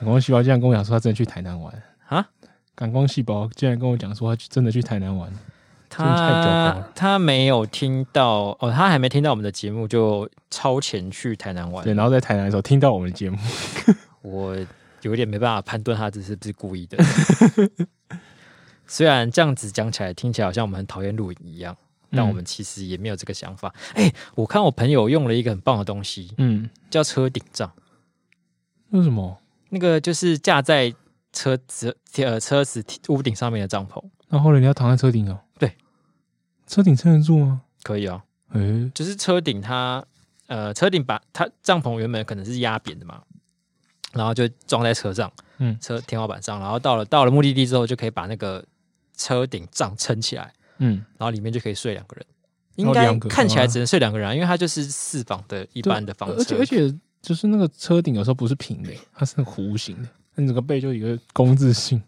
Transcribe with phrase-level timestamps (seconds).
[0.00, 2.26] 感光细胞竟然跟我讲说他真的去台南玩啊！
[2.74, 5.30] 感光细胞竟然跟我讲说他真的去台南玩，
[5.90, 11.84] 他他没有听到哦，他还没听到我们的节目就超前去台南玩。
[11.84, 13.36] 对，然后在台南的时候听到我们的节目，
[14.22, 14.56] 我
[15.02, 16.96] 有点没办法判断他这是不是故意的。
[18.88, 21.76] 虽然这样子讲起来听起来好像我们很讨厌露营一样，
[22.10, 23.74] 但我们其实也没有这个想法。
[23.92, 27.70] 哎、我看我朋友用了一个很棒的东西，嗯，叫车顶帐。
[28.92, 29.36] 为什么？
[29.70, 30.94] 那个就是架在
[31.32, 34.02] 车子呃车子屋顶上面的帐篷。
[34.28, 35.40] 那后来，你要躺在车顶哦。
[35.58, 35.74] 对，
[36.66, 37.62] 车顶撑得住吗？
[37.82, 38.22] 可以啊。
[38.52, 40.04] 诶、欸，就是车顶它
[40.46, 43.22] 呃车顶把它帐篷原本可能是压扁的嘛，
[44.12, 48.64] 然后就装在车上，嗯，车天花板上，然后到了到了目的地之后，就可以把那个
[49.16, 52.26] 车顶帐撑起来，嗯，然后里面就可以睡两个人。
[52.76, 62.02] 应该看起来只能睡两个人，啊，因为它就是四房的一般的房车，而且而且就是那个车顶有时候不是平的，它是弧形的，那整个背就有一个工字形。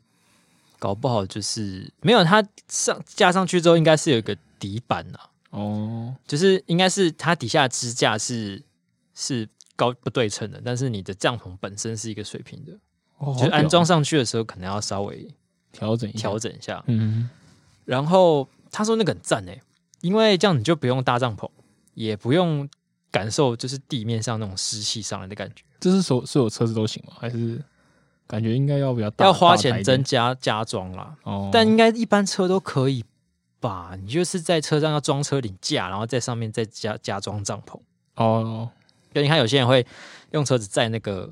[0.78, 5.30] 搞不好就是没有它上架上去之后，应该是有一个底板啊。
[5.50, 8.60] 哦，就是应该是它底下支架是
[9.14, 12.72] 是高不对称的，但是你的帐篷本身是一个水平的。
[13.18, 15.28] 哦，就是安装上去的时候可能要稍微
[15.70, 16.82] 调整调整一下。
[16.86, 17.30] 嗯，
[17.84, 19.62] 然后他说那个很赞诶，
[20.00, 21.48] 因为这样你就不用搭帐篷，
[21.94, 22.68] 也不用
[23.12, 25.62] 感受就是地面上那种湿气上来的感觉。
[25.78, 27.12] 这是所所有车子都行吗？
[27.20, 27.62] 还是？
[28.24, 31.14] 感觉应该要比较大，要花钱增加加装啦。
[31.24, 33.04] 哦，但应该一般车都可以
[33.60, 33.94] 吧？
[34.00, 37.78] 你就是在车上要装车顶架，然后在上面再加加装帐篷。
[38.14, 38.70] 哦，
[39.12, 39.86] 就你看有些人会
[40.30, 41.30] 用车子载那个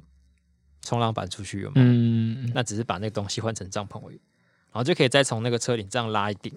[0.83, 1.87] 冲浪板出去，有没有？
[1.87, 4.21] 嗯，那只是把那个东西换成帐篷而已，
[4.71, 6.53] 然后就可以再从那个车顶这样拉一顶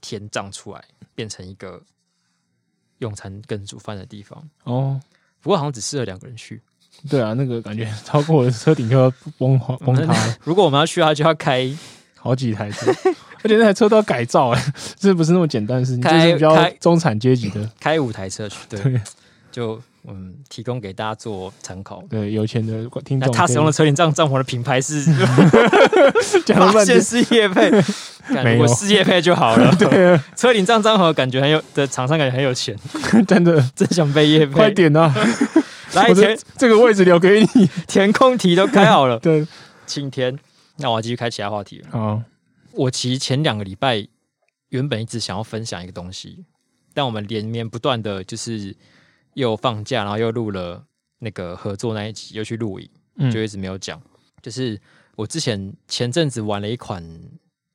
[0.00, 0.82] 天帐出来，
[1.14, 1.80] 变成一个
[3.04, 4.42] 用餐跟煮饭的地方。
[4.64, 5.00] 哦，
[5.40, 6.60] 不过好像只适合两个人去。
[7.10, 10.36] 对啊，那个感觉超过我的车顶就要崩垮崩塌了。
[10.44, 11.68] 如果我们要去的话，就要开
[12.16, 12.90] 好几台车，
[13.42, 16.02] 而且那台车都要改造哎，这不是那么简单的事情。
[16.02, 19.00] 就是比较中产阶级的开，开五台车去，对，对
[19.52, 22.02] 就嗯，提供给大家做参考。
[22.10, 25.02] 对，有钱的听众，他使用的车顶帐帐篷的品牌是，
[26.54, 27.70] 发现是业配，
[28.44, 28.66] 没有。
[28.66, 29.74] 是业配就好了。
[29.78, 32.76] 对啊，车顶帐帐篷感觉很有的厂商感觉很有钱，
[33.26, 33.60] 真的。
[33.74, 35.14] 真想被业配，快点啊！
[35.94, 39.18] 来填这个位置留给你，填空题都开好了。
[39.20, 39.46] 对，
[39.86, 40.36] 请填，
[40.78, 41.88] 那我要继续开其他话题了。
[41.92, 42.22] 好，
[42.72, 44.06] 我其实前两个礼拜
[44.70, 46.44] 原本一直想要分享一个东西，
[46.92, 48.74] 但我们连绵不断的就是
[49.34, 50.84] 又放假，然后又录了
[51.18, 52.88] 那个合作那一集，又去录影，
[53.30, 54.00] 就一直没有讲。
[54.00, 54.10] 嗯、
[54.42, 54.80] 就是
[55.16, 57.04] 我之前前阵子玩了一款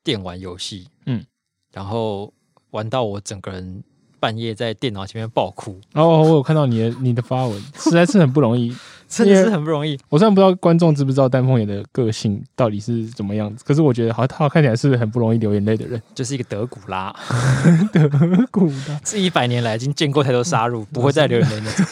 [0.03, 1.25] 电玩游戏，嗯，
[1.71, 2.33] 然后
[2.71, 3.83] 玩到我整个人。
[4.19, 6.21] 半夜在电脑前面爆哭哦！
[6.21, 8.75] 我有看到你的你的发文， 实在是很不容易，
[9.07, 9.97] 真的是很不容易。
[10.09, 17.15] 我虽然不知道观众知不知道丹凤眼的个性到底是怎么样子，可是我觉得好像他看起来是很不容易流眼泪的人，就是一个德古拉，
[17.93, 18.07] 德
[18.51, 21.85] 古拉，这一百年来已经见过太多杀戮， 不会再流眼泪那种。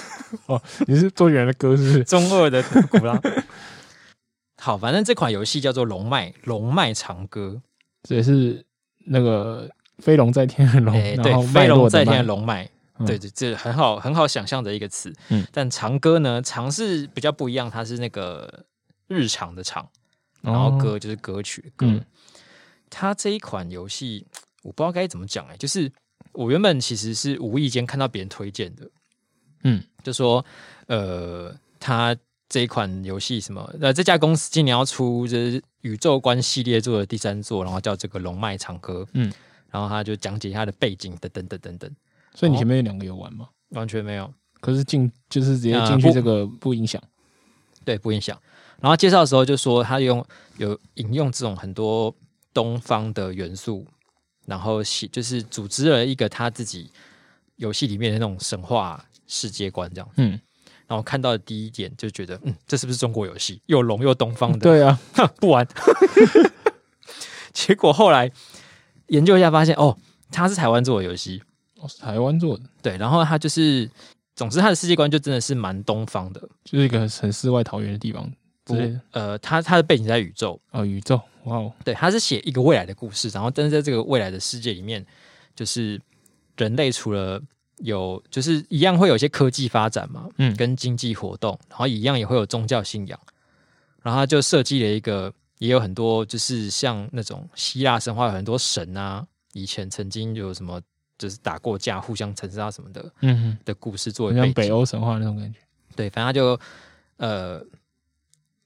[0.47, 2.03] 哦，你是周杰伦的歌是不是？
[2.03, 3.19] 中二的德古拉。
[4.61, 7.55] 好，反正这款游戏叫做《龙脉龙脉长歌》，
[8.03, 8.65] 这也是
[9.05, 9.69] 那个。
[9.99, 12.69] 飞龙在天的龙，欸、对，飞龙在天的龙脉，
[12.99, 15.11] 嗯、对对，这很好很好想象的一个词。
[15.29, 18.65] 嗯，但长歌呢，长是比较不一样，它是那个
[19.07, 19.89] 日常的长，
[20.41, 21.87] 然后歌就是歌曲的歌。
[21.87, 22.05] 嗯，
[22.89, 24.27] 它这一款游戏
[24.61, 25.91] 我不知道该怎么讲哎、欸，就是
[26.33, 28.87] 我原本其实是无意间看到别人推荐的，
[29.63, 30.45] 嗯，就说
[30.85, 32.15] 呃，他
[32.47, 39.33] 这一款游戏什么呃，这家公司今年要出就是宇宙观系列做的第三作，然后叫这个龙脉长歌，嗯。
[39.71, 41.95] 然后他就讲解他的背景，等等等等等。
[42.33, 43.49] 所以你前面有两个有玩吗？
[43.69, 44.31] 完全没有。
[44.59, 47.09] 可是进就是直接进去这个不影响、呃，
[47.85, 48.39] 对，不影响。
[48.81, 50.25] 然后介绍的时候就说他用
[50.57, 52.15] 有引用这种很多
[52.53, 53.85] 东方的元素，
[54.45, 56.91] 然后写就是组织了一个他自己
[57.57, 60.09] 游戏里面的那种神话世界观这样。
[60.15, 60.39] 嗯。
[60.87, 63.61] 然后看到的第一点就觉得，嗯，这是不是中国游戏？
[63.65, 64.59] 又龙又东方的。
[64.59, 64.99] 对啊，
[65.37, 65.67] 不玩。
[67.53, 68.31] 结果后来。
[69.07, 69.97] 研究一下，发现哦，
[70.31, 71.41] 他是台湾做的游戏，
[71.79, 72.97] 哦，是台湾做的，对。
[72.97, 73.89] 然后他就是，
[74.35, 78.29] 总之他的世界观就真的是蛮东方的，就是一个很世外桃源的地方。
[78.63, 78.75] 不，
[79.11, 81.15] 呃，他他的背景在宇宙，哦，宇宙，
[81.45, 85.05] 哇哦，对，他是写一个未来的故事，然后但是在这个未来的世界里面，
[85.55, 86.01] 就是
[86.57, 87.41] 人类除了
[87.77, 93.17] 有，就是一样会有一些科技发展嘛，嗯，跟经济活动，然后一样也会有宗教信仰，
[94.03, 95.33] 然后他就设计了一个。
[95.59, 100.81] 也有很多，就是像那种希腊神话有很多神啊，以前曾经有什么
[101.17, 103.57] 就是打过架、互相残杀什么的，嗯哼。
[103.65, 105.59] 的故事作为，像北欧神话那种感觉。
[105.95, 106.59] 对，反正他就
[107.17, 107.63] 呃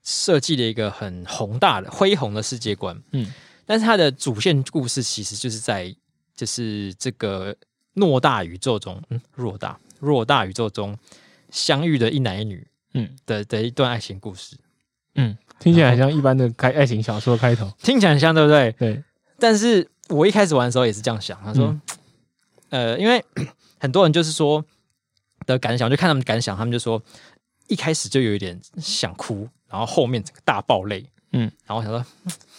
[0.04, 3.32] 设计了一个很宏大的恢宏的世界观，嗯，
[3.66, 5.96] 但是它的主线故事其实就是在
[6.36, 7.56] 就是这个
[7.96, 10.98] 偌大宇宙中，嗯，偌大偌大宇宙中
[11.52, 13.16] 相遇的一男一女，嗯。
[13.26, 14.58] 的的一段爱情故事，
[15.16, 18.72] 嗯，听起来很像一般的开爱情小说开头，听起来很像，对不对？
[18.80, 19.04] 对。
[19.40, 21.68] 但是我一开始玩的时候也是这样想，他说，
[22.72, 23.24] 嗯、呃，因为
[23.80, 24.66] 很多人就是说
[25.46, 27.02] 的感想，就看他们感想，他们就说
[27.68, 29.48] 一开始就有一点想哭。
[29.70, 32.06] 然后后面整个大爆泪，嗯，然后我想说，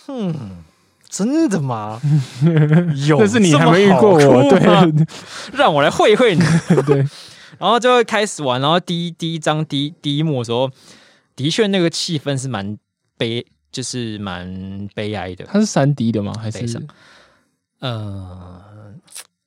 [0.08, 0.64] 嗯，
[1.10, 2.00] 真的吗？
[3.06, 5.06] 有，但是你还没遇过我，对，
[5.52, 6.42] 让我来会会你，
[6.86, 7.06] 对。
[7.58, 10.70] 然后就会开始玩，然后第一第一章第一第一幕的时候，
[11.36, 12.78] 的确那个气氛是蛮
[13.22, 15.44] 悲，就是蛮悲哀的。
[15.44, 16.34] 它是三 D 的吗？
[16.34, 16.82] 还是？
[17.78, 18.94] 呃，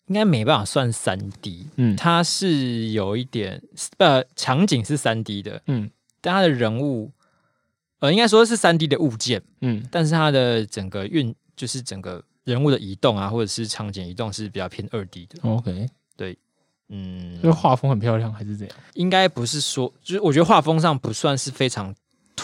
[0.08, 3.62] 应该没办法算三 D，嗯，它是有一点，
[3.98, 5.90] 呃，场景是三 D 的，嗯，
[6.22, 7.12] 但它的人物。
[8.00, 15.40] 呃，应该说是三 D 的物件，嗯，但是它的整个运，就是整个人物的移动啊，或者是场景移动是比较偏二 D 的。
[15.50, 15.88] OK，
[16.18, 16.38] 对，
[16.90, 18.78] 嗯，就是画风很漂亮，还是怎样？
[18.96, 21.96] 应该不是说，就是我觉得画风上不算是非常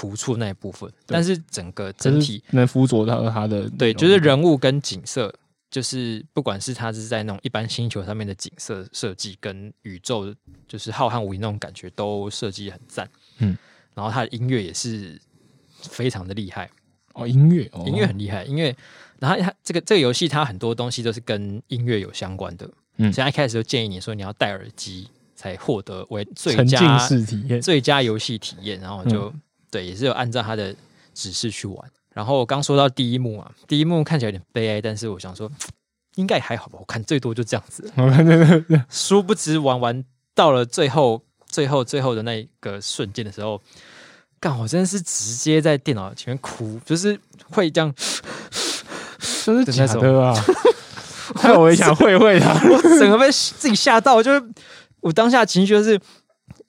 [0.02, 5.34] 突出那一部分，但是整个整体能辅佐到它的，对，就是人物跟景色，
[5.70, 10.34] 就是不管是它是在那种一般星球上面的景色设计，跟宇宙
[10.68, 13.08] 就是浩瀚无垠那种感觉，都设计很赞，
[13.40, 13.58] 嗯，
[13.94, 15.20] 然后它的音乐也是。
[15.90, 16.70] 非常的厉害。
[17.14, 18.76] 哦，音乐，哦、音乐很厉害，因为
[19.18, 27.00] 然后它这个这个游戏它很多东西都是跟音乐有相关的，嗯，所以一开始就建议你说你要戴耳机才获得为最佳
[27.60, 30.76] 最佳游戏体验，然后就、嗯、对，也是有按照他的
[31.14, 31.92] 指示去玩。
[32.14, 35.50] 然后我刚说到第一幕啊，第一幕看起来有点悲哀，但是我想说
[36.16, 37.90] 应该也还好吧，我看最多就这样子。
[38.92, 40.04] 殊不知玩完
[40.36, 43.62] 到了最后、最后、最后的那一个瞬间的时候。
[44.42, 47.16] 干，我真的是直接在电脑前面哭，就是
[47.52, 47.94] 会这样，
[49.46, 50.34] 真是假的啊！
[51.38, 54.44] 害我也想会会他，我整个被自己吓到，就是
[55.00, 56.00] 我当下情绪就是，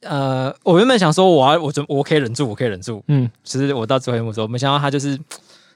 [0.02, 5.19] 呃，我原本想说我要我怎我可以忍住，我可以忍住，嗯，其实我到最后一幕的时候，没想到他就是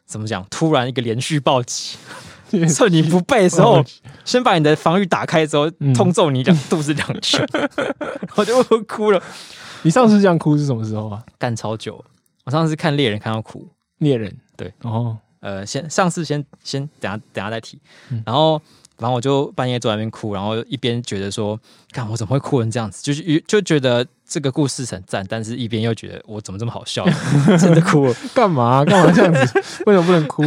[0.04, 1.96] 怎么讲，突然一个连续暴击，
[2.68, 3.84] 趁你不备的时候，
[4.24, 7.46] 先把你的防御打开之后，痛揍你两肚子两拳，
[8.36, 9.22] 我就哭了。
[9.82, 11.22] 你上次这样哭是什么时候啊？
[11.38, 12.04] 干超久，
[12.44, 13.68] 我上次看猎人看到哭。
[13.98, 17.78] 猎人对，哦，呃，先上次先先等下等下再提，
[18.10, 18.60] 嗯、然后
[18.98, 21.58] 然后我就半夜坐在那边哭，然后一边觉得说，
[21.92, 23.02] 看我怎么会哭成这样子？
[23.02, 27.04] 就是就觉得这个故事很赞，但是一边又觉得我怎么这么好笑？
[27.58, 29.62] 真的哭了，干嘛干嘛这样子？
[29.86, 30.44] 为什么不能哭？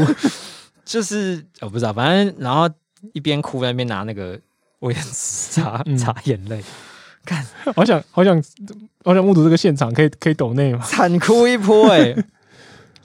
[0.83, 2.67] 就是我不知道，反正然后
[3.13, 4.39] 一边哭在那边拿那个
[4.79, 5.09] 卫生纸
[5.61, 6.63] 擦擦眼泪。
[7.25, 8.41] 看，好想好想
[9.03, 10.83] 好想目睹这个现场，可以可以抖内吗？
[10.83, 12.25] 惨哭一波哎、欸！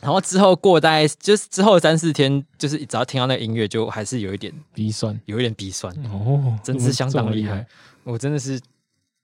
[0.05, 7.67] 然后之后过大概就是之后三四天，就是只要听到那个音乐，就还是有一点鼻酸，有一点鼻酸哦，真是相当厉害。
[8.03, 8.61] 我真的是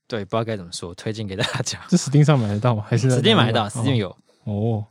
[0.09, 1.79] 对，不知道该怎么说，推荐给大家。
[1.89, 2.83] 这 Steam 上买得到吗？
[2.89, 4.85] 还是 Steam 买得到？Steam 有哦。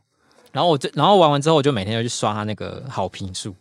[0.52, 3.54] 然后我就然后玩完之后，我就每天要去刷他那个好评数，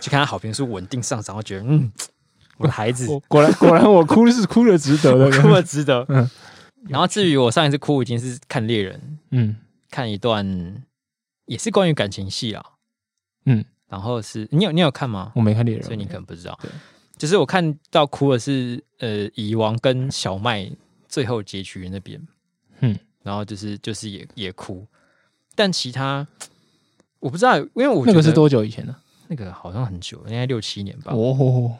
[0.00, 1.92] 去看他好评数稳定上涨，我觉得嗯。
[2.56, 6.06] 我的孩子，果然果然，我哭是哭的值得的，哭的值得。
[6.08, 6.30] 嗯，
[6.88, 9.56] 然后至于我上一次哭，已经是看猎人，嗯，
[9.90, 10.46] 看一段
[11.46, 12.64] 也是关于感情戏啊，
[13.46, 15.32] 嗯，然后是你有你有看吗？
[15.34, 16.58] 我没看猎人，所以你可能不知道。
[16.62, 16.70] 对，
[17.16, 20.70] 就是我看到哭的是呃，蚁王跟小麦
[21.08, 22.20] 最后结局那边，
[22.80, 24.86] 嗯，然后就是就是也也哭，
[25.54, 26.26] 但其他
[27.20, 28.96] 我不知道，因为我那个是多久以前呢？
[29.28, 31.12] 那个好像很久，应该六七年吧。
[31.14, 31.78] 哦。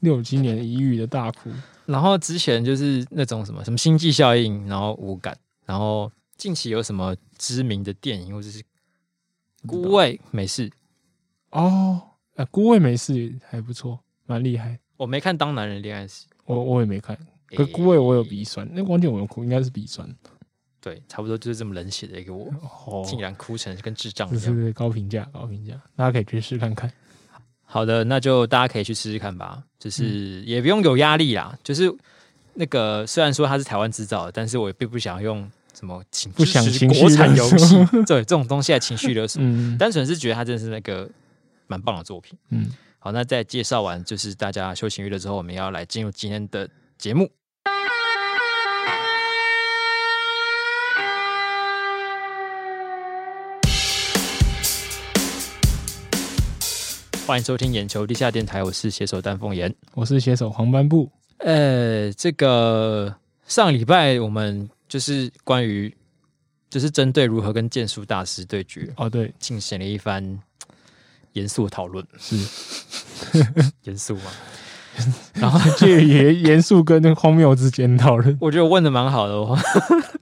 [0.00, 1.50] 六七年一遇的大哭，
[1.86, 8.62] 然后之前就是那种什么什么星际效应，然后无感，然后近期有什么知名的电影或者是
[9.66, 10.70] 孤味没事
[11.50, 12.00] 哦，
[12.36, 14.78] 呃，孤味没事还不错，蛮厉害。
[14.96, 20.08] 我没看《当男人恋爱时》，我我也没看，可孤味我有鼻酸，那关键我有哭，应该是鼻酸。
[20.80, 22.50] 对，差不多就是这么冷血的一个我，
[22.86, 26.92] 哦、竟然哭成跟智障一样，是是高评价，高评价，大家可以去试看看。
[27.62, 29.62] 好的，那就大家可以去试试看吧。
[29.78, 31.50] 就是也不用有压力啦。
[31.52, 31.92] 嗯、就是
[32.54, 35.48] 那个虽然说它是台湾制造的，但是我也并不想用
[35.82, 37.74] 什么情不想国产游戏，
[38.06, 39.42] 对这种东西来情绪勒索。
[39.42, 41.10] 嗯、单纯是觉得它真的是那个
[41.66, 42.38] 蛮棒的作品。
[42.50, 42.70] 嗯，
[43.00, 47.28] 好，那在介绍完就是大家休闲娱乐之后，我们要来进入今天的节目。
[57.26, 61.10] 欢迎收听眼球地下电台，我是写手丹凤眼，我是写手黄斑布。
[61.38, 63.16] 呃，这个
[63.48, 65.90] 上礼拜我们就是关于
[66.68, 70.38] 就是针对如何跟剑术大师对决哦，对，进行了一番
[71.32, 72.36] 严肃讨论，是
[73.84, 74.30] 严肃吗？
[75.32, 79.58] 然后介于严肃跟那荒谬之间讨论，我觉得我问的蛮好的哦。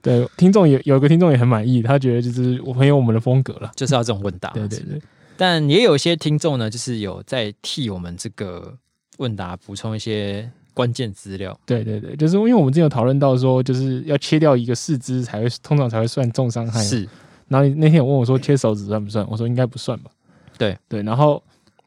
[0.01, 4.51] 对，听众也有一个听众也很满意，他觉得就是我很有我们的风格了，就是要这种问答。
[4.51, 5.01] 对对对，
[5.35, 8.77] 但也有一些听众呢，就是有在替我们这个
[9.17, 10.49] 问答补充一些
[10.81, 11.57] 关键资料。
[11.65, 16.81] 对对对，就是因为我们之前有讨论到说，就是要切掉一个四肢才会通常才会算重伤害。
[16.81, 17.07] 是，
[17.47, 19.25] 然后那天有问我说切手指算不算？
[19.29, 20.09] 我说应该不算吧。
[20.57, 21.41] 对对，然后。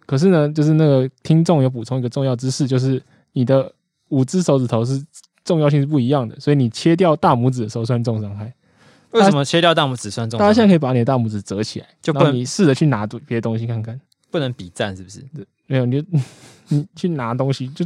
[0.07, 3.73] 可是呢，就是那个听众有补充一个重要知识，就是你的
[4.11, 5.03] 五只手指头是
[5.47, 8.53] 重要性是不一样的，所以你切掉大拇指的时候算重伤害。
[9.13, 10.51] 为什么切掉大拇指算重伤害？
[10.51, 13.99] 大家现在可以把你的大拇指折起来，就不能你试着去拿别的东西看看，
[14.31, 15.25] 不能比赞是不是？
[15.67, 16.07] 没有，你就
[16.69, 17.83] 你去拿东西，就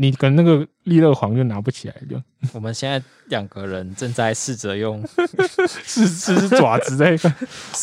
[0.00, 2.20] 你可能那个利乐黄就拿不起来就。
[2.54, 5.04] 我们现在两个人正在试着用
[5.84, 7.10] 四只爪子在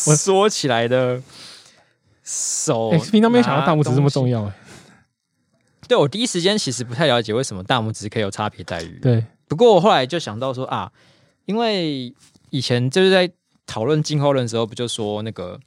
[0.08, 1.22] 我 缩起来的。
[2.28, 4.54] 手、欸，平常没有想到大拇指这么重要哎。
[5.88, 8.98] 对，我第一时间其实不太了解为什么大拇指可以有差别待遇。
[9.00, 10.92] 对，不过我后来就想到说啊，
[11.46, 12.12] 因为
[12.50, 13.32] 以前就是在
[13.68, 15.60] 讨论进化论的时候，不就说那个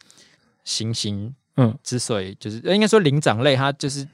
[0.64, 4.04] 行星，嗯，之所以就是应该说灵长类，它就是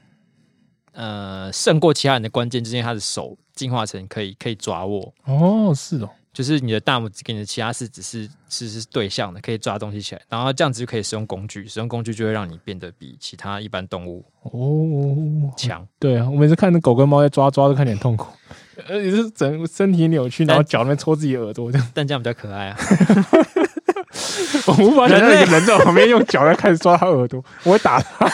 [0.95, 5.13] 呃胜过其他人的关键，就是因为他的手进化成可以可以抓握。
[5.25, 6.09] 哦，是哦。
[6.33, 15.87] 就是你的大拇指跟你的其他四指是是是对向的，可以抓东西起来，然后这样子就可以使用工具，使用工具就会让你变得比其他一般动物哦强。
[15.97, 18.27] 对啊，我每次看那狗跟猫在抓抓都看点痛苦，
[18.89, 22.77] 而且是整身体扭曲，然后脚那边戳自己耳朵这样，但这样比较可爱啊。
[24.67, 28.29] 我无法想象一个人在我旁边用脚在开始抓他耳朵，我会打他。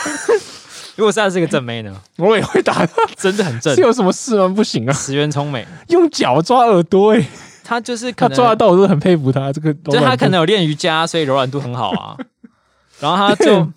[0.96, 2.00] 如果是他是个正妹呢？
[2.18, 3.74] 我也会打他，真的很正。
[3.74, 4.48] 是有什么事吗？
[4.48, 4.92] 不行啊！
[4.92, 7.26] 石原聪美用脚抓耳朵，欸，
[7.64, 9.52] 他就是可能他抓得到，我是很佩服他。
[9.52, 12.16] 这个，就他可能有练瑜伽，所以柔软度很好啊。
[13.00, 13.72] 然后他就，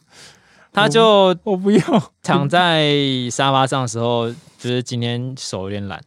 [0.73, 2.93] 他就我不要躺在
[3.31, 6.01] 沙发上的时候，就是今天手有点懒，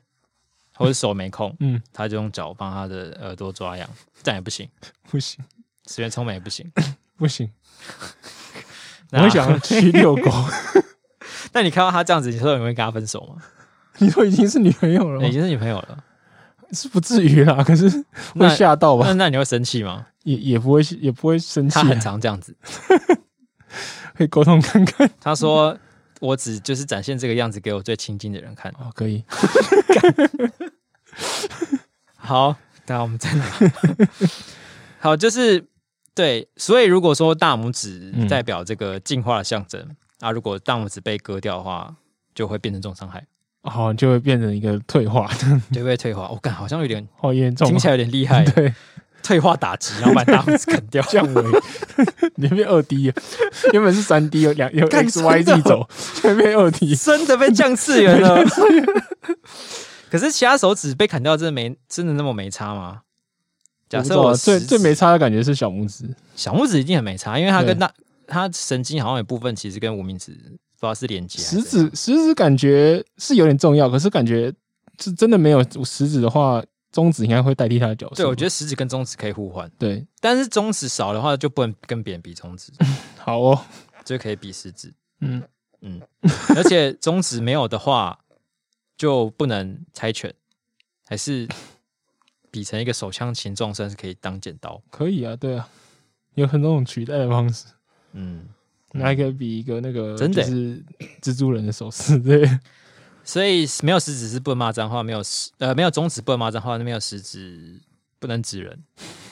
[0.74, 3.88] 或者手没空，嗯，他就用脚帮他的耳朵抓痒，
[4.22, 4.68] 这样也不行，
[5.10, 5.42] 不行。
[5.88, 6.70] 石原聪美也不行，
[7.16, 7.50] 不行。
[9.10, 10.30] 我会想去遛狗。
[11.52, 13.42] 那你看到他这样子，你说你会跟他分手吗？
[13.98, 16.04] 你说已经是女朋友了，已经是女朋友了。
[16.72, 17.88] 是不至于啦，可是
[18.34, 19.06] 会吓到吧？
[19.06, 20.06] 那那你会生气吗？
[20.24, 21.74] 也也不会，也不会生气。
[21.74, 22.54] 他很常这样子，
[24.14, 25.10] 可以沟通看看。
[25.18, 25.74] 他说
[26.20, 29.24] ：“我只就是展现这个样子给我最亲近的人看。”哦，可以。
[32.16, 32.54] 好，
[32.86, 33.46] 那我们再来。
[34.98, 35.64] 好，就是
[36.14, 41.94] 对，所以如果说大拇指代表这个进化的象征，嗯、啊，如果大拇指被割掉的话，
[42.34, 43.24] 就会变成重伤害。
[43.62, 45.30] 好，就会变成一个退化，
[45.72, 46.28] 就会退化。
[46.28, 48.44] 我感好像有点 好严重，听起来有点厉害。
[48.52, 48.72] 对，
[49.22, 51.44] 退化打击，然后把大拇指砍掉，降维。
[52.36, 53.12] 你变二 D
[53.72, 58.44] 原本是三 D，有两有 X Y Z 走，现在变二 D，真的被降次元了。
[60.10, 63.02] 可是其他手指被砍掉，真的没真的那么没差吗？
[63.88, 67.90] 假设我最最没差的感觉是小拇指，小拇指一定很没差，因为它跟大
[68.28, 70.58] 它神经好像有部分其实跟无名指。
[70.80, 74.54] 不知道是连接，食指食指感觉是有点重要，可是感觉
[75.00, 78.14] 是真的没有食指的话，中指应该会代替它的角色。
[78.14, 79.68] 对，我觉得食指跟中指可以互换。
[79.76, 82.72] 对，但是中指少的话就不能跟别人比中指。
[83.18, 83.60] 好哦，
[84.04, 84.94] 就可以比食指。
[85.18, 85.42] 嗯
[85.80, 86.00] 嗯，
[86.54, 88.16] 而且中指没有的话
[88.96, 90.32] 就不能猜拳，
[91.04, 91.48] 还是
[92.52, 94.80] 比成一个手枪形状，算是可以当剪刀。
[94.90, 95.68] 可以啊，对啊，
[96.36, 97.64] 有很多种取代的方式。
[98.12, 98.46] 嗯。
[98.92, 100.82] 那还可以比一个那个，真的是
[101.20, 102.48] 蜘蛛人的手势， 对。
[103.22, 107.78] 所以没有食指是不能骂脏话，没有食呃没有中指不能骂脏话，那没有食指
[108.18, 108.82] 不能指人，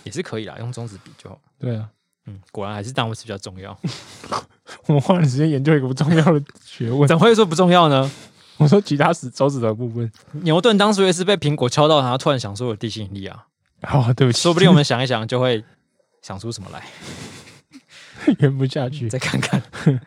[0.04, 1.40] 也是可以啦，用中指比就好。
[1.58, 1.88] 对啊，
[2.26, 3.74] 嗯，果然还是大拇指比较重要。
[4.86, 8.10] 我们花了时间研究一个不重要的学问，怎么会说不重要呢？
[8.58, 13.46] 我说其他手手指的部分，牛顿当初也是被苹果敲到，然后突然想说有地心引力啊。
[13.82, 15.64] 好，对不起，说不定我们想一想就会
[16.20, 16.84] 想出什么来。
[18.40, 19.62] 演不下去，再看看。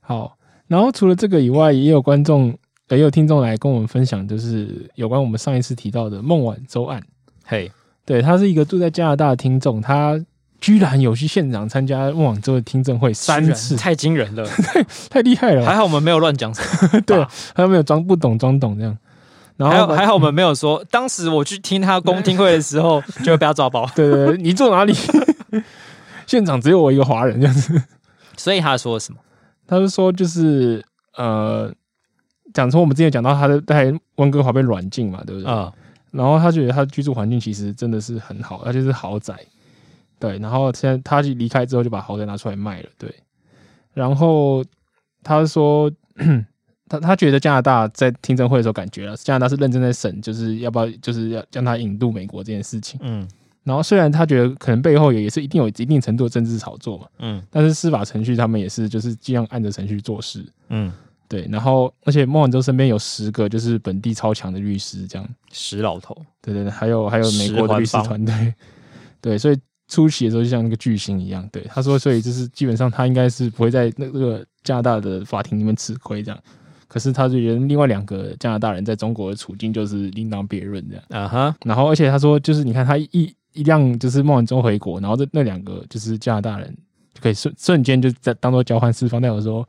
[0.00, 0.36] 好，
[0.66, 2.56] 然后除了这个以外，也有观众，
[2.88, 7.02] 也有听众来跟我们分享，就是有关我们上一次提到的孟晚舟案。
[7.44, 7.70] 嘿，
[8.04, 10.18] 对，他是一个住在加拿大的听众，他
[10.60, 15.64] 居然有去现场参加孟晚舟的听证会三次，太惊人了， 太太厉害了。
[15.64, 16.52] 还好我们没有乱讲，
[17.06, 17.22] 对，
[17.54, 18.96] 还有没有装不懂装懂这样。
[19.56, 23.84] 然后还好还好我们没有说，当时我去听他公听会的时候，就会被他抓包。
[23.94, 24.94] 对对对，你坐哪里？
[26.28, 27.82] 现场只有我一个华人这样子，
[28.36, 29.18] 所以他说什么？
[29.66, 30.84] 他是说就是
[31.16, 31.72] 呃，
[32.52, 35.50] 讲从我们之前讲到他的在温哥华被软禁嘛，对不对？
[35.50, 35.84] 啊、嗯。
[36.10, 39.34] 然后他觉得他居住环境其实真的是很好，而且是豪宅。
[40.18, 43.14] 对，然后现在他离开之后就把豪宅拿出来卖了，对。
[43.94, 44.64] 然后
[45.22, 45.90] 他说，
[46.88, 52.98] 他他觉得加拿大在听证会的时候感觉了，加拿大是认真在审，就是要不要就是要将他引渡美国这件事情。
[53.02, 53.28] 嗯。
[53.64, 60.90] 然后虽然他觉得可能背后也也是一定有一定程度的政治炒作嘛，嗯，但是司法程序他们也是就是尽量按着程序做事，嗯，
[61.28, 61.46] 对。
[61.50, 68.54] 然后而且孟晚舟身边有十个就是本地超强的律师，这样十老头，对对对，还有还有美国的律师团队，
[69.20, 71.46] 对，所以出席的时候就像那个巨星一样。
[71.52, 76.40] 对，他说，所以就是基本上他应该是不会在那个加拿大的法庭里面吃亏这样。
[76.86, 81.04] 可是他就觉得另外两个加拿大人在中国的处境就是另当别论这样。
[81.10, 81.54] 啊哈。
[81.66, 83.30] 然后而且他说，就是你看他一。
[83.58, 86.72] 一辆就是孟晚舟回国，然后这那两个就是加拿大人
[87.12, 89.20] 就可以瞬瞬间就在当做交换释放。
[89.20, 89.66] 那有时候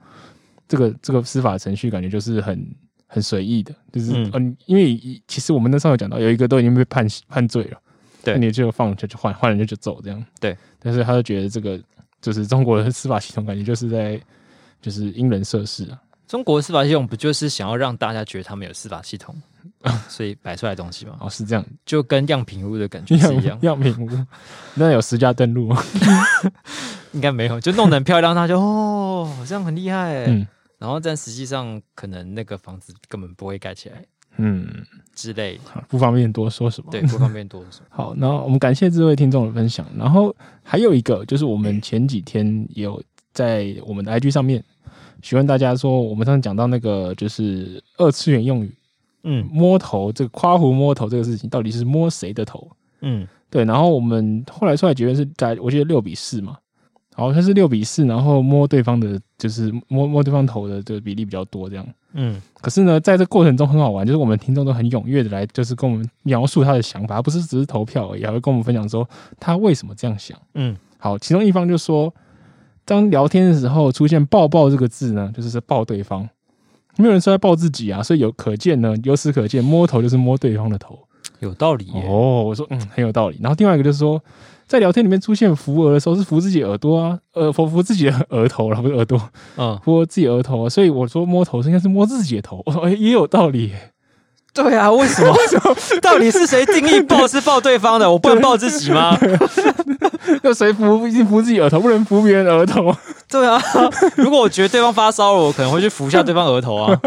[0.68, 2.76] 这个这个司法程序感觉就是很
[3.08, 4.96] 很随意的，就是嗯、呃，因为
[5.28, 7.82] 其实我们那时候有讲到，有一个都已经被判判罪了，
[8.24, 10.56] 对，那你就放就就换换人就就走这样，对。
[10.80, 11.80] 但是他就觉得这个
[12.22, 14.22] 就是中国的司法系统感觉就是在
[14.82, 16.00] 就是因人设事啊。
[16.30, 19.36] 中国司法系统不就是想要让大家觉得他们有司法系统？
[20.08, 23.58] 所以摆出来的东西嘛，哦，是这样，就跟样品屋的感觉是一样。
[23.64, 24.08] 样品屋
[24.76, 25.84] 那有私家登录吗？
[27.14, 30.26] 应该没有，就弄得很漂亮，他就哦，好像很厉害。
[30.28, 30.46] 嗯，
[30.78, 34.06] 然后但实际上可能那个房子根本不会盖起来，
[34.38, 34.68] 嗯
[35.16, 36.92] 之类，不方便多说什么。
[36.92, 37.82] 对，不方便多说。
[37.90, 39.84] 好，然后我们感谢这位听众的分享。
[39.98, 43.02] 然后还有一个就是我们前几天有
[43.34, 44.64] 在我们的 IG 上面
[45.22, 48.72] 询问大家说，我们上次讲到那个就是二次元用语。
[49.24, 52.66] 嗯，摸头这个夸胡摸头这个事情，到底是摸谁的头？
[53.02, 53.66] 嗯，对。
[53.66, 56.58] 然后我们后来出来结论是在，我记得六比四嘛，
[57.16, 61.86] 好像是六比四，然后摸对方的，就是摸摸对方头的这个比例比较多，这样。
[62.14, 62.42] 嗯。
[62.62, 69.06] 可是呢，在这过程中很好玩，就是我们听众都很踊跃的来，就是跟我们描述他的想法，而不是只是投票而已，还会跟我们分享说
[69.38, 70.40] 他为什么这样想。
[70.54, 70.78] 嗯。
[70.98, 72.14] 好，其中一方就说，
[72.90, 76.28] 当聊天的时候出现“抱抱”这个字呢，就是在抱对方。
[76.98, 80.98] 没有人说要抱自己啊，所以有可见呢，由此可见，摸头就是摸对方的头，
[81.40, 82.44] 有道理哦。
[82.44, 83.38] 我说嗯，很有道理。
[83.42, 84.20] 然后另外一个就是说，
[84.66, 89.22] 在聊天里面出现扶额的时候，是扶自己耳朵啊，呃，扶扶自己的额头，然后不是耳朵，
[89.58, 90.70] 嗯，扶自己额头啊。
[90.70, 93.72] 所以我说摸头是应该是摸自己的头，我说哎，也有道理。
[94.54, 95.32] 对啊，为什么？
[95.32, 95.76] 为什么？
[96.02, 98.10] 到底是谁定义抱是抱对方的？
[98.12, 99.18] 我不能抱自己吗？
[100.44, 101.08] 要谁扶？
[101.08, 102.94] 一定扶自己额头，不能扶别人额头。
[103.30, 103.62] 对啊，
[104.18, 107.00] 如果我觉得对方发烧了，我可能会去扶一下对方额头啊。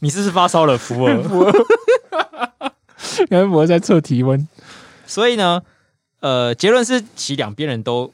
[0.00, 0.76] 你是不是发烧了？
[0.76, 1.52] 扶额，扶额。
[3.30, 4.46] 因为我在测体温，
[5.06, 5.62] 所以呢，
[6.20, 8.12] 呃，结论是其两边人都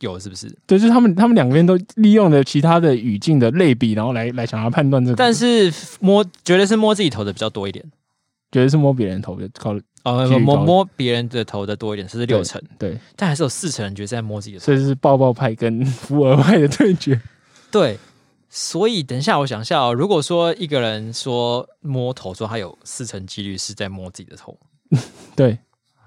[0.00, 0.52] 有，是不是？
[0.66, 5.16] 对，就是他们，他们两边都利用了其他的语境的类比，然后来来想要判断这个。
[5.16, 7.84] 但是摸，绝对是摸自己头的比较多一点。
[8.52, 17.20] 觉得是摸别人头的高哦，摸摸别人的头的多一点，这是六成，对，但还是有四成人觉得在摸自己的头，所以是抱抱派跟扶额派的对决。
[17.70, 17.96] 对，
[18.50, 24.58] 所以等一下我想一下哦，如果说一个人说摸头，说他有四成几率是在摸自己的头，
[25.34, 25.56] 对，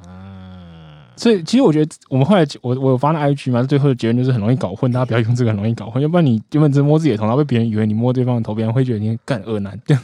[0.06, 9.80] 嗯，所以其实我觉得我们后来我我有发那 IG 嘛，最后的结论就是很容易搞混，大家不要用这个很容易搞混，要不然你原本只摸自己的头，然后被别人以为你摸对方的头，别人会觉得你干恶男。
[9.86, 10.04] 这样。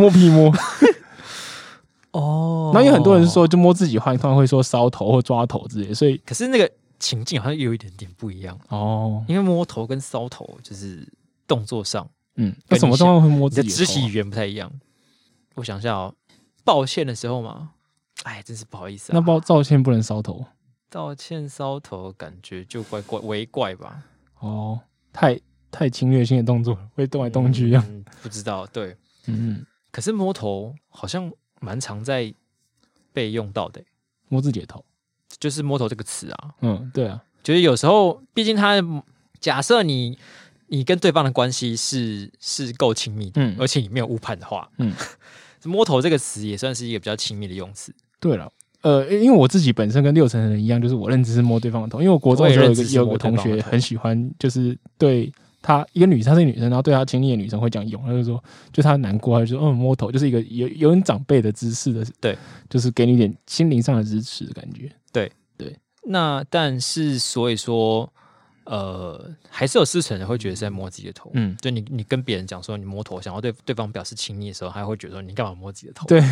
[0.00, 0.52] 摸屁摸
[2.12, 11.06] 哦，那有很多人说，就摸自己话，通常会说搔头或抓头之类，所以可是那个情境好像有一点点不一样哦，因为摸头跟搔头就是
[11.46, 14.70] 动作上，嗯，那什么状况会摸自己的肢体语言不太一样。
[15.54, 16.14] 我想一下哦，
[16.64, 17.70] 抱歉的时候嘛，
[18.24, 19.14] 哎，真是不好意思啊。
[19.14, 20.44] 那抱道歉不能搔头，
[20.88, 24.02] 道歉搔头感觉就怪怪为怪吧？
[24.40, 24.80] 哦，
[25.12, 25.38] 太
[25.70, 29.64] 太侵略性的动作，会动来动去一样，嗯，不知道，对，嗯。
[29.90, 32.32] 可是摸头好像蛮常在
[33.12, 33.82] 被用到的，
[34.28, 34.84] 摸自己的头，
[35.38, 36.54] 就是摸头这个词啊。
[36.60, 38.82] 嗯，对啊，就是有时候，毕竟他
[39.40, 40.18] 假设你
[40.68, 44.94] 你跟对方的关系是是够亲密的，嗯，而且你没有误判的话，嗯，
[45.64, 47.94] 摸头这个词也算是一个比较亲密的用词。
[48.20, 48.50] 对了，
[48.82, 55.32] 呃，因为我自己本身跟六成的人一样，就是我认知是摸对方的头，因为我国中的时候有个有个同学很喜欢，就是对。
[55.62, 58.42] 她一个女生，她是女生，然后对她亲密的女生会讲用，她就说，
[58.72, 62.36] 就她难过，她就说，嗯，摸头就是一个有有点长辈的姿势的，对，
[62.68, 65.76] 就是给你一点心灵上的支持的感觉，对对。
[66.04, 68.10] 那但是所以说，
[68.64, 76.06] 呃，还是有四成人会觉得是在摸自己的头，嗯，就你你跟别人讲说你摸头，想要对对方表示亲密的时候，还会觉得说你干嘛摸自己的头？
[76.08, 76.22] 对，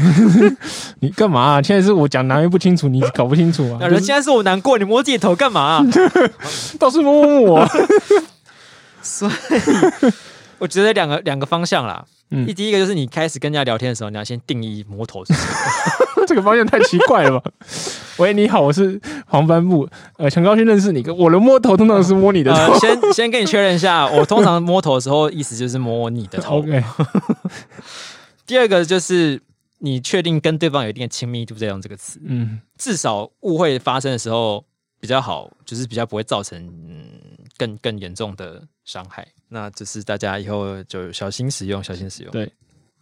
[1.00, 1.62] 你干嘛啊？
[1.62, 3.80] 现在是我讲男人不清楚，你搞不清楚啊？
[3.86, 5.84] 人现在是我难过，你摸自己的头干嘛啊？
[6.80, 7.68] 倒是摸摸我。
[9.08, 9.32] 所以
[10.58, 12.04] 我觉得两个两个方向啦。
[12.30, 16.24] 嗯，第一个就是你开始跟人家聊天的时候，你要先定义摸头是什么。
[16.28, 17.50] 这个方向太奇怪了吧？
[18.18, 21.02] 喂，你好，我是黄斑木，呃，很高兴认识你。
[21.08, 22.72] 我的摸头通常是摸你的头。
[22.74, 26.58] 呃、先先跟你确认一下，我通常摸头的时候，意思就是摸你的头。
[26.58, 26.84] OK。
[28.46, 29.40] 第二个就是
[29.78, 32.20] 你确定跟对方有一定的亲密度，再用这个词。
[32.26, 34.62] 嗯，至少误会发生的时候
[35.00, 37.06] 比较好，就是比较不会造成嗯
[37.58, 39.26] 更更严重的伤害。
[39.48, 42.30] 那只是大家以后就小心使用，小心使用。
[42.30, 42.52] 对，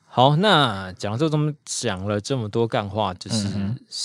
[0.06, 3.48] 好，那讲了这么讲了这么多干话，就是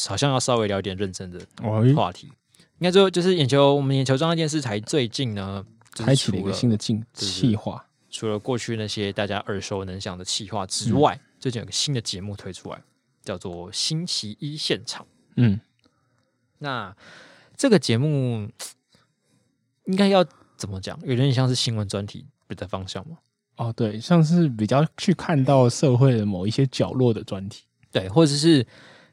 [0.08, 1.40] 好像要稍微聊点认真的
[1.96, 2.28] 话题。
[2.80, 7.86] 应该说，就是眼球，我们眼球装的电视台最近呢，开启了一个新的进企划。
[8.10, 12.82] 除了过去那些大家耳熟能详的企划之外，嗯、最近有个新的节目推出来，
[13.22, 15.04] 叫做《星期一现场》。
[15.36, 15.62] 嗯，
[16.58, 16.96] 那
[17.56, 18.50] 这个节目
[19.86, 20.26] 应该要。
[20.62, 20.96] 怎么讲？
[21.04, 23.18] 有点像是新闻专题的方向吗？
[23.58, 28.64] 哦，对，像是比较去看到社会的某一些角落的专题，对，或者是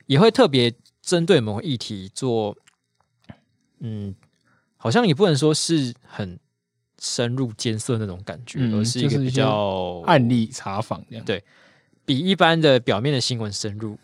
[0.04, 2.54] 也会特别针对某个议题做，
[3.78, 4.14] 嗯，
[4.76, 6.38] 好像也不能说是很
[6.98, 11.42] 深入艰涩那种感觉，嗯、而是一个比较案例查访这样，对，
[12.04, 13.98] 比一般的表面的新闻深入。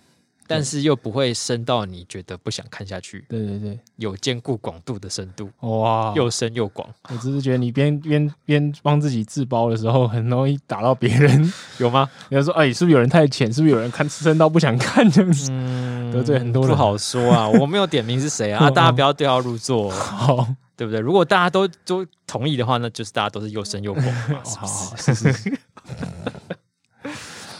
[0.46, 3.24] 但是又不会深到你觉得不想看下去。
[3.28, 5.48] 对对对，有兼顾广度的深度。
[5.60, 6.88] 哇，又深又广。
[7.08, 12.08] 我只是觉得你边边边帮自己自包的时候，很容易打到别人， 有吗？
[12.28, 13.52] 你要说，哎，是不是有人太浅？
[13.52, 15.48] 是不是有人看深到不想看这样子？
[15.50, 16.70] 嗯，得罪很多人。
[16.70, 21.00] 不好说啊，我没有点名是谁啊， 啊，大家不要对号入座， 好，对不对？
[21.00, 24.12] 如果大家都都同意的话，那就是大家都是又深又广。
[24.44, 25.58] 好好，是是。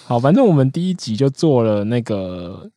[0.07, 2.71] 好，反正我们第一集就做了那个。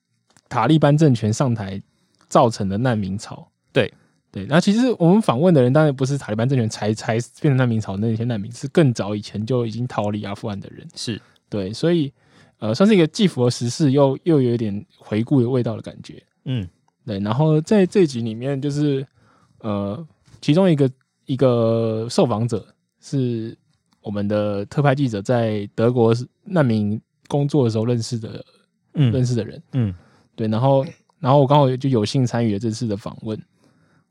[0.49, 1.81] 塔利班政权上台
[2.29, 3.93] 造成的难民潮，对
[4.31, 4.45] 对。
[4.45, 10.87] 那其实我们访问的人，当然不是塔利班政权才才变成难民潮的那些难民，是更早以前就已经逃离阿富汗的人。
[10.95, 12.13] 是对，所以
[12.59, 16.23] 呃，算是一个既符合时事又又有一点回顾的味道的感觉。
[16.45, 16.65] 嗯，
[17.05, 17.19] 对。
[17.19, 19.05] 然后在这集里面，就是
[19.59, 20.07] 呃，
[20.39, 20.89] 其中一个
[21.25, 22.65] 一个受访者
[23.01, 23.53] 是
[24.01, 28.43] 我们的特派记者，在德国难民工作的时候认识的，
[28.93, 29.93] 嗯，认识的人，嗯。
[30.35, 30.85] 对，然后，
[31.19, 33.35] 然后我刚好就有幸参与了这次的访问，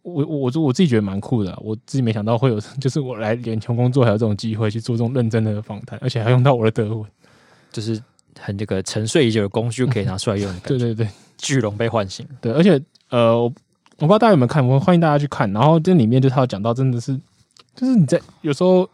[0.03, 7.09] 我我我我自己觉得蛮酷的，啊，我自己没想到会有， 就是我来眼球工作还有这种机会去做这种认真的访谈，而且还用到我的德文，
[7.71, 8.03] 就是
[8.41, 10.69] 很这个沉睡已久的工具可以拿出来用的感觉。
[10.79, 12.27] 对对对，巨龙被唤醒。
[12.41, 13.49] 对，而且呃，我
[13.99, 15.49] 不知道大家有没有看，我欢迎大家去看。
[15.53, 17.17] 然后这里面就他有讲到，真的是，
[17.77, 18.89] 就是你在有时候。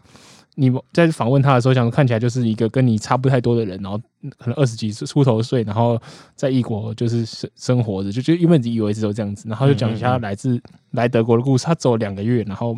[0.54, 3.98] 你在访问他的时候，想看起来就是一个跟你差不太多的人，然后
[4.38, 6.00] 可能二十几岁出头岁，然后
[6.34, 10.60] 在异国就是生生活着，就就因为你以为一直都这样子，然后就讲一下来自
[10.92, 11.64] 来德国的故事。
[11.64, 12.76] 他走两个月，然后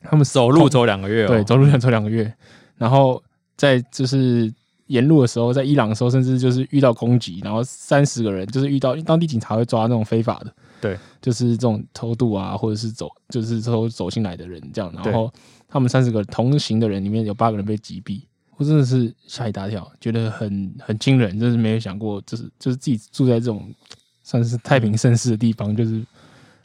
[0.00, 2.32] 他们走路走两个月，对，走路想走两个月，
[2.76, 3.22] 然后
[3.56, 4.52] 在就是
[4.86, 15.32] 沿路的时候，在伊朗的时候，甚至就是遇到攻击，然后三十个人就是遇到当地警察会抓那种非法的，对，就是这种偷渡啊，或者是走就是偷走进来的人这样，然后。
[15.70, 18.22] 他们三十个同行的人里面有八个人被击毙，
[18.58, 23.72] 我真的是吓一大跳，觉得很很惊人，就是没有想过，就是就是自己住在这种
[24.22, 26.04] 算是太平盛世的地方，就是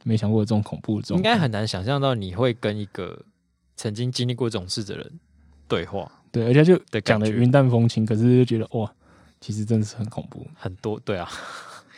[0.03, 1.17] 没想过这种恐怖的这种。
[1.17, 3.23] 应该很难想象到你会跟一个
[3.77, 5.19] 曾经经历过这种事的人
[5.67, 8.91] 对话，对，而且就讲的云淡风轻，可是就觉得哇，
[9.39, 11.29] 其实真的是很恐怖，很多对啊。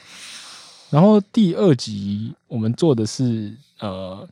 [0.92, 4.28] 然后第二集我们做的是呃。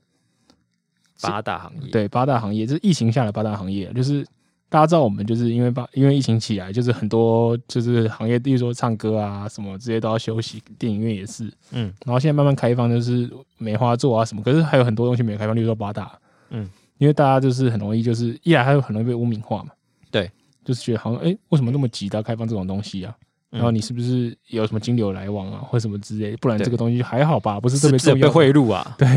[1.21, 4.28] 八大行业对八大行业，就是疫情下的八大行业，就是
[4.73, 16.17] 大家知道我们就是因为把因为疫情起来，就是很多就是行业，例如说唱歌啊什么这些都要休息，电影院也是，嗯，然后现在慢慢开放，就是梅花座啊什么，可是还有很多东西没有开放，例如说八大，
[16.49, 19.69] 嗯，因为大家就是很容易就是一来他就很容易被污名化嘛，
[20.09, 20.27] 对，
[20.65, 23.15] 就是觉得好像哎、欸、为什么那么急的开放这种东西啊？
[23.51, 26.36] 然后你是不是有什么金流来往啊，或什么之类？
[26.38, 29.07] 不然这个东西还好吧，不是特别重要，被贿赂啊，对。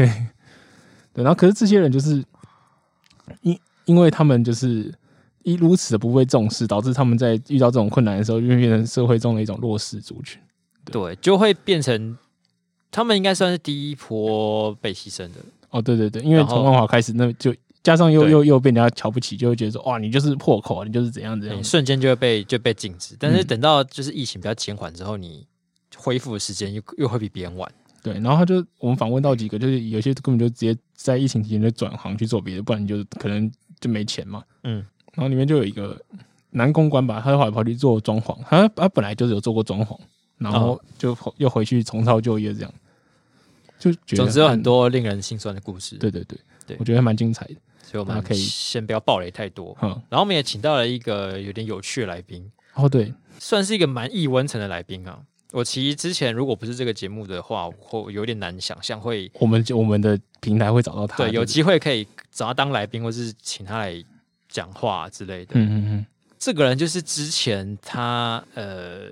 [1.15, 2.23] 对，然后可是这些人就是
[3.41, 4.93] 因因为他们就是
[5.47, 10.43] 一如此的不被重视，导致他们在遇到这种困难的时候，就会变成社会中的一种弱势族群。
[10.85, 12.19] 对，对，就会变成
[12.91, 15.37] 他们应该算是第一波被牺牲的。
[15.71, 17.55] 哦，对对对，因为从万华开始，那就
[17.85, 23.15] 加上又又又被人家瞧不起，就会觉得说哇，你就是破口，你就是怎样怎样，瞬间就会被就被禁止。
[23.21, 25.47] 但是等到就是疫情比较减缓之后，你
[25.97, 27.71] 恢复的时间又又会比别人晚。
[28.03, 33.49] 对，然后他就我们访问到几个，就是有些根本就直接在疫情期间就转行去做别的，不然你就可能
[33.81, 34.43] 就没钱嘛。
[34.63, 34.85] 嗯，
[35.17, 36.01] 然后里面就有一个
[36.51, 39.99] 男公关吧，他就跑来跑去做装潢，他他本来就是有做过装潢，
[40.39, 42.73] 然后就又回去重操旧业这样，
[43.79, 45.97] 就觉得总之有很多令人心酸的故事。
[45.97, 49.77] 对对对对，我觉得还蛮精彩的，所以我们可以先不要暴雷太多。
[49.83, 52.49] 嗯，然后我们也请到了一个有点有趣的来宾。
[52.75, 55.19] 哦，对，算是一个蛮易温层的来宾啊。
[55.53, 64.05] 我其实之前如果不是这个节目的话，我有点难想象会我们我们的平台会找到他，对，有机会可以找他当来宾，或是请他来
[64.49, 65.53] 讲话之类的。
[65.55, 66.07] 嗯嗯嗯，
[66.39, 69.11] 这个人就是之前他呃，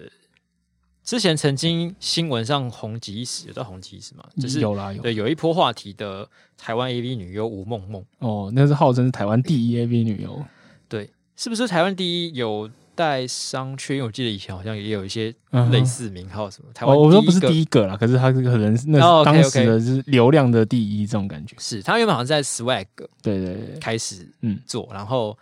[1.03, 4.25] 之前曾经新闻上红极一时，有在红极一时嘛？
[4.41, 8.05] 就是有啦，有对，有一波话题的台湾 AV 女优吴梦梦。
[8.19, 10.45] 哦，那是号称是台湾第一 AV 女优，
[10.89, 12.71] 对，是不是台湾第一有？
[12.95, 15.35] 带商圈，因为我记得以前好像也有一些
[15.71, 16.73] 类似名号什么。
[16.73, 21.57] 台湾、哦、我说不是第一个啦，可是他可能那是当时的是流量的第一这种感觉。
[21.59, 22.87] 是他原本好像在 Swag
[23.23, 25.37] 对对对开始嗯做，然后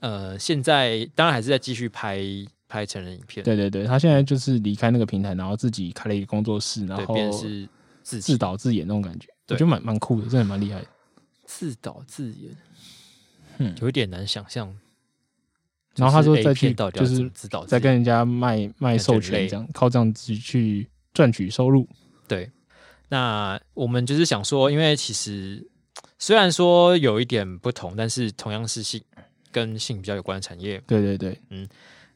[0.00, 2.20] 呃现在当然还是在继续拍
[2.68, 3.44] 拍成人影片。
[3.44, 7.68] 对对对，他现在就是离开那个平台，然后自己开了一个工作室，然后便是
[8.02, 10.86] 自自导自演那种感觉，我觉得蛮蛮酷的，真的蛮厉害的。
[11.44, 12.56] 自导自演，
[13.58, 14.72] 嗯，有点难想象。
[15.96, 17.30] 然后他说再去就是
[17.66, 21.88] 再跟人家卖卖授权，这样靠这样子去赚取收入。
[22.28, 22.50] 对，
[23.08, 25.66] 那我们就是想说，因为其实
[26.18, 29.02] 虽然说有一点不同，但是同样是性
[29.50, 30.82] 跟性比较有关的产业。
[30.86, 31.66] 对对对，嗯，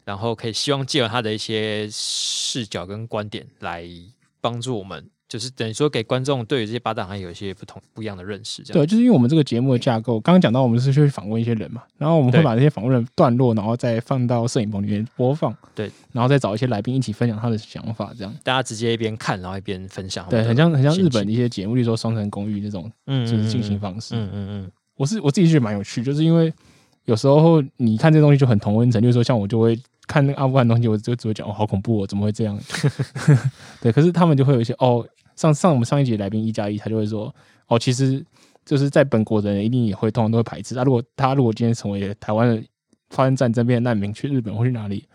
[0.05, 3.89] 然后可以希望借由他的一些视角跟观点来
[4.41, 5.09] 帮助我们。
[5.31, 8.83] 就是等于说给观众对于这些八大行业有一些不同不一样的认识，这样。
[8.83, 20.29] 对，就是因为我们这个节目的架构，刚刚讲到我们是去访问一些人嘛，然后我们会把这些访问的段落，然后再放到摄影棚里面播放，对，然后再找一些来宾一起分享他的想法，这样大家直接一边看，然后一边分享。
[20.29, 24.17] 对，很像很像日本的一些节目，例如说《双层公寓》那种，嗯，就是进行方式。
[24.17, 26.53] 嗯嗯嗯，我是我自己觉得蛮有趣，就是因为
[27.05, 32.59] 有时候你看这东西就很同温层，就是说像我就会看那个阿富汗东西，我就只会讲哦，好恐怖哦，怎么会这样？
[33.81, 35.07] 对，可是他们就会有一些哦。
[35.41, 37.35] 上上我们上一集来宾一加一，他就会说
[37.69, 38.23] 哦，其实
[38.67, 40.75] 就是在本国的人一定也会通常都会排斥。
[40.75, 42.63] 那、啊、如果他如果今天成为台湾的
[43.09, 45.09] 发生战争变难民，去日本或去哪里，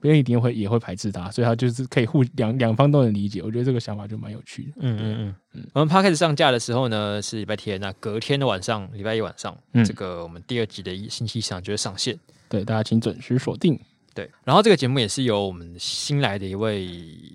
[0.00, 3.42] 别人一定会也会排斥他，所以他就是可以互两两方都能理解。
[3.42, 4.72] 我觉得这个想法就蛮有趣的。
[4.76, 5.66] 嗯嗯嗯嗯。
[5.74, 12.16] 我们 Podcast 上架的时候呢是礼拜天，那隔天的晚上，礼拜一晚上，嗯、这个我们第二集的一星期上就会上线。
[12.48, 13.76] 对，大家请准时锁定。
[14.14, 16.88] 对，然后这个节目也是由我们新来的一位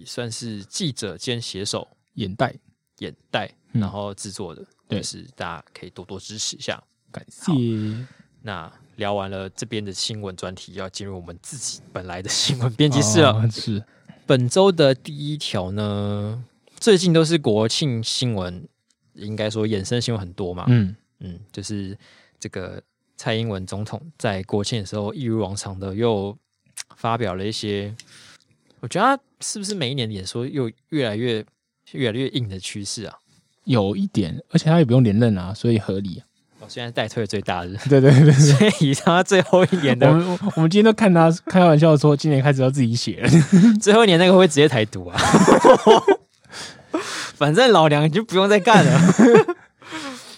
[0.05, 1.87] 算是记者兼写手。
[2.15, 2.53] 眼袋，
[2.99, 7.51] 眼袋，然后制作的，嗯、就是大家可以多多支持一下，感谢。
[8.41, 13.31] 那聊完了这边的新闻专题，要进入我们自己本来的新闻编辑室了。
[13.31, 13.83] 哦、是
[14.25, 16.43] 本周的第一条呢，
[16.75, 18.67] 最近都是国庆新闻，
[19.13, 20.65] 应该说衍生新闻很多嘛。
[20.67, 21.97] 嗯嗯，就是
[22.39, 22.83] 这个
[23.15, 26.37] 蔡英文总统在国庆的时候，一如往常的又
[26.97, 27.95] 发表了一些，
[28.81, 31.43] 我觉得他是不是每一年演说又越来越。
[31.91, 33.15] 越来越硬的趋势啊，
[33.65, 36.25] 有一点，而且他也不用连任啊，所以合理啊。
[36.59, 43.29] 我现在代退最大的， 对对对，所以他最后一年的，我们我们今天都看他开玩笑说，今年开始要自己写了，
[43.81, 45.19] 最后一年那个会直接台独啊。
[47.35, 49.01] 反正老娘就不用再干了，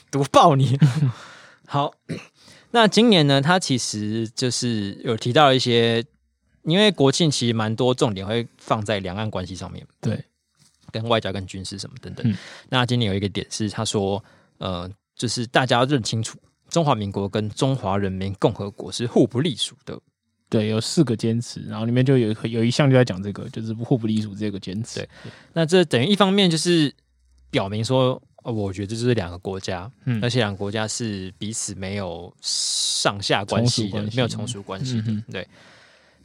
[0.10, 0.80] 毒爆你。
[1.68, 1.94] 好，
[2.72, 6.04] 那今年呢，他其实就是有提到一些，
[6.64, 10.26] 因为国庆其实蛮多重点会放在两岸关系上面，对。
[10.96, 12.26] 跟外交、跟军事什么等等。
[12.26, 12.38] 嗯、
[12.70, 14.24] 那今年有一个点是，他说，
[14.60, 20.00] 呃，就是大家要认清楚，中华民国跟中华人民共和国是互不隶属的。
[20.48, 25.00] 对，有四个坚持，然后里面就有有一项就在讲这个，就是互不隶属这个坚持。
[25.00, 25.10] 对，
[25.52, 26.94] 那这等于一方面就是
[27.52, 35.12] 表明说，呃、我觉得这是两个国家，嗯，而且两个国家是彼此没有上下关系的，没有从属关系的。
[35.12, 35.46] 嗯、对，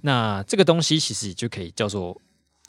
[0.01, 2.17] 那这个东西其实就可以叫做。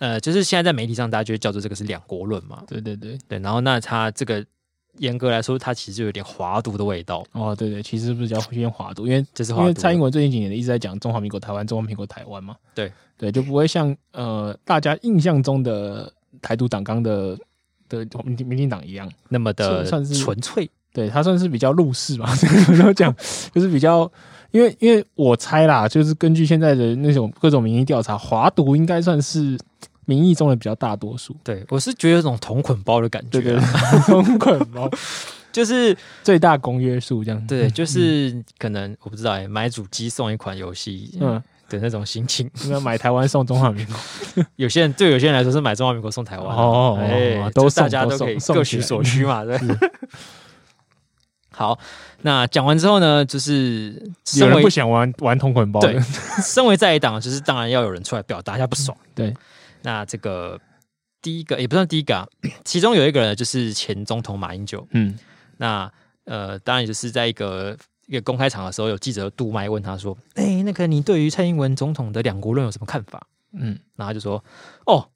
[0.02, 2.64] 呃，就是现在在媒体上，大家就会叫做这个是两国论嘛。
[2.68, 4.44] 对对对对，然后那它这个
[4.98, 7.24] 严格来说，它其实就有点华独的味道。
[7.34, 12.56] 哦，对对，其实不是叫偏华独，因为这是因为蔡英文最近几年一直在讲中华民国台湾，中华民国台湾嘛。
[12.74, 16.12] 对对，就不会像呃大家印象中的
[16.42, 17.38] 台独党纲的
[17.88, 20.68] 的民民进党一样那么的算是纯粹。
[20.92, 23.16] 对，他算是比较入世嘛， 这样讲
[23.54, 24.12] 就是比较，
[24.50, 29.56] 因为因为我猜啦，就是根据现在的那种各种民意调查，华独应该算是。
[30.12, 33.62] 民意中的比较大多数，对，我是觉得有种同捆包的感觉，对对对，
[34.08, 34.90] 同捆包。
[35.54, 41.42] 就是最大公约数这样，对，就是可能我不知道哎，买主机送一款游戏，嗯。
[41.70, 43.96] 的那种心情，应该买台湾送中华民国，
[44.58, 49.58] 有些人对有些人来说是买中华民国送台湾，哦，哎，都大家都可以各取所需嘛，对。
[51.50, 51.80] 好，
[52.24, 53.94] 那讲完之后呢，就是
[54.36, 55.98] 有人不想玩玩同捆包，对，
[56.44, 59.34] 身为在野党，就是当然要有人出来表达一下不爽，对。
[59.84, 60.60] 那这个
[61.22, 62.28] 第一个也不算第一个啊，
[62.64, 65.18] 其中有一个人就是前总统马英九，嗯，
[65.58, 65.92] 那
[66.26, 74.44] 呃，当然就是在一个一个公开场的时候，有记者杜麦问他说：“哎、欸，那个你对于蔡英文总统的两国论有什么看法？”嗯，然后他就说
[74.86, 75.10] ：“哦，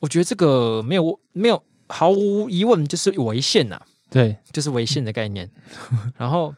[0.00, 5.50] 我觉得这个没有没有毫无疑问就是违宪呐，对，就是违宪的概念。
[5.90, 6.54] 嗯 ”然后。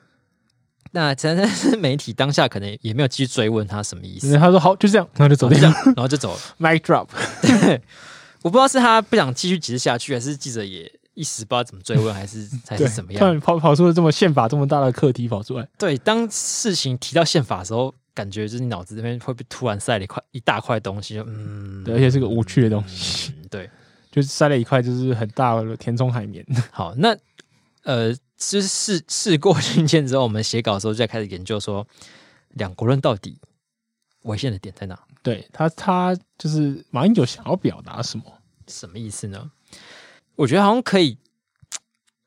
[0.96, 7.06] 那咱咱是媒体当下可能也没有继续追问他什么意思，他说好就这样，然后就走掉，然后就走了， mic drop。
[7.42, 7.82] 对，
[8.40, 13.20] 我不知道是他不想继续解释下去，还是记者也一时不知道怎么追问，还是 还是怎么样？
[13.20, 15.68] 突然跑跑出了这么宪法这么大的课题跑出来。
[15.76, 23.68] 对，当事情提到宪法的时候，感觉就是你脑子这边会被突然塞了一块一大块东西，就嗯，对，而且是个无趣的东西，嗯、对，
[24.10, 26.42] 就是塞了一块就是很大的填充海绵。
[26.70, 27.14] 好，那
[27.82, 28.16] 呃。
[28.36, 31.86] 就是事事过境迁之后，我们写稿的时候就在开始研究说，
[32.50, 33.38] 两国论到底
[34.22, 34.98] 违宪的点在哪？
[35.22, 38.24] 对他，他就是马英九想要表达什么？
[38.68, 39.50] 什么意思呢？
[40.34, 41.16] 我觉得好像可以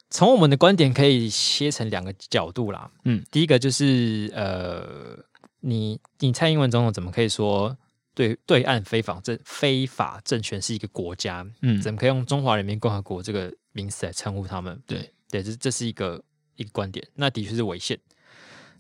[0.09, 2.89] 从我们的观点可以切成两个角度啦。
[3.03, 5.19] 嗯，第一个就是呃，
[5.59, 7.77] 你你蔡英文总统怎么可以说
[8.15, 11.45] 对对岸非法政非法政权是一个国家？
[11.61, 14.81] 嗯，怎么可以用中华人民共和国这个名词来称呼他们？
[14.87, 15.13] 对。
[15.29, 16.23] 对，这这是一个
[16.55, 17.97] 一个观点，那的确是违宪。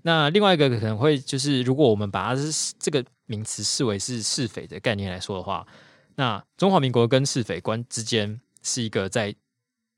[0.01, 5.67] 那另外一个可能会就是，如果我们把它是这个名词视为是是非的概念来说的话，
[6.15, 9.35] 那中华民国跟是非关之间是一个在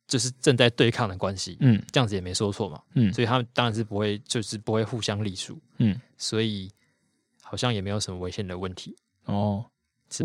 [0.07, 6.71] 就是正在对抗的关系，嗯，这样子也没说错嘛，嗯，所以他们当然是不会就是不会互相隶属，嗯，所以
[7.41, 9.63] 好像也没有什么违宪的问题哦。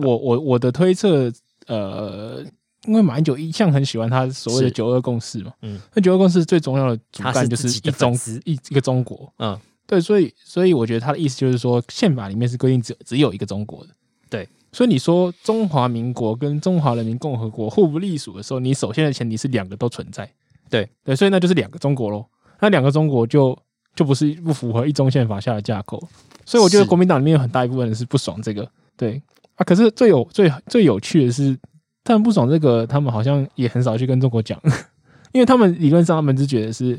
[0.02, 1.30] 我我我的推测，
[1.66, 2.44] 呃。
[2.87, 13.90] 因为马英九一向很喜欢他所谓的“九二共识”嘛，嗯，那“九二共识”最重要的主干就是一中一一个中国，嗯，对，所以所以我觉得他的意思就是说，宪法里面是规定只只有一个中国的，
[14.31, 20.31] 对，所以你说中华民国跟中华人民共和国互不隶属的时候，你首先的前提是两个都存在，
[20.70, 20.88] 对。
[21.05, 22.25] 对，所以那就是两个中国喽，
[22.61, 23.57] 那两个中国就
[23.94, 26.01] 就不是不符合一中宪法下的架构，
[26.44, 29.20] 所以我觉得国民党里面有很大一部分人是不爽这个，对。
[29.57, 31.59] 啊，可是最有最最有趣的是。
[32.06, 34.58] 他们不爽这个，他们好像也很少去跟中国讲，
[35.32, 36.98] 因为他们理论上他们只觉得是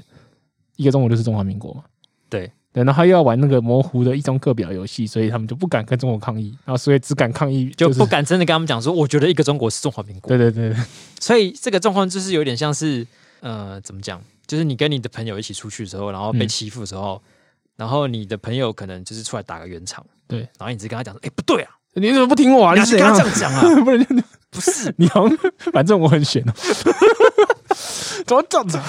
[0.76, 1.84] 一个中国就是中华民国嘛。
[2.30, 10.28] 对对，然后他又要玩那个模糊的一中各表游戏，所以他们就不敢跟中国抗议，然后所以只敢抗议，就不敢真的跟他们讲说，我觉得一个中国是中华民国。
[10.30, 10.86] 对对对对，
[11.20, 13.08] 所以这个状况就是有点像是
[13.40, 14.22] 呃，怎么讲？
[14.46, 17.32] 就是你跟你的朋友一起出去的时候，然后被欺负的时候，嗯、
[17.78, 22.76] 然后你的朋友可能就是出来打个圆场，对，然后你直接跟他讲说，哎，不对啊，你怎么不听我啊？
[22.76, 23.62] 你是跟他这样讲啊？
[23.84, 24.24] 不能。
[24.58, 25.24] 不是 你好，
[25.72, 26.54] 反正我很闲哦。
[28.26, 28.80] 怎么这样子？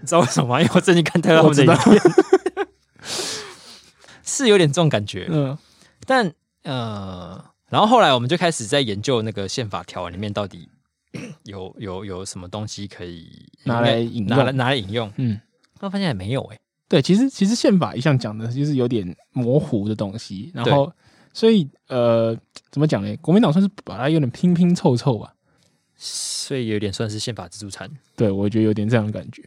[0.00, 0.60] 你知道为什么吗？
[0.62, 2.00] 因为我最近看太多的影片，
[4.24, 5.28] 是有点这种感觉。
[5.30, 5.56] 嗯，
[6.06, 6.32] 但
[6.62, 10.66] 呃，然后后来我们就开始在研究那个宪法条文里面到底
[11.44, 13.28] 有有有什么东西可以
[13.64, 15.12] 拿来引拿来拿来引用。
[15.16, 15.38] 嗯，
[15.80, 16.58] 我发现也没有哎。
[16.88, 20.90] 对，其实其实宪法一向讲的就是有点模糊的东西，然后。
[21.34, 22.34] 所以，呃，
[22.70, 23.16] 怎么讲呢？
[23.16, 25.34] 国民党算是把它有点拼拼凑凑吧，
[25.96, 27.90] 所以有点算是宪法自助餐。
[28.14, 29.42] 对，我觉得有点这样的感觉。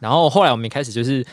[0.00, 1.24] 然后后来我们一开始就是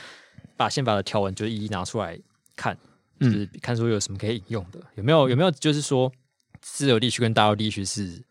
[0.57, 2.19] 把宪法的条文就一一拿出来
[2.57, 2.77] 看，
[3.17, 6.11] 就是看说有什么可以引用的，有没有有没有就是说
[6.59, 8.21] 自由地区跟大陆地区是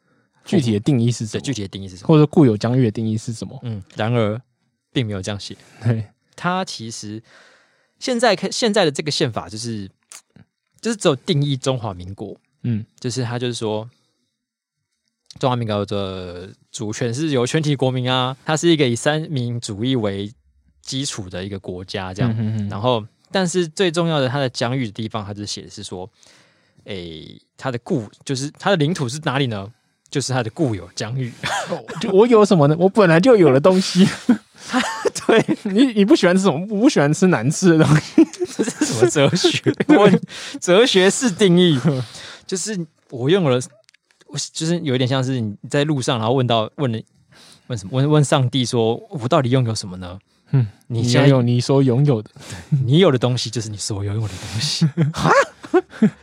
[0.45, 1.41] 具体的定义是什么？
[1.41, 2.09] 具体的定义是什么？
[2.09, 3.59] 或者固有疆域的定义是什么？
[3.63, 4.39] 嗯，然而
[4.93, 5.57] 并没有这样写。
[5.83, 6.07] 对，
[6.37, 7.23] 它其实
[7.99, 9.91] 现在看现在的这个宪法就是。
[10.83, 13.89] 就是只有定义中华民国，嗯，就是他就是说，
[15.39, 20.31] 中华民国的主权是由全体国民啊，它是一个以三民主义为
[20.83, 22.33] 基础的一个国家，这样。
[22.33, 26.11] 嗯、哼哼然后，但是最重要的，它的疆域的地方，它就写的是说，
[26.85, 29.73] 诶、欸，它的固就是它的领土是哪里呢？
[30.11, 31.33] 就是它的固有疆域。
[32.03, 32.77] 就我有什么呢？
[32.79, 34.07] 我本来就有的东西。
[35.27, 36.61] 对 你，你不喜欢吃什么？
[36.69, 38.27] 我不喜欢吃难吃的东西。
[38.93, 39.75] 什么哲学？
[39.97, 40.11] 我
[40.61, 41.79] 哲学式定义，
[42.47, 43.61] 就是我用了，
[44.27, 47.01] 我就是有一点像是你在路上，然后问到问了
[47.69, 47.91] 问什么？
[47.93, 50.19] 问问上帝说：“我到底拥有什么呢？”
[50.55, 52.31] 嗯，你拥有你所拥有的，
[52.85, 54.87] 你有的东西就是你所拥有的东西。
[55.13, 55.31] 哈？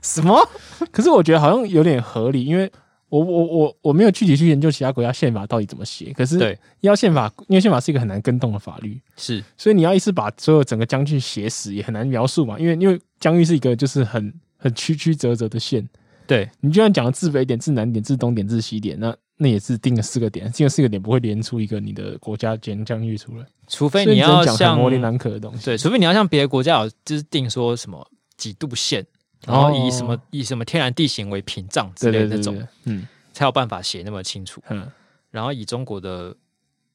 [0.02, 0.48] 什么？
[0.92, 2.72] 可是我觉得好像有点合理，因为。
[3.10, 15.88] 我我我我没有具体去研究其他国家宪法到底怎么写，可是对，要宪法，因为宪法是一个很难跟动的法律，是，所以你要一次把所有整个疆域写死也很难描述嘛，因为因为疆域是一个就是很很曲曲折折的线，
[16.28, 28.06] 对，你就算讲自北点、自南点、自东点、自西点，那那也是定了四个点，定了四个点不会连出一个你的国家间疆域出来，除非你要像模棱两可的东西，对，除非你要像别的国家有就是定说什么
[28.38, 29.06] 几度线，
[29.46, 33.08] 然后以什么、哦、以什么天然地形为屏障之类的那种，对对对对嗯。
[33.32, 34.62] 才有办法写那么清楚。
[34.70, 34.86] 嗯，
[35.32, 36.36] 然后以中国的，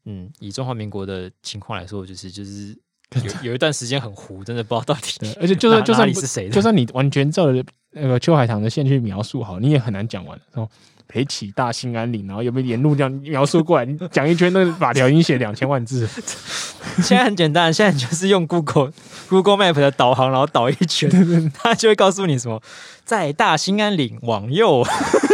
[0.05, 2.76] 嗯，以中华民国的情况来说，就是就是
[3.14, 5.16] 有有一段时间很糊，真的不知道到底。
[5.20, 10.38] 对，而且就算就算你是谁，就算你完全照着那个秋海棠的线去描述好，你也很难讲完。
[10.53, 10.70] 说
[11.15, 13.85] 北起大兴安岭，然后有没有沿路这样描述过来？
[13.85, 16.09] 你讲一圈，那个法条已经写两千万字。
[16.99, 18.91] 现在很简单，现在就是用 Google
[19.31, 22.61] Google Map 的导航，然后导一圈，它就会告诉你什么，
[23.05, 24.85] 在大兴安岭往右。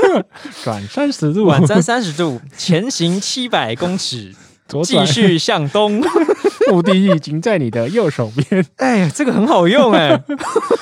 [0.62, 4.34] 转三十度，转三三十度，前行七百公尺，
[4.70, 6.00] 左转继续向东，
[6.70, 8.64] 目的地已经在你的右手边。
[8.76, 10.24] 哎，这个很好用哎、欸。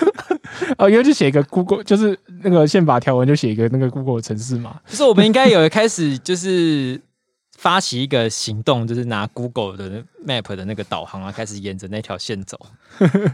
[0.79, 4.77] 哦，因为就写一个 Google，就是那个宪法条文，就写一个那个 Google 的程式嘛。
[4.87, 7.01] 就是我们应该有开始就是。
[7.59, 12.57] 发起一个行动，就是拿 Google 的 Map 的那个导航啊，开始沿着那条线走，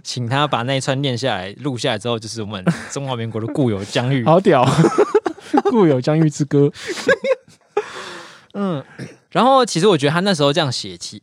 [0.03, 4.67] 请他把那一串念下来，录下来之后，就是我们中华民国的固有疆域，好屌，
[5.65, 6.73] 固有疆域之歌。
[8.55, 8.83] 嗯，
[9.35, 11.21] 然后其实我觉得他那时候这样写，其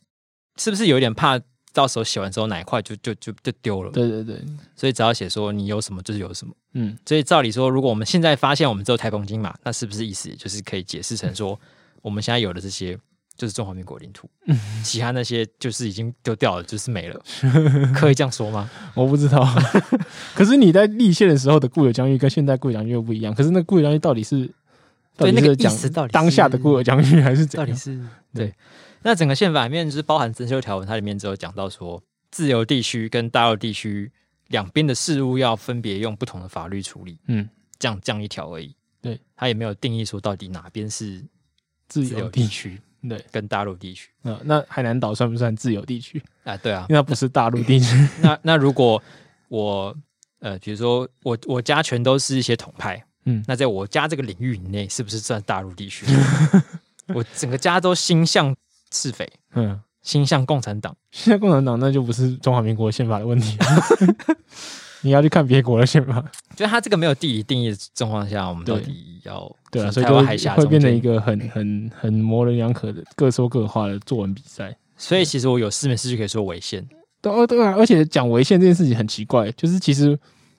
[0.57, 1.39] 是不是有点怕
[1.72, 3.91] 到时候写完之后哪一块就就就就丢了？
[3.91, 4.43] 对对对，
[4.76, 6.53] 所以只要写说你有什么就是有什么。
[6.74, 11.57] 嗯，所以照理说，如果我们现在发现我们只有台风金马，那是不是意思就是可以解释成说？
[12.01, 12.97] 我们现在有的这些
[13.38, 14.30] 就是中华民国领土，
[14.84, 17.22] 其他那些就是已经丢掉了，就是没了，
[17.95, 18.70] 可以这样说吗？
[18.93, 19.47] 我不知道。
[20.36, 23.34] 可是你在立宪的时候的固有疆域跟现在固有疆域又不一样。
[23.34, 24.49] 可是那固有疆域到底是
[25.18, 27.68] 对那个意思到底当下的孤儿将军还是怎样？
[27.68, 27.99] 到底是
[28.34, 28.53] 对？
[29.03, 34.12] 那整个宪法里面就是包含增修条文，它里面只有讲到说，自由地区跟大陆地区
[34.47, 37.18] 两边的事务要分别用不同的法律处理。
[37.28, 37.47] 嗯，
[37.80, 38.76] 这样这样一条而已。
[39.01, 41.24] 对，它也没有定义说到底哪边是。
[41.88, 46.55] 自由地区，对，跟大陆地区，嗯，那海南岛算不算自由地区啊？
[46.55, 48.07] 对啊，因为它不是大陆地区。
[48.22, 49.03] 那那如果
[49.49, 49.93] 我
[50.39, 56.05] 呃，比如说我我家全都是一些统派，嗯，那在我家这个领域以内，是不是算大陆地区？
[57.13, 58.55] 我整个家都心向
[58.89, 63.57] 赤匪，嗯，心向共产党，心向共产党，那就不是中华民国宪法的问题。
[65.03, 66.24] 你要去看别国的宪法，
[66.55, 74.78] 就它这个没有地理定义的状况下，我们到底要对啊，所以就会变成一个很很很模棱两可的各说各话的作文比赛。
[74.95, 76.88] 所以其实我有事没事就可以说违宪，
[77.19, 80.17] 对对啊，而且讲违宪这件事情很奇怪，就是其实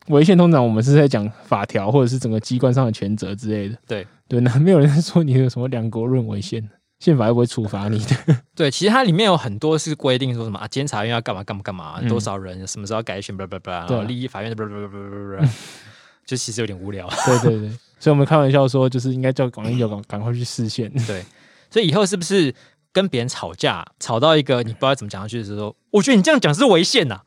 [0.09, 3.77] 违宪通常我们是在讲法条或者是整个机关上的权责之类的。
[3.87, 6.69] 对对，那没有人说你有什么两国论违宪。
[7.03, 8.17] 宪法又不会处罚你的。
[8.55, 15.49] 对，其实它里面有很多是规定说什么啊，监察院要干嘛干嘛干嘛，多少人，什么时候改选，blah blah blah，然后立法院，blah blah blah，
[16.25, 17.09] 就其实有点无聊。
[17.27, 20.89] 对对对，所以我们开玩笑说，就是应该叫广义有赶赶快去释宪。
[21.09, 21.25] 对，
[21.71, 22.55] 所以以后是不是
[22.93, 27.23] 跟别人吵架，吵到一个你不知道怎么讲下去的时候，我觉得你这样讲是违宪呐。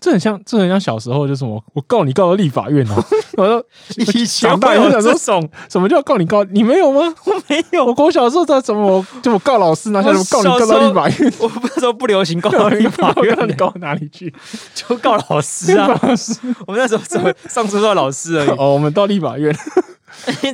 [0.00, 2.94] 这很像，这很像小时候，就是我我告你告到立法院哦。
[3.36, 3.64] 我说
[3.96, 6.42] 以前会有这种什么叫告你告？
[6.44, 7.14] 你没有吗？
[7.24, 7.84] 我没有。
[7.84, 11.32] 我我小时候在怎么就我告老师，然后就告你告到立法院。
[11.38, 14.32] 我不是说不流行告到立法院，你告哪里去？
[14.74, 15.88] 就告老师啊！
[16.02, 16.34] 老师，
[16.66, 18.48] 我们那时候怎么上初中老师而已。
[18.58, 19.54] 哦，我们到立法院。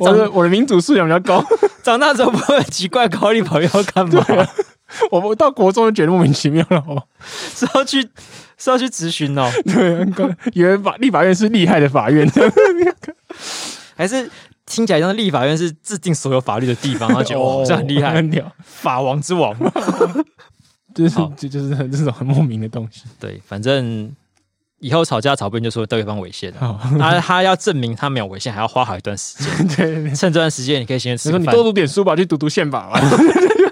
[0.01, 1.44] 我的我的民主素养比较高，
[1.82, 4.24] 长大之后不会很奇怪，告立法院要干嘛？
[5.11, 8.01] 我们到国中就觉得莫名其妙了，哦，是要去
[8.57, 9.51] 是要去咨询哦。
[9.64, 10.07] 对，
[10.55, 12.28] 以为法立法院是厉害的法院，
[13.97, 14.30] 还是
[14.64, 19.55] 听起来像立法院是制定所有法律的地方，然后觉得哦，这很厉害，很屌，法王之王，
[20.95, 23.03] 就是就就是很这种很莫名的东西。
[23.18, 24.11] 对，反正
[24.78, 26.52] 以后吵架吵不赢就说对方违宪，
[26.98, 29.68] 他他要证明他没有违宪，还要花好一段时间。
[29.76, 33.00] 对，趁这段时间你可以先吃你多读点书吧，去读读宪法吧。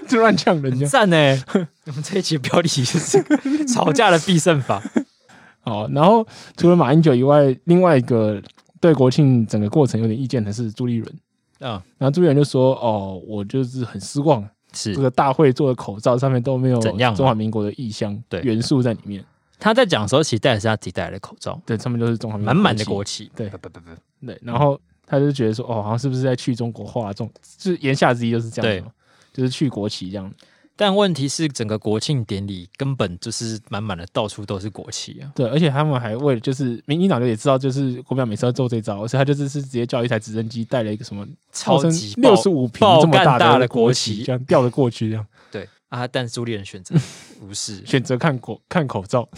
[0.07, 1.43] 就乱呛人家，赞呢！
[1.85, 3.23] 我们这一期标题就是
[3.65, 4.79] 吵架的必胜法。
[5.61, 6.25] 好，然后
[6.55, 8.39] 除了马英九以外，另外一个
[8.79, 11.15] 对国庆整个过程有点意见的是朱立伦。
[11.59, 19.25] 嗯，然后朱立伦就说：“哦，我就是很失望，是这个大会做的口罩上面都没有中华民国的意象对元素在里面。”
[19.65, 23.31] 他在讲的时候，其实戴的是他自己戴的口罩，对，上面都是中华民国满满的国旗。
[23.35, 27.11] 对，不不不不，对，然后他就觉得说：“哦，好像是不是在去中国化？
[27.11, 28.91] 中就是言下之意就是这样子。”
[29.33, 30.31] 就是去国旗这样，
[30.77, 35.29] 但问题是整个国庆典礼根本就是满满的，到处都是国旗啊！
[35.35, 45.27] 对，而且他们还为了就是民进党就也知道，就是国民党每次要做这招，所以他就是是直接叫一台直升机带了一个什么超级六十五平这么大的国旗，这样吊着过去这样。
[45.51, 46.93] 对啊，但朱立伦选择
[47.41, 49.29] 无视，选择看国看口罩。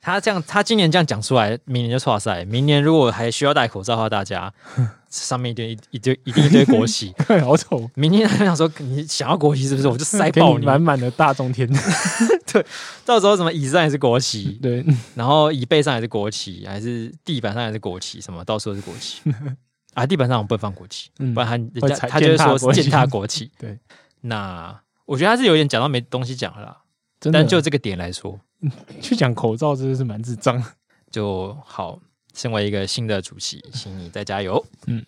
[0.00, 2.44] 他这样，他今年这样讲出来，明年就错赛。
[2.44, 4.52] 明年如果还需要戴口罩的话，大家
[5.10, 7.90] 上面一堆一堆一定一堆国旗， 好丑。
[7.94, 9.88] 明年他想说，你想要国旗是不是？
[9.88, 11.68] 我就塞爆你，满满的大中天。
[12.52, 12.64] 对，
[13.04, 14.86] 到时候什么椅子上也是国旗，对，
[15.16, 19.22] 然后椅背上也是国旗，还是地板上也是国旗，什么到处都是国旗。
[19.94, 23.50] 啊，地板上我不能放国旗，不然他人家他就会说是践踏国旗。
[23.58, 23.76] 对，
[24.20, 26.82] 那我觉得他是有点讲到没东西讲了啦。
[27.32, 28.38] 但就这个点来说。
[29.00, 30.62] 去讲口罩真的是蛮智障。
[31.10, 31.98] 就好，
[32.34, 34.62] 身为一个新的主席，请你再加油。
[34.86, 35.04] 嗯，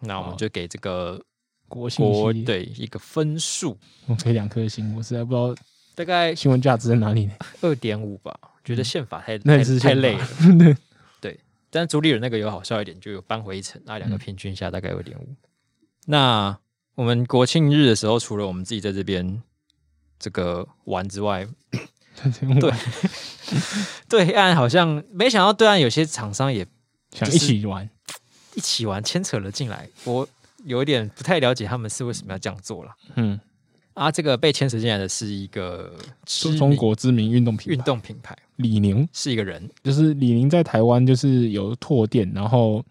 [0.00, 1.20] 那我们就给这个
[1.66, 3.76] 国国对一个分数，
[4.06, 4.94] 我给两颗星。
[4.94, 5.54] 我实在不知道
[5.94, 7.32] 大概新闻价值在哪里呢？
[7.62, 8.38] 二点五吧。
[8.64, 10.26] 觉得宪法太、嗯、太是太累了。
[11.20, 11.40] 对，
[11.70, 15.34] 但是朱立伦那个有好笑一点，就有扳回一城，那两个平均下大概二点五。
[16.06, 16.56] 那
[16.98, 19.40] 我们国庆日的时候，除了我们自己在这边
[20.18, 21.46] 这个玩之外，
[22.60, 22.72] 对，
[24.26, 26.66] 对岸好像没想到对岸有些厂商也
[27.12, 27.88] 想一起玩，
[28.56, 29.88] 一起玩牵扯了进来。
[30.02, 30.28] 我
[30.64, 32.90] 有一点不太了解他们是为什么要这样做了。
[33.14, 33.38] 嗯，
[33.94, 35.94] 啊，这个被牵扯进来的是一个
[36.58, 42.84] 中国知名运动品运动品牌，李宁是一个人，就是李宁在台湾就是有拓店，然后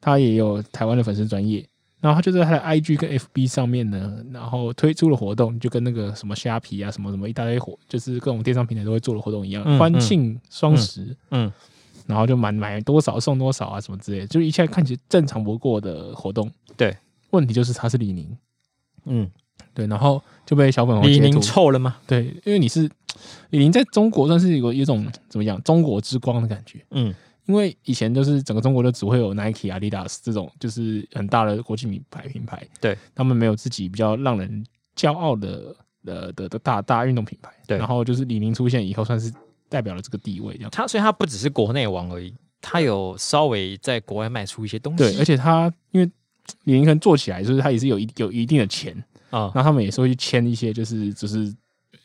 [0.00, 1.68] 他也有台湾的粉丝专页。
[2.00, 11.52] 然后他就在他的 IG 跟 FB 上面呢，然后推出了活动，就跟那个什么虾皮啊、什么什么一大堆活，就是各种电商平台都会做的活动一样，嗯、欢庆双十，嗯，嗯。
[12.06, 16.50] 然后就买买多少送多少啊，什么之类的，就一切看起来正常不过的活动。
[16.76, 16.96] 对，
[17.30, 18.34] 问题就是他是李宁，
[19.04, 19.30] 嗯，
[19.74, 21.96] 对，然后就被小粉红李宁臭了吗？
[22.06, 22.88] 对，因为你是
[23.50, 27.14] 李宁，在中国算是有一种怎么讲，中国之光的感觉，嗯。
[27.48, 34.62] 因为以前就是整个中国都只会有 Nike、Adidas 这种就是很大的国际名牌品牌，对，他们没有自己比较让人
[34.94, 35.74] 骄傲的
[36.04, 37.78] 的的的大大运动品牌，对。
[37.78, 39.32] 然后就是李宁出现以后，算是
[39.68, 40.70] 代表了这个地位，这样。
[40.70, 45.18] 他所以他不只是国内王而已，他有稍微在国外卖出一些东西，对。
[45.18, 46.10] 而且他因为
[46.64, 48.92] 李宁可能做起来，就是他也是有一有一定的钱
[49.30, 51.50] 啊，那、嗯、他们也是会去签一些，就是就是。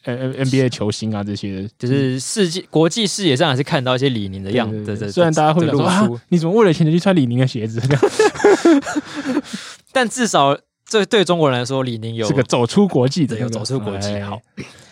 [0.03, 5.11] N N N B A 球星啊，这些就是世界国际视野上还是看到一些李宁的样子。
[5.11, 7.81] 虽然大家会说啊，你怎么为了钱就去穿李宁的鞋子？
[9.91, 14.19] 但至少这对中国人来说，李宁有这个走出国际的，有走出国际。
[14.19, 14.39] 好，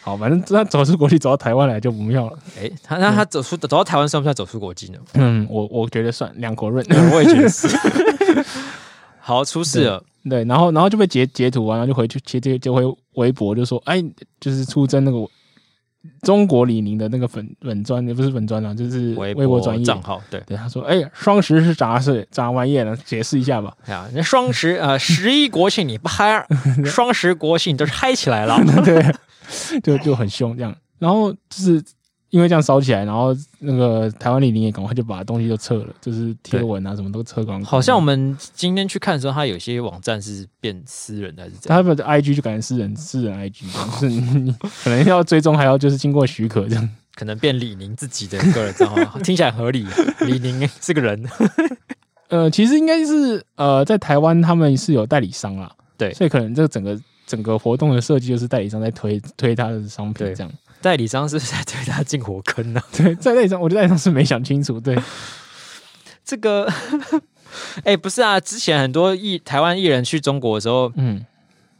[0.01, 2.39] 好，反正他走出国际走到台湾来就不妙了。
[2.57, 4.99] 哎，他那他走出走到台湾算不算走出国际呢？
[5.16, 7.68] 嗯，我我觉得算两国论，我也觉得是。
[9.32, 10.04] 好，出事了。
[10.30, 14.04] 对，然后然后就被截截图完，然后就回去截截就回微博，就说哎，
[14.42, 15.26] 就是出征那个
[16.22, 20.22] 中国李宁的那个粉粉砖，也不是粉砖啊，就是微博专业账号。
[20.30, 22.28] 对对，他说哎，双十是啥事？
[22.30, 22.94] 咋玩意呢？
[23.06, 23.74] 解释一下吧。
[23.88, 26.46] 啊，那双十呃，十一国庆你不嗨，
[26.84, 28.60] 双十国庆都是嗨起来了。
[28.84, 29.02] 对，
[29.82, 31.82] 就就很凶这样，然后就是。
[32.32, 37.64] 因为这样烧起来，然后那个台湾李宁也赶快就把东西都撤了，就是贴文啊什么都撤光。
[37.64, 41.78] 好像我们今天去看的时候，他有些网站是变私人的，还是怎样？
[41.78, 43.64] 他们的 IG 就改成私人私人 IG，
[44.02, 44.52] 就是你
[44.84, 46.90] 可能要追踪，还要就是经过许可这样。
[47.14, 49.86] 可能变李宁自己的个人账号，听起来合理。
[50.22, 51.22] 李宁是个人，
[52.30, 60.50] 呃，其实应该是呃，在台湾他们是有代理商啦，对，所以可能这个整个整个活动的设计就是代理商在推推他的商品这样。
[60.82, 62.82] 代理商是不是在推他进火坑呢？
[62.96, 64.80] 对，在代理商，我觉得代理商是没想清楚。
[64.80, 64.98] 对，
[66.26, 66.66] 这个，
[67.84, 71.26] 哎、欸，不是啊，之前很多艺台湾艺人去中国的时候，嗯。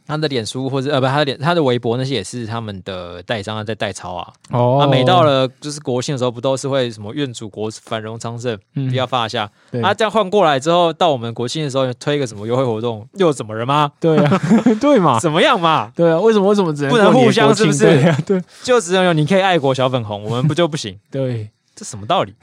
[0.06, 4.32] 他的脸书或者呃不，他的脸他的微博那些也是他们的代理商在代抄啊。
[4.50, 4.80] 哦。
[4.80, 9.50] 啊，每到了就是国庆的时候，不都是会什么愿祖国繁荣昌盛，不要放下。
[9.82, 13.92] 啊，这样换过来之后，到我们国庆的时候推一个什么优惠活动，又怎么了吗？
[14.00, 14.40] 对啊，
[14.80, 15.18] 对嘛？
[15.20, 15.92] 怎么样嘛？
[15.94, 17.54] 对啊，为什么为什么只能不能互相？
[17.54, 17.86] 是不是？
[18.26, 20.98] 对就只能有你可以爱国小粉红，我们不就不行？
[21.10, 22.34] 对，这什么道理？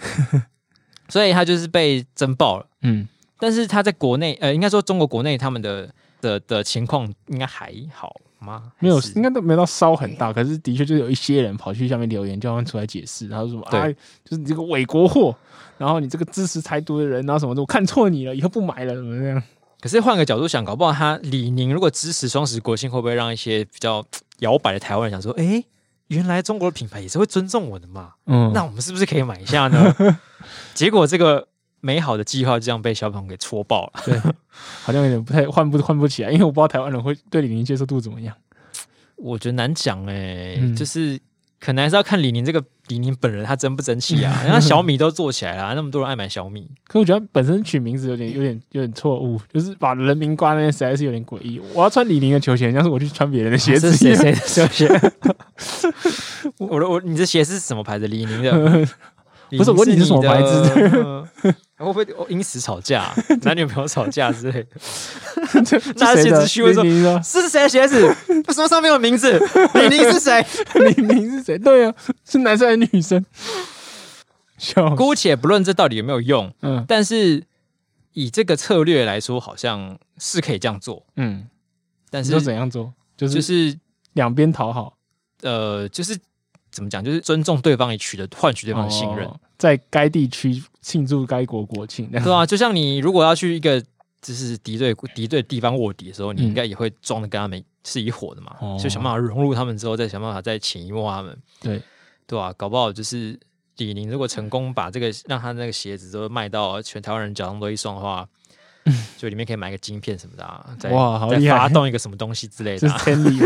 [1.10, 2.66] 所以他就是被侦爆了。
[2.84, 3.08] 嗯，
[3.40, 5.90] 但是他在国内，呃，应该说中国国内他们的。
[6.22, 8.72] 的的情况应该还好吗？
[8.80, 10.32] 没有，应该都没到烧很大。
[10.32, 13.28] 可是的确就有一些人跑去下面留言，叫他们出来解释。
[13.28, 13.62] 他说什么？
[13.72, 13.92] 哎，
[14.24, 15.36] 就是你这个伪国货，
[15.78, 19.44] 然后你这个支持台独的人，然后什么的，我看错你了，以后不买了，怎么这样？
[19.82, 24.06] 可是换个角度想，搞不好他李宁如果支持双十国庆，会不会让一些比较
[24.40, 25.64] 摇摆的台湾人想说，哎，
[26.08, 28.14] 原来中国的品牌也是会尊重我的嘛？
[28.26, 29.96] 嗯，那我们是不是可以买一下呢？
[30.74, 31.48] 结果这个。
[31.82, 34.18] 美好的计划就这样被小朋友给戳爆了，对，
[34.84, 38.36] 好像有点不太换不换不起来，因为我不知道台湾人会对李宁接受度怎么样。
[39.16, 41.20] 我觉得难讲哎、欸，嗯、就是
[41.60, 44.40] 可能还是要看李宁这个李宁本人他争不争气啊。
[44.44, 51.60] 人家小米都做起来了，那么多人爱买小米，可我觉得本身取名字有点有点有点错误，就是把人名挂那边实在是有点诡异。
[51.74, 54.88] 我要穿李宁的球鞋，像是我去穿别人的鞋子，谁谁的 球鞋？
[56.58, 58.08] 我的我你的鞋是什么牌子？
[58.08, 58.88] 李宁的。
[59.58, 61.28] 不是，我问你是什么牌子的？
[61.80, 63.14] 会不会因此吵架？
[63.44, 64.70] 男女朋友吵架之类的？
[65.96, 66.84] 拿鞋子去问说
[67.24, 68.06] ：“是谁的鞋子？
[68.28, 69.40] 为什么上面有名字？
[69.76, 70.46] 李宁是谁？
[70.76, 71.58] 李宁是谁？
[71.58, 71.94] 对啊，
[72.30, 73.26] 是男生还是女生？”
[74.98, 77.42] 姑且不论这到底有没有用，嗯，但是
[78.12, 81.48] 以这个策略来说，好像是可以这样做，嗯。
[82.12, 82.94] 但是怎样做？
[83.16, 83.80] 就是就是
[84.14, 84.96] 两边讨好，
[85.44, 86.18] 呃，就是。
[86.72, 93.82] 怎么讲，就是尊重对方，也取得换取对方的信任，哦、在该地区庆祝该国国庆，对啊，就像你如果要去一个
[94.22, 101.82] 就是敌对敌对地方卧底的时候，你应该也会装的跟他们是一伙的嘛，嗯、就想办法融入他们之后，再想办法再潜移默他们，对。
[102.28, 103.40] 对啊，搞不好就是
[103.78, 108.28] 李宁如果成功把这个让他那个鞋子都卖到全台湾人脚上都一双的话。
[109.18, 111.54] 就里面可以买个晶片什么的啊，哇，好厉害！
[111.54, 113.38] 再发动一个什么东西之类的，啊，天理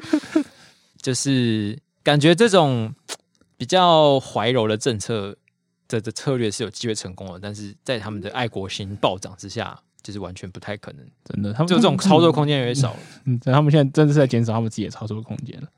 [1.00, 2.94] 就是感觉这种
[3.56, 5.36] 比较怀柔的政策
[5.88, 11.06] 的的策略是有机会成功的，但是在他们的爱国心暴涨之下，就是完全不太可能。
[11.24, 13.00] 真的，他们就这种操作空间越少了。
[13.24, 15.68] 嗯，他们现在真的是在减少他们自己的操作空间了。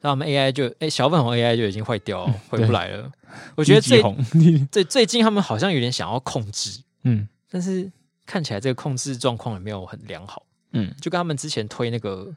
[0.00, 3.10] 那我们 AI 就哎，小粉红 AI 就已经坏掉了，回不来了。
[3.56, 4.02] 我觉得最
[4.70, 7.90] 最最近他们好像有点想要控制，嗯，但是。
[8.30, 12.30] 看起来这个控制状况也没有很良好，嗯，就跟他们之前推那个，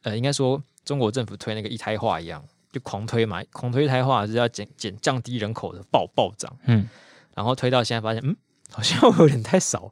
[0.00, 2.42] 呃，应该说中国政府推那个一胎化一样，
[2.76, 6.88] 就狂推嘛，狂推一胎化是要减减降低人口的暴暴涨，嗯，
[7.34, 8.36] 然后推到现在发现，嗯，
[8.70, 9.90] 好像有点太少，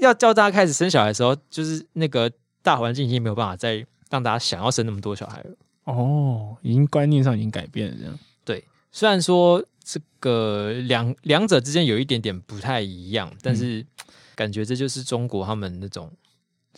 [0.00, 2.32] 要叫大家开始生小孩的时候，就是那个
[2.62, 5.50] 大环境已经没有办法再让大家想要生那么多小孩了，
[5.84, 13.80] 哦，已经观念上已经改变了，这样，对，虽然说这个两两者之间有一点点不太一样，但是。
[13.80, 13.86] 嗯
[14.34, 16.10] 感觉这就是中国他们那种，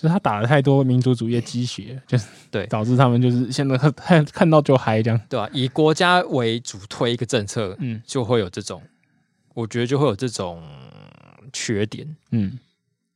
[0.05, 5.51] 就是他打了太多民族主义的鸡血，就是对，导致他们就是现在看看到就嗨这样，对吧、啊？
[5.51, 8.83] 以国家为主推一个政策，嗯，就会有这种，
[9.55, 10.63] 我觉得就会有这种
[11.55, 12.59] 缺点，嗯，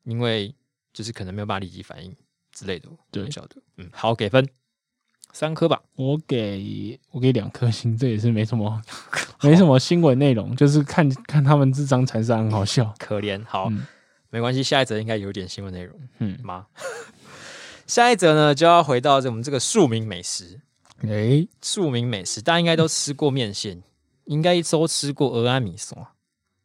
[0.04, 0.54] 因为
[0.94, 2.10] 就是可能没有办法立即反应
[2.52, 4.48] 之类的，对，晓得，嗯，好，给分
[5.34, 8.80] 三颗吧，我给我给两颗星，这也是没什么
[9.44, 13.68] 没什么新闻内容，就是看看他们这张残杀很好笑，可怜，好。
[13.70, 13.86] 嗯
[14.30, 16.66] 没关系，下一则应该有点新闻内容，嗯吗？
[17.86, 20.60] 下一则呢，就要回到我们这个庶民美食。
[21.02, 23.82] 诶、欸，庶民美食，大家应该都吃过面线，
[24.24, 25.96] 应该都吃过蚵仔面线。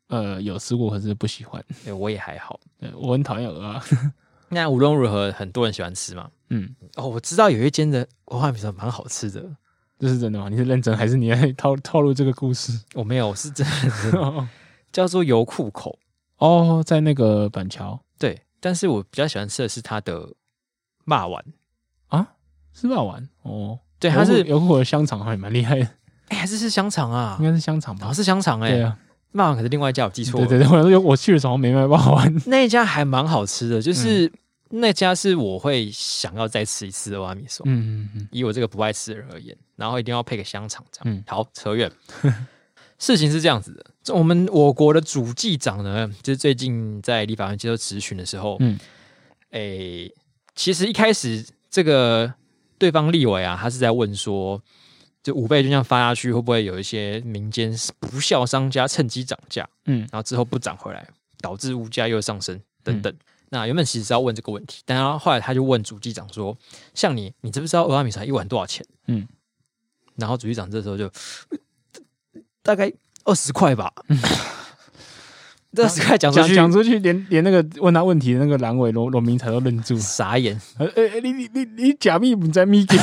[0.08, 1.64] 呃，有吃过，可是不喜欢。
[1.86, 3.84] 对，我也还好，对我很讨厌鹅啊。
[4.50, 6.30] 那无论如何，很多人喜欢吃嘛。
[6.50, 9.42] 嗯，哦，我知道有一间的蚵仔面线蛮好吃的，
[9.98, 10.50] 这是真的吗？
[10.50, 12.78] 你是认真还是你在套套路这个故事？
[12.94, 13.66] 我没有，我是真
[14.12, 14.48] 的，
[14.92, 15.98] 叫做油库口。
[16.38, 20.34] 哦，在那个板桥，对，但是我比较喜欢吃的是它的
[21.06, 21.44] 骂丸
[22.08, 22.28] 啊，
[22.74, 25.88] 是肉圆哦，对，它是有火的香肠，还蛮厉害的，
[26.30, 28.98] 哎，还是是香肠啊，应该是香肠吧，是香肠哎，对啊，
[29.32, 34.32] 肉圆可是另外一家，我记错了，对对对，我说我去的时候没卖肉圆， 那一家还蛮好吃的，就是
[34.70, 41.92] 那家是我会想要再吃一次的蚵仔面线，嗯嗯嗯，以我这个不爱吃的人而言，然后一定要配个香肠这样，嗯，好，扯远。
[43.04, 48.80] 事情是这样子的，我们我国的主计长呢，就是最近在立法院接受质询的时候，嗯，
[49.50, 50.16] 诶、欸，
[50.56, 52.34] 其实一开始这个
[52.78, 54.62] 对方立委啊，他是在问说，
[55.22, 61.06] 就五倍就这样发下去，会不会有一些民间不孝商家趁机涨价，嗯，然后之后不涨回来，
[61.42, 63.12] 导致物价又上升等等。
[63.12, 66.58] 嗯、那原本其实是要问这个问题，但他后来他就问主计长说，
[66.94, 68.86] 像你，你知不知道蚵仔面线一碗多少钱？
[69.08, 69.28] 嗯，
[70.16, 71.12] 然后主计长这时候就。
[72.64, 72.92] 大概
[73.26, 73.92] 二十块吧，
[75.76, 80.60] 二十块讲出去，讲出去连，连连那个问他问题的那个阑尾罗罗明才都愣住，傻眼。
[80.78, 82.98] 呃呃，你你你你假密不在密给？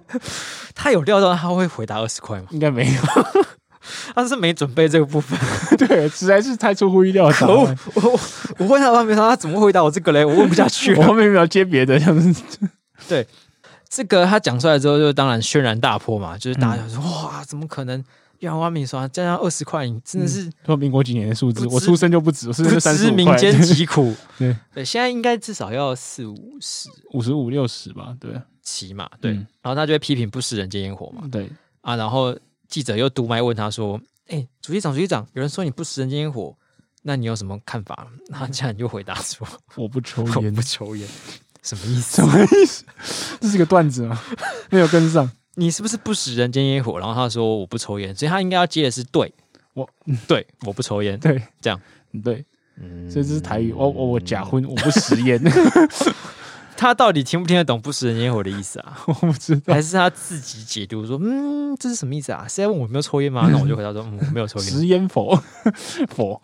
[0.74, 2.46] 他有料到他会回答二十块吗？
[2.50, 3.00] 应该没有，
[4.14, 5.38] 他是没准备这个部分。
[5.76, 7.36] 对，实在是太出乎意料了。
[7.46, 8.20] 我我
[8.58, 10.24] 我问他，他没他怎么回答我这个嘞？
[10.24, 12.42] 我问不下去，我后面没有接别的，像是
[13.08, 13.26] 对
[13.88, 18.02] 这个他讲出来之后，就当然轩然大波嘛，就是大家说、嗯、哇，怎么可能？
[18.40, 21.66] 要挖米刷加上二十块，你真的是说民国几年的数字？
[21.68, 23.10] 我出生就不止，我出生三十。
[23.10, 28.16] 民间疾 苦，对对，现在应该至少要四五十、五十五六十吧？
[28.18, 29.32] 对，起码对。
[29.32, 31.28] 然后他就会批评不食人间烟火嘛？
[31.30, 31.50] 对
[31.82, 32.36] 啊，然后
[32.68, 36.56] 记者又读麦问他说：“哎，主席长，主席长，有人说你不食人间烟火，
[37.02, 41.06] 那你有什么看法？” 他竟然就回答说： “我不抽烟，我不抽烟。”
[41.62, 42.16] 什么意思？
[42.16, 42.84] 什么意思？
[43.38, 44.18] 这是个段子吗？
[44.70, 45.30] 没有跟上。
[45.54, 46.98] 你是不是不食人间烟火？
[46.98, 49.32] 然后他说我不抽烟，所以他应该要接的是对，
[49.74, 49.88] 我
[50.26, 51.80] 对我不抽烟，对这样
[52.24, 52.44] 对，
[52.76, 53.72] 嗯，所以这是台语。
[53.72, 55.40] 我我我假婚，我不食烟。
[56.76, 58.98] 他到底听不听得懂不食人间烟火的意思啊？
[59.06, 62.46] 我不知道，还是他自己解读说，嗯，这是什么意思啊？
[62.48, 63.46] 是在问我没有抽烟吗？
[63.52, 64.70] 那我就回答说，嗯，我没有抽烟。
[64.70, 65.38] 食烟否？
[66.08, 66.40] 否。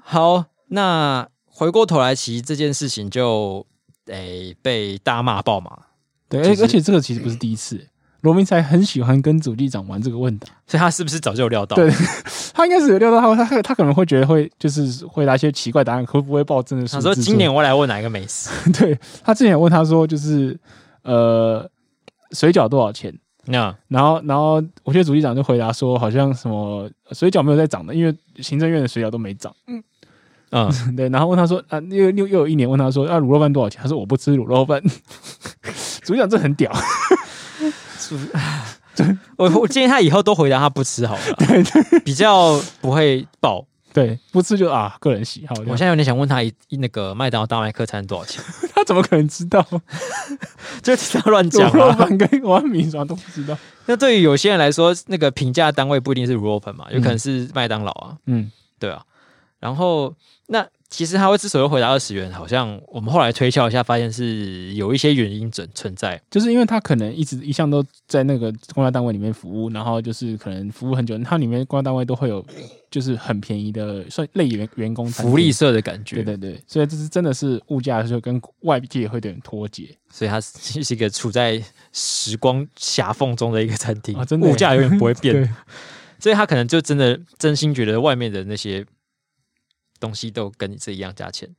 [0.00, 3.66] 好，那回过头来，其实这件事情就
[4.06, 5.76] 诶、欸、被大骂爆嘛。
[6.28, 7.84] 对，而且这个其实不是第一次。
[8.22, 11.76] 罗明才很喜欢跟主机长玩这个问答，所以他是不是早就有料到？
[11.76, 11.90] 对，
[12.52, 17.08] 他应该是有料到他，他他他可能会觉得会就是回答一些奇怪答案，会不会报真的数字？
[17.08, 18.50] 他说今年我来问哪一个美食？
[18.72, 20.58] 对，他之前问他说就是
[21.02, 21.68] 呃
[22.32, 23.14] 水饺多少钱？
[23.46, 29.52] 那然后然后我觉得主机长就回答说，好像什么水饺没有在涨的，因为行政院的水饺都没涨。
[29.66, 29.82] 嗯
[30.52, 31.08] 嗯， 对。
[31.08, 33.80] 然后问他说啊，又又又有一年问他说啊，卤肉饭多少钱？
[33.82, 34.80] 他说我不吃卤肉饭。
[36.02, 36.70] 主机长这很屌。
[39.36, 41.62] 我我建议他以后都回答他不吃好了，对，
[42.00, 43.64] 比较不会爆。
[43.92, 45.54] 对，不吃就啊，个人喜好。
[45.66, 48.40] 我现在有点想问他一那个麦当劳大麦克餐多少钱？
[48.72, 49.66] 他怎么可能知道？
[50.80, 51.68] 就听他乱讲。
[51.68, 53.58] 啊肉饭跟蚵仔面线都不知道。
[53.86, 58.16] 那对于有些人来说，那个评价单位不一定是 r o p e n 嘛，有可能是麦当劳啊。
[58.26, 58.48] 嗯，
[58.78, 59.02] 对啊。
[59.58, 60.14] 然后
[60.46, 60.64] 那。
[60.90, 72.44] 其实他会之所以回答二十元，好像我们后来推敲一下，发现是有一些原因存存在，就是因为他可能一直一向都在那个公家单位里面服务，然后就是可能服务很久，他里面公家单位都会有
[72.90, 81.62] 就是很便宜的算类员员工福利社的感觉，对对对，所以这是真的是物价就跟外界会有点脱节，所以它是一个处在
[81.92, 85.54] 时光狭缝中的一个餐厅，啊、真的物价永远不会变，
[86.18, 88.84] 所以他可能就真的真心觉得外面的那些。
[90.00, 91.54] 东西都跟你这一样价钱，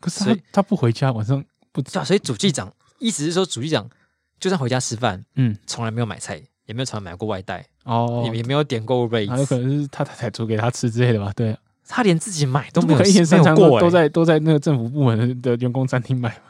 [0.00, 2.04] 可是他以他不回家，晚上不知道。
[2.04, 3.90] 所以主机长意思是说，主机长
[4.38, 11.32] 就算回家吃饭，嗯，从来没有买菜，也没有从来买过外带，哦，也也没有点过位，有可能是他太太煮给他吃之类的吧？
[11.34, 16.40] 对，他连自己买都没有，一天三餐都在都在那个政府部门的员工餐厅买。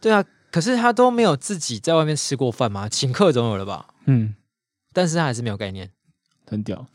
[0.00, 2.88] 对啊，可是他都没有自己在外面吃过饭吗？
[2.88, 3.88] 请客总有了吧？
[4.06, 4.34] 嗯，
[4.92, 5.90] 但是他还是没有概念，
[6.46, 6.86] 很屌，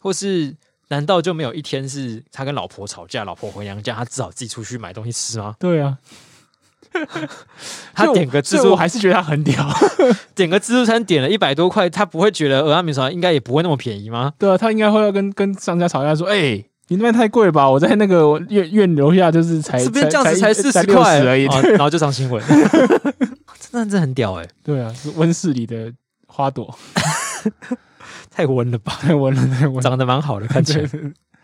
[0.00, 0.54] 或是。
[0.94, 5.56] 难道就没有一天是他跟老婆吵架，老婆回娘家，他只好自己出去买东西吃吗？
[5.58, 5.98] 对啊，
[7.92, 9.66] 他点个自助，我还是觉得他很屌。
[10.36, 14.32] 点个自助餐点了一百多块，他不会觉得蚵仔面线应该也不会那么便宜吗？
[14.38, 17.68] 对啊，他应该会要跟跟商家吵架说：“哎、欸，你那边太贵了吧？
[17.68, 22.40] 我在那个院院楼下就是才这边这样子才四十块而已。”然后就上新闻，
[23.58, 24.50] 真的这很屌哎、欸！
[24.62, 25.92] 对啊，是温室里的
[26.28, 26.72] 花朵。
[28.34, 30.88] 太温了吧，太温了，太温，长得蛮好的，看起来。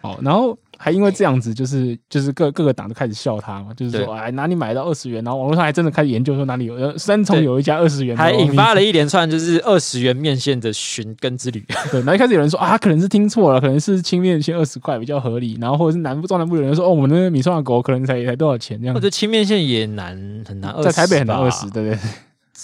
[0.03, 5.23] 好，然后还因为这样子，就是就是各各个党都开始笑他嘛，就是说，哎，哪里买到二十元？
[5.23, 11.63] 然后网络上还真的开始研究说哪里有三重有一家二十元，还引发了一连串就是二十元面线的寻根之旅。
[11.93, 18.95] 对，然后一开始有人说啊，可能是听错了，可能是清面线二十块比较合理，然后或者是南部中南部有人说哦，我们那个米蒜狗可能才才多少钱这样。
[18.95, 20.17] 或者清面线也难
[20.49, 21.99] 很难，在台北很难二十，对不对？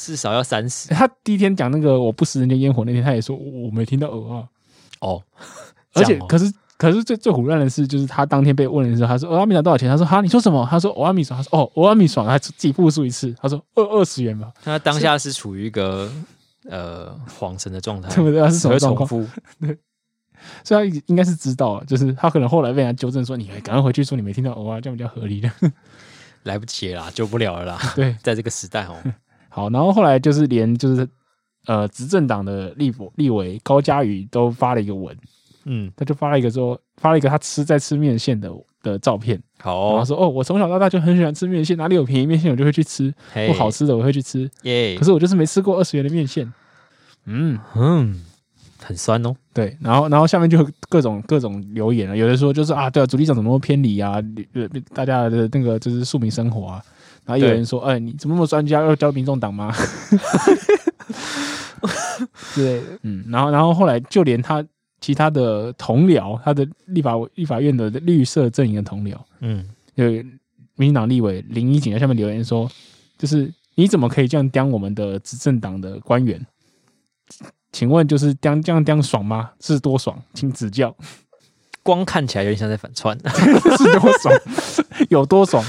[0.05, 0.91] 至少要三十。
[0.91, 4.49] 他第一天讲那个我不食人间烟火那天，他也说我没听到蚵啊。
[5.01, 5.23] 哦，
[5.95, 9.89] 而且可是可是最最胡乱的是，就是他当天被问的时候，他说蚵仔面多少钱？
[9.89, 10.67] 他说哈，你说什么？
[10.71, 11.39] 他说欧阿米爽。
[11.39, 13.35] 他说哦，欧阿米爽，他自己复述一次。
[13.41, 14.53] 他说二二十元吧。
[14.63, 16.11] 他当下是处于一个
[16.69, 18.41] 呃恍神的状态，对不对？
[18.41, 19.09] 他是什么状况？
[19.61, 19.79] 对，
[20.63, 25.51] 所以他应该是知道，就是他可能后来被人家纠正说，你赶快回去说你没听到蚵仔，这样比较合理的。
[26.45, 27.93] 来不及了啦，救不了了啦。
[27.97, 28.97] 对，在这个时代哦。
[29.57, 31.09] 好，然后后来就是连就是。
[31.69, 35.13] 呃，执政党的立立委高嘉瑜都发了一个文，
[35.65, 38.49] 嗯，他就发了一个说，发了一个他吃在吃面线的
[38.85, 43.13] 的照片，好，然后说哦，我从小到大就很喜欢吃面线，哪里有便宜面线我就会去吃，
[43.49, 46.53] 不好吃的我会去吃，耶，可是我就是没吃过二十元的面线，
[47.25, 47.59] 嗯。
[47.75, 48.23] 嗯，
[48.79, 54.23] 很酸哦，对，然后然后下面就各种各种留言了，有的说就是啊，对啊，主力长怎么偏离啊，
[54.95, 56.83] 大家的那个就是庶民生活啊，
[57.27, 59.75] 然后有人说，哎，你怎么那么专家要教民众党吗？
[62.55, 64.65] 对，嗯，然后，然后后来就连他
[65.01, 69.67] 其他的同僚，他的立法立法院的绿色阵营的同僚，嗯，
[69.97, 70.07] 有
[70.77, 72.71] 民进党立委林宜景在下面留言说，
[73.19, 76.45] 就是你怎么可以这样刁我们的执政党的官员？
[77.73, 79.51] 请问就是刁这样刁爽吗？
[79.61, 80.19] 是多爽？
[80.33, 80.95] 请指教。
[81.83, 83.17] 光看起来有点像在反串，
[83.79, 84.35] 是多爽？
[85.09, 85.65] 有多爽？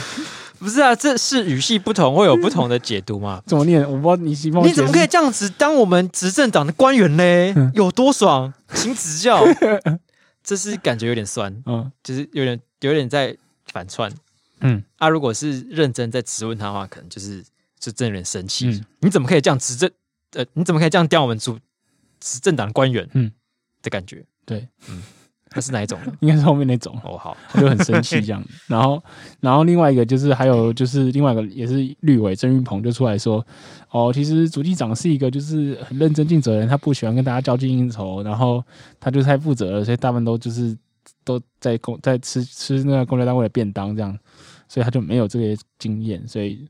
[0.60, 3.42] 不是啊，这是语系不同，会有不同的解读嘛？
[3.46, 3.82] 怎么念？
[3.82, 7.54] 我不知道你希望你怎么可以这样子当我们执政党的官员嘞？
[7.56, 9.46] 嗯、有多爽，请指教。
[10.44, 13.36] 这是感觉有点酸，嗯，就是有点有点在
[13.72, 14.10] 反串，
[14.62, 17.44] 嗯啊，如果是认真在质问他的话，可能就是
[17.80, 18.68] 就真有点生气。
[18.68, 19.92] 嗯、你怎么可以这样执政？
[20.32, 21.60] 呃，你怎么可以这样刁我们主
[22.20, 23.08] 执政党的官员？
[23.14, 23.30] 嗯，
[23.82, 25.04] 的感觉，对，嗯。
[25.54, 25.98] 那是哪一种？
[26.20, 27.18] 应该是后面那种哦。
[27.18, 28.44] 好，他就很生气这样。
[28.68, 29.02] 然后，
[29.40, 33.46] 然后另外一个就是还有就是另外一个也是绿委郑运鹏就出来说，
[33.90, 38.64] 哦，其实主机长是一个就是很认真尽责的人，他不喜欢跟大家交际应酬，然后
[39.00, 40.78] 他就太负责了，所以大部分都就是
[41.24, 44.18] 都在公在吃吃那个公交单位的便当这样，
[44.68, 46.68] 所以他就没有这些经验，所以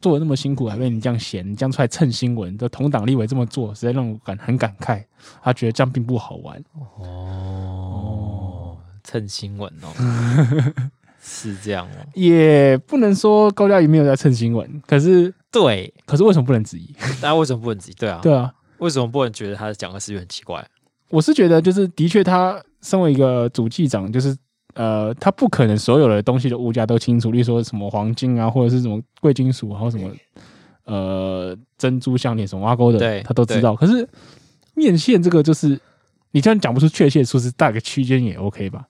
[0.00, 5.02] 做的那么辛苦还被你这样嫌，你这样出来蹭新闻的同党立委这么做，实在让我感很感慨，
[5.42, 6.62] 他觉得这样并不好玩
[6.98, 8.76] 哦。
[9.04, 9.88] 蹭新闻哦，
[11.22, 16.94] 是这样哦，也不能说高嘉瑜没有在蹭新闻，可是对，可是为什么不能质疑？
[17.20, 17.94] 大家为什么不能质疑？
[17.94, 20.62] 对啊，对啊，为什么不能觉得他讲的事情很奇怪？
[21.08, 24.36] 我是觉得，就是的确，他身为一个主计长，就是
[24.78, 30.08] 呃，他不可能所有的东西的物价都清楚，例如说什么黄金啊，或者是什么贵金属，然后什么
[30.84, 33.74] 呃珍珠项链什么挖沟的，对，他都知道。
[33.74, 34.08] 可是
[34.74, 35.80] 面线这个，就是
[36.30, 38.86] 你虽然讲不出确切数字，大概区间也 OK 吧？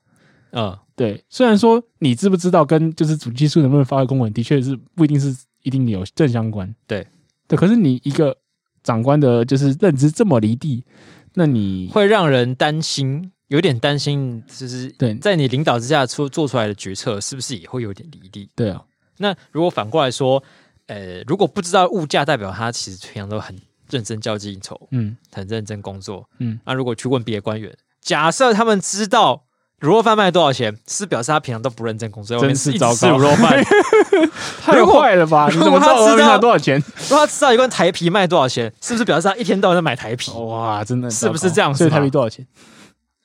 [0.51, 1.25] 嗯，对。
[1.31, 6.75] 虽然说你知不知道跟就是主计处能不能发挥公文，的确是不一定是一定有正相关。
[6.87, 7.07] 对，
[7.47, 7.57] 对。
[7.57, 8.37] 可是你一个
[8.83, 10.85] 长官的，就是认知这么离地。
[11.33, 18.49] 那你会让人担心，有点担心，就是对，在你领导之下出做出来的决策，是不是也会有点离地？
[18.55, 18.83] 对啊。
[19.19, 20.43] 那如果反过来说，
[20.87, 23.59] 呃，如果不知道物价，代表他其实平常都很
[23.91, 26.61] 认真交际应酬，嗯，很认真工作，嗯。
[26.65, 29.45] 那如果去问别的官员，假设他们知道
[29.81, 33.09] 卤肉饭卖多少钱，是表示他平常都不认真工作，真是糟糕。
[33.09, 33.65] 卤肉饭
[34.63, 35.49] 太坏了吧？
[35.51, 36.79] 你怎么知道他卖多少钱？
[37.09, 40.31] 如果他知道一罐台皮卖多少钱，是不是表示他一天到晚在买台皮？
[40.33, 41.75] 哇，真的是不是这样？
[41.75, 42.47] 所以台啤多少钱？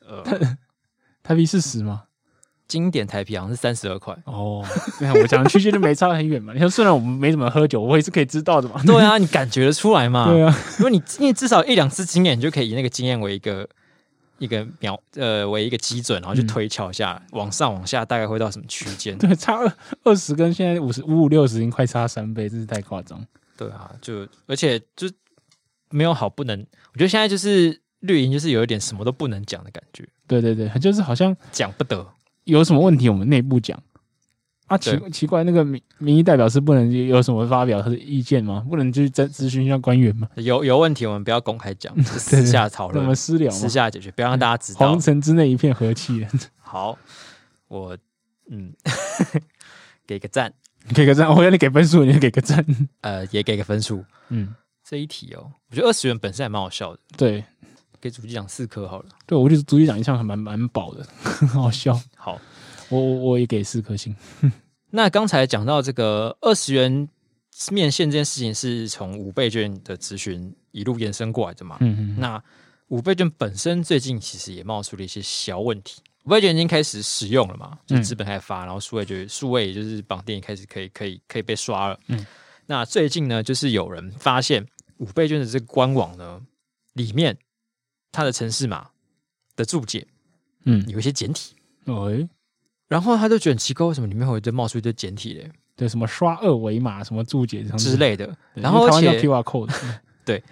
[0.08, 0.24] 呃，
[1.24, 2.04] 台币四十吗？
[2.68, 4.18] 经典台啤好像是三十二块。
[4.26, 4.66] 哦，
[5.22, 6.54] 我讲的区间就没差很远嘛。
[6.54, 8.82] 你说虽然我们没怎么喝酒，我也是可以知道的嘛。
[8.86, 10.28] 对啊，你感觉得出来嘛？
[10.32, 13.68] 对啊，因为你因为至少一两次经验，你就可以以那个经验为一个。
[14.40, 19.18] 一个秒呃为一个基准，然后去推敲一下，嗯、往上往下大概会到什么区间？
[19.18, 19.72] 对，差二
[20.04, 23.26] 二十跟现在五十五五六十，已经快差三倍，真是太夸张。
[23.56, 25.08] 对啊，就而且就
[25.92, 26.60] 没有好不能，
[26.92, 30.08] 我觉得现在就是绿营，就是有一点什么都不能讲的感觉。
[30.28, 32.06] 对对对，就是好像讲不得，
[32.46, 33.78] 有什么问题我们内部讲。
[34.68, 38.66] 啊，奇奇怪，那个民民意代表是不能有什么发表他的意见吗？
[38.70, 40.28] 不能去咨咨询一下官员吗？
[40.36, 44.80] 有有问题，我们不要公开讲， 私下讨论，我们私聊，私下解决，不要让大家知道。
[44.80, 46.26] 皇城之内一片和气。
[46.62, 46.98] 好，
[47.68, 47.98] 我
[48.50, 48.74] 嗯，
[50.08, 50.54] 给个赞，
[50.96, 51.30] 给个赞。
[51.30, 52.66] 我要你给分数，你给个赞。
[53.02, 54.04] 呃，也给个分数。
[54.30, 57.00] 嗯，这一题哦，我觉得二十元本身还蛮好笑的。
[57.18, 57.44] 对，
[58.04, 59.06] 给主机长四颗好了。
[59.26, 61.98] 对，我觉得主机长印象还蛮蛮饱的， 很好笑。
[62.18, 62.38] 好。
[62.90, 64.14] 我我也给四颗星。
[64.92, 67.08] 那刚才讲到这个二十元
[67.72, 71.78] 面线这件事情，是从五倍券的咨询一路延伸过来的嘛？
[71.80, 72.20] 嗯嗯。
[72.20, 72.44] 那
[72.90, 76.02] 五倍券本身最近其实也冒出了一些小问题。
[76.26, 77.80] 五倍券已经开始使用了嘛？
[77.88, 82.00] 就资本开始发，然后数位就数位也就是绑定开始可以可以可以被刷了。
[82.10, 82.24] 嗯。
[82.68, 86.42] 那最近呢，就是有人发现五倍券的这个官网呢，
[86.94, 87.36] 里面
[88.14, 88.88] 它的城市码
[89.58, 90.08] 的注解，
[90.64, 91.54] 嗯，有一些简体。
[91.88, 92.30] 哎。
[92.88, 95.52] 然后他就觉得很奇怪，为什么里面会就冒出一堆简体嘞？
[95.76, 98.38] 对，什么刷二维码、什么注解之类的。
[98.54, 99.74] 然后而且 QR code，
[100.24, 100.44] 对。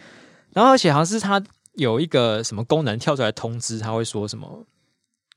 [0.51, 1.39] 然后而且好像是它
[1.74, 4.66] 有一个什么功能跳出来通知，他会说什么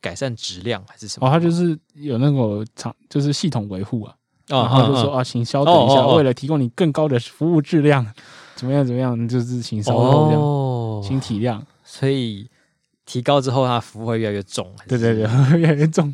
[0.00, 1.28] 改善质量还是什么？
[1.28, 4.14] 哦，他就是有那个厂，就是系统维护啊。
[4.46, 8.06] 然后就说啊，请稍等一下，为了提供你更高的服务质量，
[8.54, 11.60] 怎么样怎么样，就是请稍后这样，请体谅。
[11.84, 12.48] 所以。
[13.06, 14.74] 提高之后，它服务会越来越重。
[14.88, 15.28] 对对对，
[15.60, 16.12] 越来越重。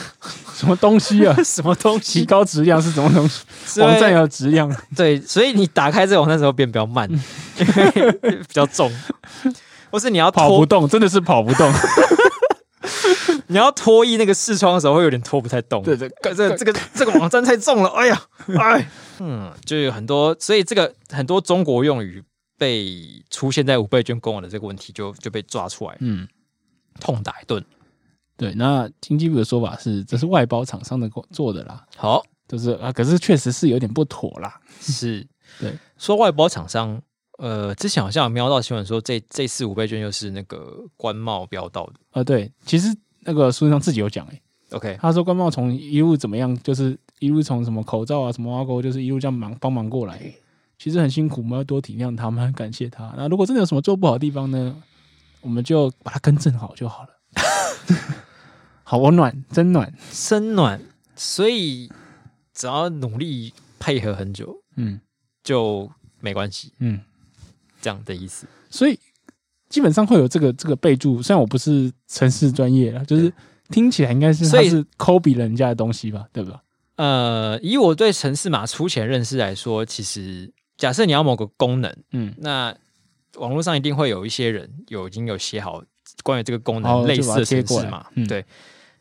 [0.54, 1.34] 什么东西啊？
[1.42, 2.20] 什么东西？
[2.20, 3.80] 提高质量是什么东西？
[3.80, 4.70] 网站有质量。
[4.94, 8.92] 对，所以你打开这个网站的时候变比较慢，因为比较重。
[9.90, 11.72] 或是你要跑不动，真的是跑不动。
[13.46, 15.82] 你要拖衣那个视窗的时候，会有点拖不太动。
[15.82, 17.88] 对对，这个这个这个网站太重了。
[17.88, 18.22] 哎呀，
[18.58, 18.86] 哎，
[19.20, 22.22] 嗯，就有很多，所以这个很多中国用语。
[22.58, 26.26] 被出现在五倍券官网的这个问题就就被抓出来，嗯，
[27.00, 27.64] 痛打一顿。
[28.36, 31.86] 对，那经济部的说法是，这是外包厂商的做的啦。
[31.96, 34.60] 好，就是啊，可是确实是有点不妥啦。
[34.80, 35.26] 是，
[35.58, 37.00] 对，说外包厂商，
[37.38, 41.94] 呃，之前好像有瞄到新闻说，这这次五倍券又是那个官帽标到的。
[42.10, 44.40] 呃，对，其实那个书上自己有讲，哎
[44.72, 50.20] ，OK，他说官帽从一路怎么样，就是一路从什么口罩啊，什么挖沟，就是一路这样忙帮忙过来。
[50.78, 53.12] 其实很辛苦，我们要多体谅他们，很感谢他。
[53.16, 54.76] 那如果真的有什么做不好的地方呢，
[55.40, 57.08] 我们就把它更正好就好了。
[58.84, 60.80] 好温暖，真暖，真暖。
[61.16, 61.90] 所以
[62.52, 65.00] 只要努力配合很久，嗯，
[65.42, 67.00] 就没关系，嗯，
[67.80, 68.46] 这样的意思。
[68.68, 68.98] 所以
[69.70, 73.32] 基本上会有这个这个备注，虽然我不是城市专业了，就是
[73.70, 76.62] 听起来应该是算是 copy 人家的东西吧，对吧？
[76.96, 80.52] 呃，以我对城市码粗浅认识来说，其实。
[80.76, 82.74] 假设你要某个功能，嗯，那
[83.36, 85.82] 网络上一定会有一些人有已经有写好
[86.22, 88.44] 关于这个功能类似的程式嘛，嗯、对。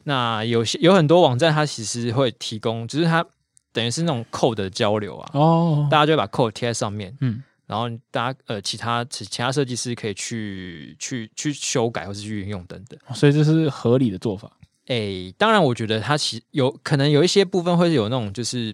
[0.03, 3.25] 那有些有很多网站，它其实会提供，就是它
[3.73, 14.51] 等于是那种 code 的交流啊，哦，大家就会把 code 贴在上面，嗯，然后大家呃其他其其他设计师可以去去去修改或是去运用等等，所以这是合理的做法。
[14.87, 18.73] 诶，当然，我觉得它其实有可能有一些部分会有那种就是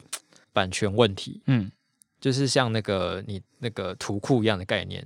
[0.52, 1.72] 版权问题，嗯。
[2.22, 5.06] 就是像那个你那个图库一样的概念。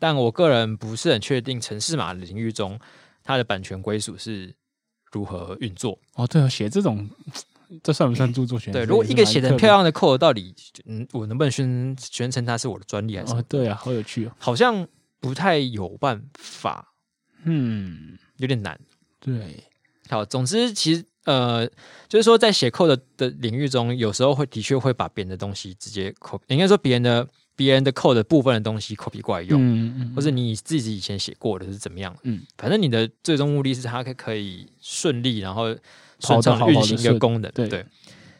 [0.00, 2.76] 但我个人不是很确定，城市码领域中
[3.22, 4.52] 它的版权归属是
[5.12, 5.96] 如何运作。
[6.14, 7.08] 哦，对啊，写这种
[7.82, 8.72] 这算不算著作权？
[8.72, 10.54] 对，如果一个写的漂亮的 code，到底
[10.86, 13.34] 嗯，我能不能宣宣称它是我的专利还是？
[13.34, 14.88] 哦，对啊，好有趣哦，好像
[15.20, 16.94] 不太有办法，
[17.44, 18.80] 嗯，有点难。
[19.20, 19.62] 对，
[20.08, 21.04] 好，总之其实。
[21.28, 21.66] 呃，
[22.08, 35.66] 就是说，在写 code 的领域中，有时候会的确会把别人的东西直接 copy，应该说别人的别人的 code 的部分的东西 copy 过来用，嗯嗯，或者你自己以前写过的是怎么样，嗯，反正你的最终目的是它可可以顺利然后
[36.20, 37.84] 顺畅运行一个功能，对，对，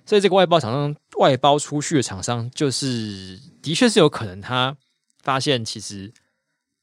[0.06, 4.74] 所以这个外包厂商外包出去的厂商，就是的确是有可能他
[5.22, 6.10] 发现其实。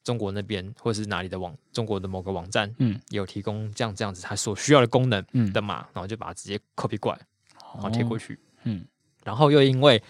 [0.06, 7.20] 中国那边或者是哪里的网，中国的某个网站，嗯，有提供这样这样子它所需要的功能的码，然后就把它直接 copy 过来，
[7.74, 8.86] 然后贴过去，嗯，
[9.24, 10.00] 然后又因为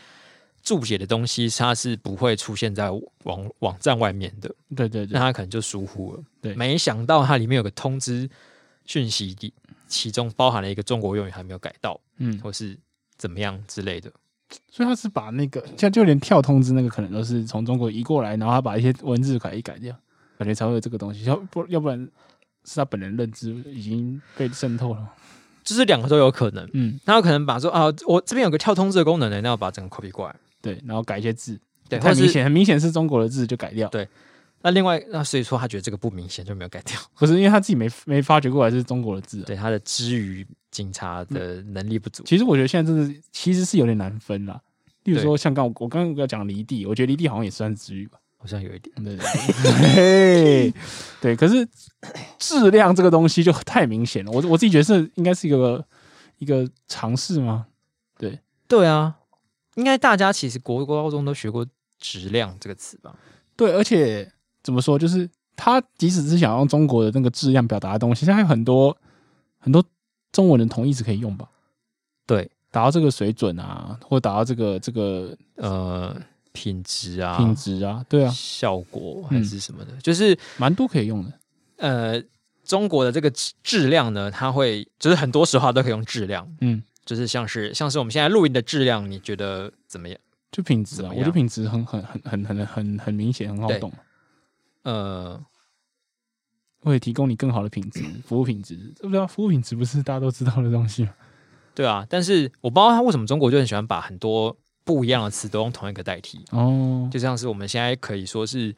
[0.63, 2.91] 注解的东西它是不会出现在
[3.23, 8.29] 网网站外面的，对对对，那它可能就疏忽了，对，没想到它里面有个通知
[8.85, 9.35] 讯息，
[9.89, 12.77] 其中包含了一个中国用语还没有改到，嗯，或是
[13.17, 14.13] 怎么样之类的。
[14.71, 19.95] 所以他是把那个，像就连跳通知那个，可能都是从中国移过来，然后他把一些文字改一改掉，
[20.39, 21.25] 感觉才会有这个东西。
[21.25, 21.99] 要不要不然，
[22.65, 25.09] 是他本人认知已经被渗透了。
[25.65, 26.69] 就是两个都有可能。
[26.75, 30.37] 嗯，他有可能把说啊，我这边有个跳通知的功能呢，那我把整个 copy 过来。
[30.63, 33.89] 对，然后改一些字，对，太明显，很明显是中国的字就改掉。
[33.89, 34.09] 对，
[34.63, 40.47] 那另外那所以说他觉得这个不明显就没有改掉，不是因为他自己没没发觉过来是中国的字，对，他的支语
[40.77, 42.23] 警察的能力不足。
[42.25, 44.61] 其实我觉得现在真的其实是有点难分啦。
[45.05, 48.95] 例如说，像刚我刚刚要讲离地，我觉得离地好像也算治愈吧，好像有一点。
[49.03, 50.75] 对对
[51.23, 51.67] 对，可是
[52.39, 54.31] 质量这个东西就太明显了。
[54.31, 55.83] 我我自己觉得是应该是一个
[56.37, 57.69] 一个尝试吗？
[58.19, 59.17] 对对啊，
[59.77, 61.67] 应该大家其实国国高中都学过
[61.99, 63.17] “质量”这个词吧？
[63.57, 64.31] 对，而且
[64.63, 68.95] 怎么说，就是他即使是想用中国的那个质量表达的东西，他有很多
[69.59, 69.83] 很多
[70.37, 71.49] 中文的同义词可以用吧？
[72.27, 72.51] 对。
[72.69, 76.15] 达到这个水准啊，或达到这个这个呃
[76.53, 81.33] 品质啊，品质啊，对啊，效果还是什么的，嗯、就是蛮多可以用的。
[81.79, 82.23] 呃，
[82.65, 83.31] 中国的这个
[83.63, 90.19] 质量呢，它会就是很多时候都可以用质量，嗯，就是像是像是我们现在录音的质量，你觉得怎么样？
[90.53, 93.91] 就品质啊，我觉得品质很很很很很很很明显，很好懂。
[94.83, 95.41] 呃，
[96.91, 99.27] 会提供你更好的品质，服务品质，对不对？
[99.27, 101.11] 服务品质不是大家都知道的东西吗？
[101.75, 108.75] 对啊，但是我不知道他为什么中国就很喜欢把很多不一样的词都用同一个代替哦，就像是我们现在可以说是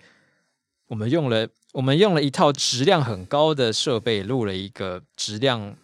[0.89, 5.77] 我们用了我们用了一套质量很高的设备录了一个质量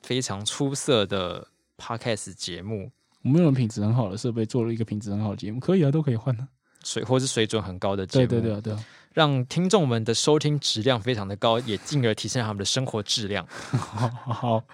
[0.00, 2.90] 非常出色的 Podcast 节目，
[3.22, 6.46] 我们用了品质很好的设备做了一个品质很好的节目，可以啊，都可以换的，
[6.84, 8.84] 水或是水准很高的节目，对对对对啊。
[9.14, 13.46] 让听众们的收听质量非常的高，也进而提升他们的生活质量。
[13.70, 14.64] 好， 好，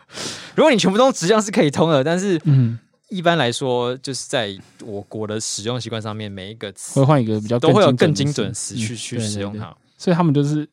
[0.56, 2.78] 如果你全部都用质量是可以通的，但是，嗯，
[3.10, 9.76] 一般来说，就是在我国的使用习惯上面，每一个词会换一个比较都会有更精准的词去去使用它。
[9.98, 10.66] 所以他们就是，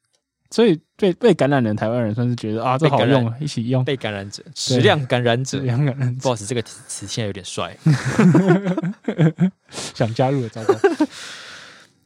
[0.50, 3.84] 所以被被感染的台湾人算是觉得啊，这好用，一起用。
[3.84, 6.30] 被感染者，质量感染者，感染者。
[6.30, 7.78] Boss，这个词现在有点帅，
[9.94, 10.74] 想加入的糟糕。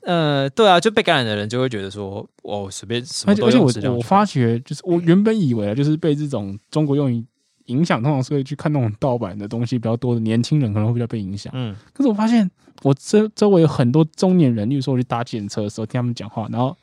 [0.03, 3.67] 呃，对啊，就被感染的人就会觉得说，哦，随便什么都用。
[3.67, 7.23] 而且我我发觉，就是我原本以为啊，就是被这种中国用语
[7.65, 11.53] 影响，通常是会去看那种盗版的东西比较多的年轻人可能会比较被影响。
[11.55, 12.49] 嗯，可是我发现
[12.81, 16.75] 我周周围有很多中年人，例如说我去搭计程车的时候听他们讲话，然后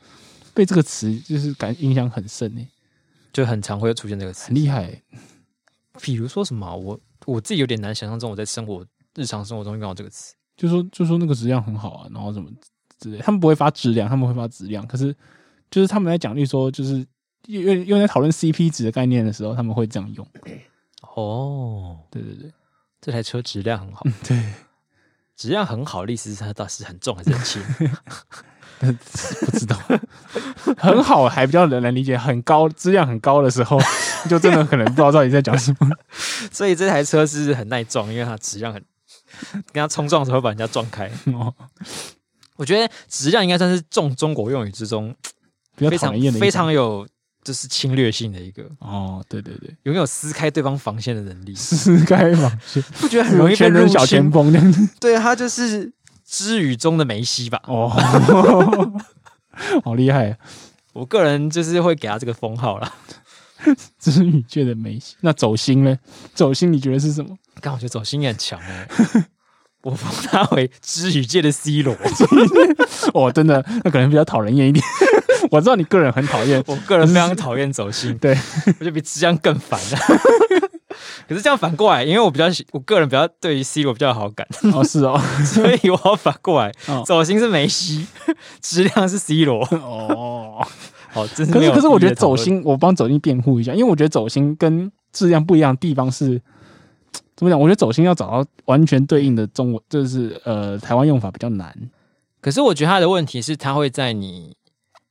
[0.53, 2.67] 被这个词就是感影响很深诶，
[3.33, 5.01] 就很常会出现这个词，很厉害。
[6.01, 12.49] 比如说什么，我我自己有点难想象中我在生活日常生活中用到这个词，就说就说那个质量很好啊，然后怎么。
[12.99, 14.85] 之类，他们不会发质量，他们会发质量。
[14.85, 15.15] 可是，
[15.71, 17.05] 就是他们在讲，例如说，就是
[17.45, 20.27] 因为因为在讨论 CP 值的概念的时候，他们会这样用。
[21.15, 22.51] 哦，对对对，
[23.01, 24.05] 这台车质量很好。
[24.27, 24.53] 对，
[25.35, 27.61] 质量很好，意思是它到底是很重还是很轻？
[28.79, 29.77] 不知道。
[30.77, 33.77] 很好还比较能理解，很高质量很高的时候，
[34.29, 35.89] 就真的可能不知道到底在讲什么。
[36.51, 38.81] 所以这台车是很耐撞，因为它质量很，
[39.73, 41.11] 跟它冲撞的时候把人家撞开。
[41.33, 41.53] 哦
[42.59, 45.15] 我觉得质量应该算是中中国用语之中
[45.77, 47.07] 非常非常有
[47.41, 53.89] 就是侵略性的一个哦，对对对，拥有撕开对方防线的能力，撕开防线， 不觉得很容易被入侵？
[53.93, 55.89] 小前锋这样子， 对，他就是
[56.25, 57.61] 知语中的梅西吧？
[57.65, 57.87] 哦，
[59.85, 60.37] 好厉害！
[60.91, 62.93] 我个人就是会给他这个封号啦，
[63.97, 65.15] 支语界的梅西。
[65.21, 65.97] 那走心呢？
[66.35, 67.37] 走心你觉得是什么？
[67.61, 68.87] 刚好觉得走心也很强哎。
[69.81, 71.95] 我封他为知语界的 C 罗。
[73.13, 74.83] 哦，真的，那可能比较讨人厌一点。
[75.51, 78.15] 我知道你个人很讨厌，我个人非常讨厌走心。
[78.17, 78.37] 对，
[78.79, 79.97] 我就比这样更烦了。
[81.29, 84.45] 可是这样反过来，因为我比较喜，我个人比较对于 C 罗比较有好感。
[84.73, 88.05] 哦，是哦，所以我要反过来，哦、走心是梅西，
[88.61, 89.63] 质量是 C 罗。
[89.71, 90.65] 哦，
[91.11, 96.41] 好，可是可是我觉得走心，我帮走心辩护一下，因为我觉得走心跟质量不一样的地方是，
[97.39, 97.57] 怎么讲？
[97.57, 101.73] 我觉得走心要找到完全对应的中文，就是呃台湾用法比较难。
[102.41, 104.57] 可是我觉得他的问题是，他会在你，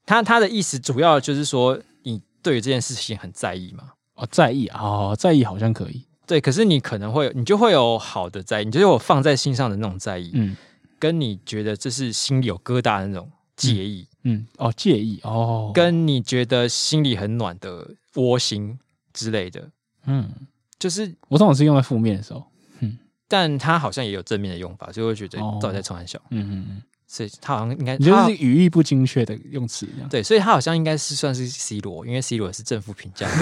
[0.04, 3.92] 他他的意思主要就是说，你对于这件事情很在意嘛？
[4.16, 6.04] 哦，在意啊、哦，在意好像可以。
[6.26, 10.54] 对，可是你可能会，你就会有好的在意，你就有放在心上的那种在意，嗯，
[10.98, 18.78] 跟你觉得这是心里有疙瘩的那种介意，嗯，嗯，哦，介意，哦，跟你觉得心里很暖的窝心
[19.14, 19.70] 之类的，
[20.04, 20.30] 嗯，
[20.78, 22.44] 就是我通常是用在负面的时候，
[22.80, 33.28] 嗯，但他好像也有正面的用法，所以我会觉得到底在开玩笑，嗯嗯嗯，所以他好像应该，就是语义不精确的用词一样，对，所以他好像应该是算是 C 罗，因为 C 罗是正负评价。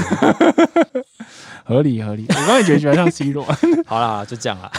[1.64, 3.44] 合理合理，我刚才觉得喜欢像 C 罗。
[3.86, 4.70] 好啦，就这样啦。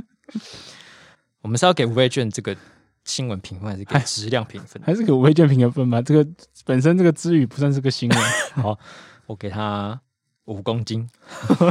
[1.42, 2.56] 我们是要给五倍券这个
[3.04, 4.82] 新闻评分，还是给质量评分？
[4.82, 6.00] 还是给五倍券评个分吧？
[6.00, 6.26] 这个
[6.64, 8.18] 本身这个支语不算是个新闻。
[8.54, 8.78] 好，
[9.26, 10.00] 我给他
[10.46, 11.08] 五公斤，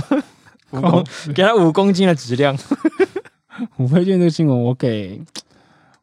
[0.72, 1.05] 五公
[1.36, 2.57] 给他五公斤的质量。
[3.78, 5.22] 五倍券这个新闻，我给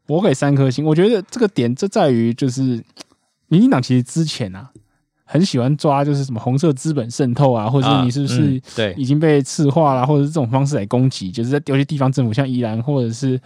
[0.07, 0.85] 我给三颗星。
[0.85, 2.83] 我觉得这个点就在于，就是
[3.49, 4.71] 民进党其实之前啊。
[5.31, 13.39] 很喜欢抓就是什么红色资本渗透啊，或者是你是不是对已经被赤化了，或者是这种方式来攻击，就是在有些地方政府，像宜兰或者是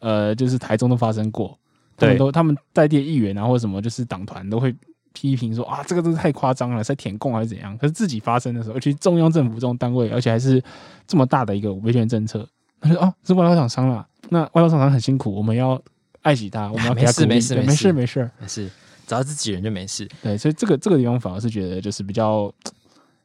[0.00, 1.58] 呃，就是台中都发生过，
[1.96, 4.70] 他们都他们在地议员啊或者什么就是党团都会
[5.12, 7.76] 批评说啊，这个都是太夸张了，在填供还是怎样？
[7.78, 10.62] 可是自己发生的时候，尤其中央政府这种单位，而且还是
[11.06, 12.48] 这么大的一个维权政策，
[12.80, 15.80] 他说哦，是外交厂商啦，那外交厂商很辛苦，我们要
[16.22, 18.70] 爱惜他，我们要给他鼓励，没事没事没事没事没事。
[19.06, 22.48] 只要自己人就没事，对，所以这个这个地方反而是觉得就是比较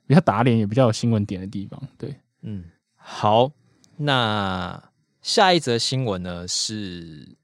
[0.08, 1.80] 比较打脸，也比较有新闻点的地方。
[1.96, 2.64] 对，嗯，
[2.96, 3.52] 好，
[3.98, 4.84] 那
[5.22, 7.38] 下一则新闻呢是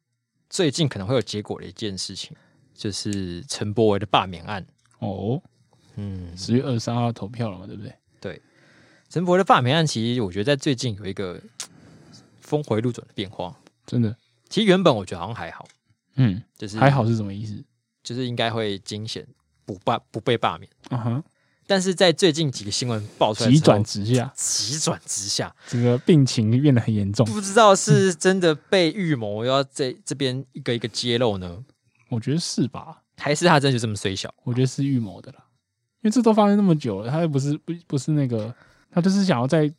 [0.50, 2.36] 最近可能会有结果的一件事情，
[2.82, 4.66] 就是陈柏惟的罢免案。
[4.98, 5.40] 哦，
[5.98, 7.94] 嗯，十月二十三号投票了嘛，对不对？
[8.20, 8.42] 对，
[9.08, 11.40] 陈柏惟的罢免案，其实我觉得在最近有一个
[12.40, 13.56] 峰回路转的变化。
[13.86, 14.18] 真的，
[14.50, 15.68] 其实原本我觉得好像还好，
[16.16, 17.64] 嗯，就是还好是什么意思？
[18.02, 19.28] 就是应该会惊险
[19.64, 21.24] 不罢不被罢免，嗯哼。
[21.68, 31.64] 但是在最近几个新闻爆出来，急转直下，急转直下，这个病情变得很严重，不知道是真的被预谋，要在这边一个一个揭露呢？
[32.12, 33.02] 我觉得是吧？
[33.18, 34.32] 还是他真的就这么衰小？
[34.44, 35.40] 我觉得是预谋的啦，
[36.02, 38.54] 因为这都发生那么久了，他又不是不不是那个，
[38.92, 39.74] 他就是想要在。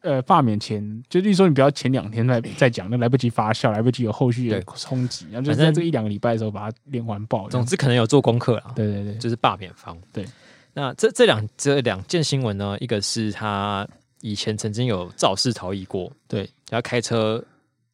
[0.00, 7.48] 呃，罢免前就例如说，你不要前两天再再讲，那来不及发酵，来不及有后续的冲击，然后就在这一两个礼拜的时候把它连环爆。
[7.48, 8.72] 总之，可能有做功课了。
[8.76, 9.98] 对对对，就是罢免方。
[10.12, 10.24] 对，
[10.72, 13.84] 那这这两这两件新闻呢，一个是他
[14.20, 17.44] 以前曾经有肇事逃逸过，对，然后开车，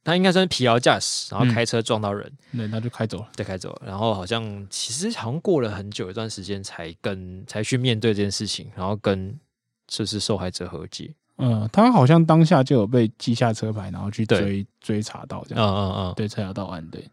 [0.04, 3.82] 他应该算是疲劳驾驶，然后开车撞到人，嗯、对，他就开走了，对，开走了。
[3.86, 9.34] 然后好像其实好像过了很久一段时间才跟才去面对这件事情，然后跟
[9.88, 11.14] 就是受害者和解。
[11.38, 15.64] 嗯，他好像当下就有被记下车牌，然后去追追查到这样。
[15.64, 16.86] 嗯嗯嗯，对，追查到案。
[16.90, 17.08] 对，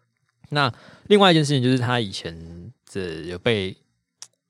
[0.49, 0.71] 那
[1.07, 3.75] 另外一件事情就是他以前这有被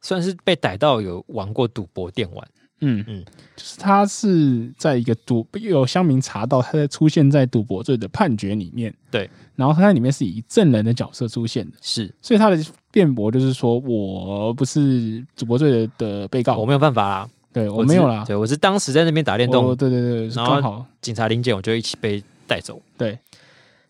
[0.02, 2.48] 算是被逮到有玩过赌博电玩。
[2.82, 3.04] 嗯。
[3.08, 3.24] 嗯，
[3.56, 8.94] 就是他是在一个赌有乡民查到他在出现在赌博罪的判决里面。
[9.10, 11.78] 对，然后他在里面是以证人的角色出现的。
[11.82, 12.58] 是，所以他的
[12.92, 17.30] 辩驳就是说我不是赌博罪的的被告，我没有办法啦。
[17.54, 22.82] 对我没有啦，对我是当时在那边打电动，对对对，然后警察临检，我就一起被带走。
[22.98, 23.20] 对，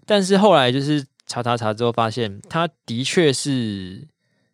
[0.04, 4.08] 但是后来就是查查查之后，发现他的确是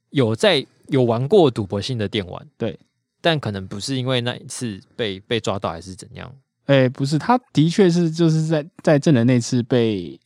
[0.09, 2.77] 有在有玩过赌博性的电玩，对，
[3.27, 6.33] 但可能不是因为那一次被被抓到还是怎样？
[6.67, 10.17] 哎，不是，他的确是就是在在证人那次被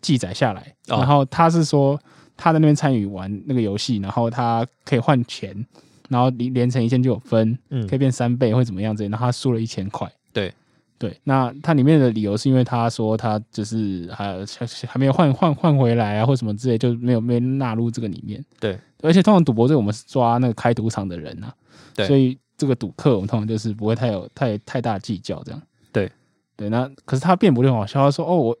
[0.00, 2.00] 记载下来，然后他是说
[2.36, 5.66] 他在那边参与玩那个游戏，然后他可以换钱。
[6.08, 10.10] 然后连连成一线就有分，嗯，可以变三倍或怎么样子，然后他输了一千块。
[10.32, 10.50] 对
[10.96, 14.42] 对，那他里面的理由是因为他说他就是还
[14.86, 18.42] 还没有换换换回来啊，或什么之类，就没有没纳入这个里面。
[18.58, 21.54] 对，而且通常赌博罪我们是抓那个开赌场的人啊，
[21.98, 25.62] 对，所以这个赌客我们通常就是不会太有太太大计较这样。
[25.92, 26.10] 对
[26.56, 28.58] 对，那可是他辩驳就很好笑，他说哦，我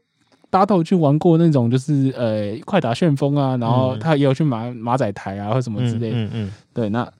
[0.50, 6.16] 大家都有去玩过那种就是呃快打旋风啊，然后他也有去马马仔台啊或什么之类的。
[6.16, 7.10] 嗯嗯，嗯，对，那。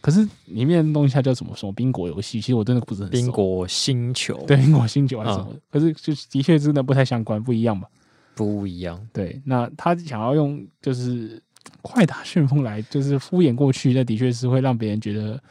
[0.00, 5.48] 可是里面的东西它叫什么什么宾果游戏，其实我真的不是很冰果星球，对，冰果星球还是什么？
[5.50, 7.88] 嗯、可是就的确真的不太相关，不一样吧？
[8.34, 9.00] 不一样。
[9.14, 11.42] 对，那他想要用就是
[11.80, 15.42] 快打旋风来就是敷衍过去，那的确是会让别人觉得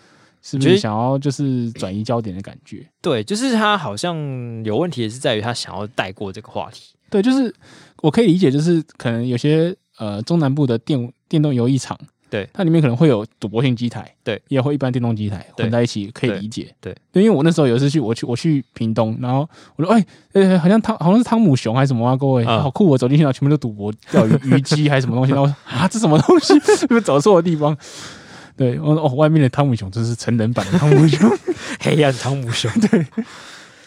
[0.44, 2.86] 是不是想要就是转移焦点的感觉？
[3.02, 4.16] 对，就是他好像
[4.64, 6.94] 有问题，也是在于他想要带过这个话题。
[7.10, 7.52] 对，就是
[8.02, 11.98] 我可以理解，就是可能有些呃中南部的电电动游艺场。
[12.30, 16.74] 对，它里面可能会有赌博性机台，对，也会一般电动机台混在一起，可以理解。
[16.82, 22.88] 对，对，因为我那时候有一次去，我去我去屏东，然后我说，哎，呃，好像汤好像是汤姆熊还是什么啊，各位，好酷！
[22.88, 26.60] 我走进去，然后全部都赌博，钓鱼鱼机还是什么东西，然后我说啊，这什么东西？
[26.76, 27.78] 是不是走错的地方？
[28.56, 31.30] 对，哦哦，外面的汤姆熊就是成人版的汤姆熊，
[31.82, 32.72] 黑暗汤姆熊。
[32.82, 33.06] 对，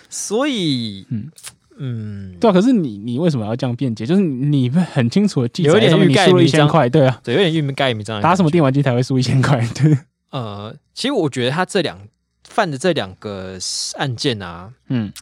[0.08, 1.30] 所以，嗯。
[1.78, 4.06] 嗯，对啊，可是你你为什么要这样辩解？
[4.06, 8.18] 就是你很清楚的记载，有点欲盖弥彰，对啊，对，有点欲盖弥彰。
[8.22, 9.60] 打什么电玩机才会输一千块？
[9.74, 9.98] 对，
[10.30, 12.00] 呃，其实我觉得他这两
[12.48, 13.58] 犯的这两个
[13.96, 15.12] 案件啊，嗯，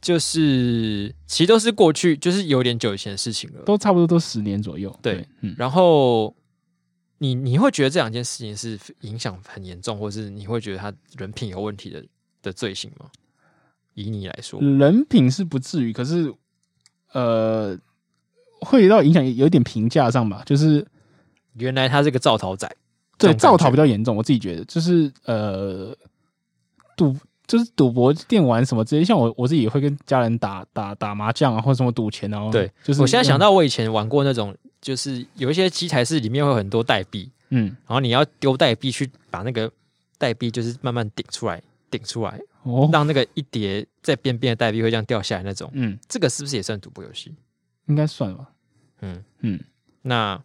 [0.00, 4.98] 就是其实都是过去，就是有点久以前的事情了，都差不多都十年左右。
[5.02, 6.34] 对，嗯，然后
[7.18, 12.04] 你你会觉得这两件事情是影响很严重，或是你会觉得他人品有问题的
[12.42, 13.06] 的罪行吗？
[13.94, 16.34] 以你来说，人品是不至于，可是，
[17.12, 17.78] 呃，
[18.60, 20.42] 会到影响有点评价上吧。
[20.44, 20.84] 就是
[21.52, 22.68] 原来他是个造逃仔，
[23.16, 24.16] 对，造逃比较严重。
[24.16, 25.96] 我自己觉得，就是呃，
[26.96, 27.16] 赌
[27.46, 29.04] 就是赌博、电玩什么之类。
[29.04, 32.50] 像我我自己也会跟家人打打打麻将啊，或者什么赌钱啊。
[32.50, 39.70] 对，就是我现在想到我以前玩过那种，就是有一些机台是里面会有很多代币，嗯，然后你要丢代币去把那个
[40.18, 42.40] 代币就是慢慢顶出来，顶出来。
[42.62, 47.34] 哦，让那个一叠在边边的代币会这样掉下来那种，嗯，这个是不是也算赌博游戏？
[47.88, 48.50] 应该算吧。
[49.02, 49.60] 嗯嗯，
[50.00, 50.42] 那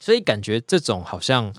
[0.00, 1.54] 所以感觉这种好像，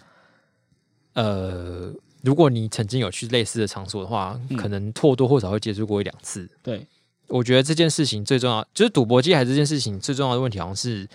[1.13, 1.93] 呃，
[2.27, 6.49] 如果你曾经有去类似的场所的话，嗯、可能或多或少会接触过一两次。
[6.61, 6.85] 对，
[7.27, 11.07] 我觉得这件事情最重要，就是赌博机台这件事情最重要的问题，好像是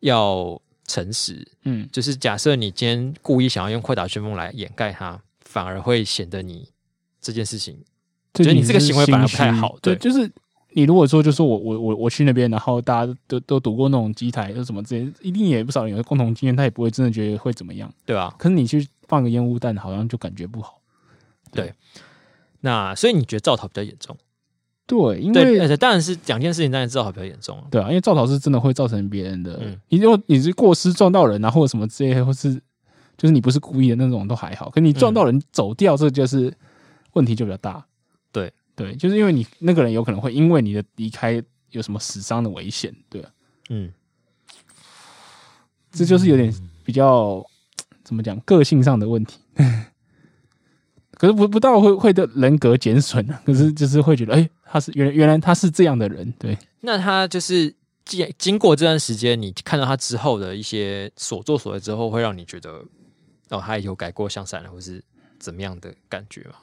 [0.00, 1.46] 要诚实。
[1.64, 6.68] 嗯，就是假设你今天故意想要用快打旋风来掩盖它，反而会显得你。
[7.18, 7.76] 这件事情，
[8.34, 9.76] 觉得你这个行为反而不太好。
[9.82, 10.30] 对，就是
[10.74, 18.32] 你如果说，就是我我我我去那边，然后大家都都赌过那种机台，就什么这些，一定也不少人有共同经验，他也不会真的觉得会怎么样，对吧？
[18.38, 20.80] 可是你去放个烟雾弹，好像就感觉不好。
[21.52, 21.72] 对，
[22.60, 24.16] 那所以你觉得造逃比较严重？
[24.86, 27.62] 对，因为而且当然是两件事情，当然造逃比较严重。
[27.70, 32.54] 对啊，因为造逃是真的会造成别人的，你如果你是过失撞到人啊，或者什么之类，或是
[33.16, 36.52] 就是你不是故意的那种都还好，可你撞到人走掉，这就是。
[37.12, 37.82] 问题就比较大，
[38.30, 43.24] 对对，就是因为你那个人有可能会因为你的离开有什么死伤的危险，对，
[43.70, 43.90] 嗯，
[45.90, 46.52] 这就是有点
[46.84, 47.42] 比较
[48.06, 49.40] 怎么讲个性上的问题，
[51.10, 57.74] 可是不不到会会的人格减损啊，可是就是会觉得，哎、欸，他是原来原来他是这样的人，对，那他就是
[58.04, 62.80] 经经过这段时间，你看到他之后的一些所作所为之后，会让你觉得
[63.48, 65.02] 哦，他有改过向善了，或是
[65.40, 66.54] 怎么样的感觉吗？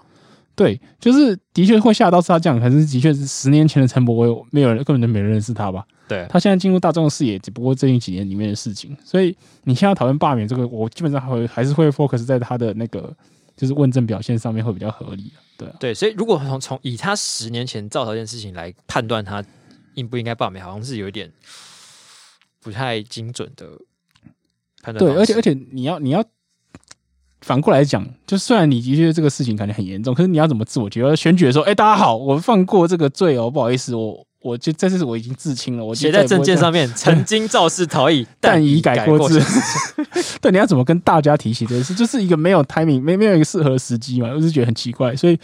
[0.55, 5.83] 对，就是的确会吓到是他这样，可是的确是十年前的陈柏威，没有人根本就没人认识他吧？
[6.07, 8.95] 对，他现在进入大众的视野，只不过最近几年里面的事情。
[9.03, 13.11] 所以你现在讨论罢免这个，我基本上还会还是会 focus 在他的那个
[13.57, 15.31] 就是问政表现上面会比较合理。
[15.57, 19.43] 对、啊，对，所以如果从从以他十年前造逃这件事情来判断他
[19.95, 21.31] 应不应该罢免，好像是有一点
[22.61, 23.67] 不太精准的
[24.83, 24.99] 判断。
[24.99, 26.23] 对，而且而且你要你要。
[27.43, 40.05] 反过来讲，就虽然你的确这个事情感觉很严重，可是你要怎么自我觉得选举的时候，哎、欸，大家好，我放过这个罪哦，不好意思，我我就这次我已经自清了，我写在证件上面，曾经肇事逃逸， 但已改过自新。
[40.41, 41.93] 对， 你要怎么跟大家提起这件事？
[41.93, 45.37] 就是一个没有 timing，没没有一个适合的时机嘛，我是觉得很奇怪，所以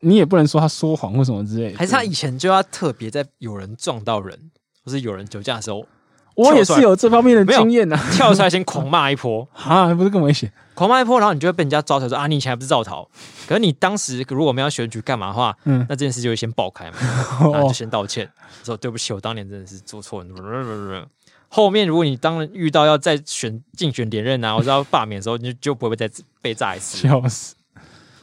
[0.00, 1.78] 你也不能说他说谎或什么之类的。
[1.78, 4.38] 还是他以前就要特别在有人撞到人，
[4.84, 5.86] 或是有人酒驾的时候，
[6.34, 10.52] 我也是有这方面的经验呐、啊，跳出来先狂骂一波 啊，还不是更危险？
[10.74, 13.08] 狂骂一波，然后你就会被人家抓出来说啊，你以前还不是造逃？
[13.46, 16.96] 可是你当时如果我们要选举干嘛的话，嗯，那这件事就会先爆开嘛，
[17.52, 18.28] 那就先道歉，
[18.64, 21.08] 说对不起，我当年真的是做错了。
[21.48, 26.10] 后面如果你当遇到要再选竞选连任啊，或者要罢免的时候，你就就不会再
[26.42, 26.98] 被炸一次。
[27.06, 27.54] 笑死，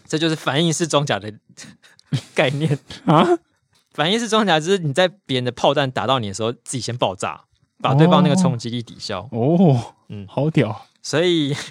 [0.05, 1.31] 这就是反应式装甲的
[2.35, 3.25] 概念 啊！
[3.93, 7.41] 反应式装甲就是你在别人的炮弹打到你的时候，自己先爆炸，
[7.81, 9.27] 把对方那个冲击力抵消。
[9.31, 10.85] 哦，嗯，好屌。
[11.01, 11.55] 所以。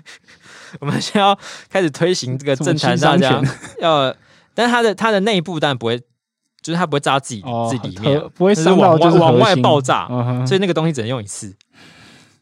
[0.79, 1.37] 我们先要
[1.69, 3.43] 开始推行这个政坛，大家
[3.81, 4.15] 要，
[4.55, 5.99] 但是它的它的内部当然不会，
[6.63, 11.53] 就是它不会炸自己、哦、自己里面，不会伤到就是往外爆炸，嗯、所以那个东西只能用一次。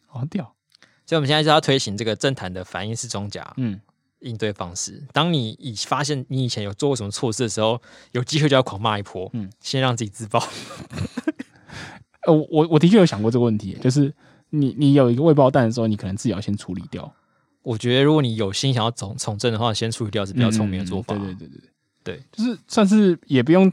[0.09, 0.45] 好屌！
[1.07, 3.81] 所以我们现在就要推行这个政坛的反应式装甲，嗯，
[4.19, 5.03] 应对方式。
[5.15, 7.81] 当你以发现你以前有做过什么错事的时候，
[8.13, 10.47] 有机会就要狂骂一波，嗯，先让自己自爆。
[12.27, 14.13] 呃，我我的确有想过这个问题，就是
[14.51, 17.11] 你你有一个未爆弹的时候，你可能自己要先处理掉。
[17.63, 21.15] 我觉得如果你有心想要从从政的话，先处理掉是比较聪明的做法。
[21.15, 21.61] 对对对对
[22.03, 23.71] 对，就是算是也不用。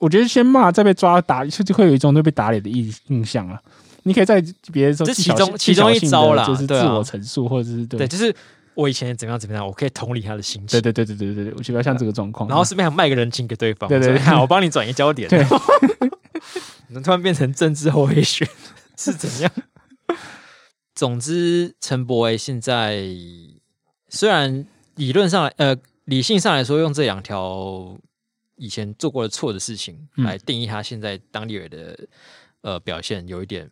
[0.00, 3.60] 我觉得先骂再被抓打，就就会有一种会被打脸的印印象了。
[4.02, 4.42] 你可以在
[4.72, 8.34] 别人说这其中其中一招啦，就是自我陈述或者是对，对，就是
[8.74, 10.80] 我以前怎么样怎么样，我可以同理他的心情。
[10.80, 13.88] 对对对对对对对，我觉得像这个状况，然后顺便还卖个人情给对方。
[13.88, 15.28] 对对 对，我帮你转移焦点。
[15.28, 15.44] 对，
[16.88, 18.48] 能突然变成政治后黑学
[18.96, 19.52] 是怎样？
[20.94, 23.06] 总之，陈柏惟现在
[24.08, 24.66] 虽然
[24.96, 27.98] 理论上来，呃，理性上来说，用这两条
[28.56, 32.08] 以前做过的错的事情来定义他现在当立委的
[32.62, 33.70] 呃表现，有一点。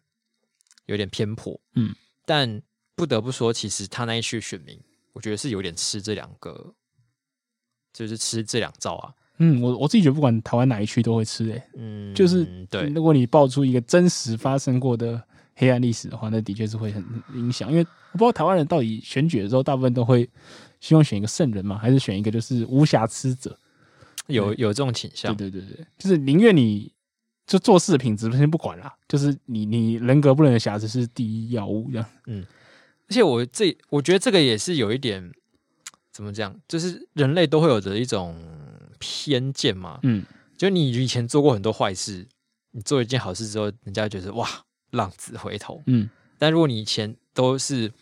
[0.86, 1.92] 有点偏颇，嗯，
[2.24, 2.62] 但
[2.94, 4.80] 不得不说，其实他那一区选民，
[5.14, 6.74] 我觉得是有点吃这两个，
[7.92, 9.12] 就是吃这两招啊。
[9.38, 12.88] 嗯，我我自己觉得，不管台湾哪一区都会吃诶、欸，嗯，就是对。
[12.88, 15.22] 如果你爆出一个真实发生过的
[15.54, 17.04] 黑暗历史的话，那的确是会很
[17.34, 17.70] 影响。
[17.70, 20.28] 因为我不知道台湾人到底选举的时候，大部分都会
[20.80, 23.58] 希望选一个圣人嘛，还是选一个就是无瑕疵者？
[24.28, 26.92] 有有这种倾向，对对对对，就是宁愿你。
[27.46, 32.04] 就做事的品质先不管啦，就是你你人格不能有瑕疵是第一要务，这样。
[32.26, 32.44] 嗯，
[33.08, 35.30] 而且我这我觉得这个也是有一点
[36.10, 38.34] 怎么讲，就是人类都会有着一种
[38.98, 40.00] 偏见嘛。
[40.02, 40.24] 嗯，
[40.56, 42.26] 就你以前做过很多坏事，
[42.72, 44.48] 你做一件好事之后，人家觉得哇
[44.90, 45.82] 浪子回头。
[45.86, 46.08] 嗯，
[46.38, 47.92] 但如果你以前都是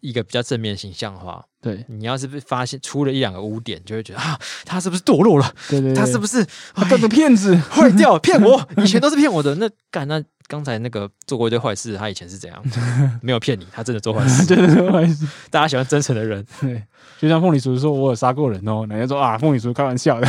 [0.00, 1.46] 一个比较正面形象的话。
[1.66, 5.52] 对，你要是被发现出了一两个污点，就会觉得啊，他是不是堕落了？
[5.68, 8.68] 对对，对，他是不是他这个骗子坏掉 骗我？
[8.76, 9.52] 以前都是骗我的。
[9.56, 12.62] 那干那刚才那个做过一堆坏事，他以前是怎样？
[13.20, 15.26] 没有骗你，他真的做坏事， 真的做坏事。
[15.50, 16.80] 大家喜欢真诚的人，对，
[17.18, 18.86] 就像凤梨叔说，我有杀过人哦。
[18.88, 20.28] 人家说啊，凤梨叔开玩笑的，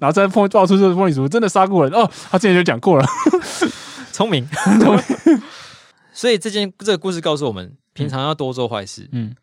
[0.00, 3.06] 然后再碰爆出这个凤梨叔真的杀过人哦，他之前就讲过了，
[4.12, 4.48] 聪明，
[4.80, 5.42] 聪明。
[6.14, 9.36] 所以这件这个故事告诉我们，平常要多做坏事，嗯。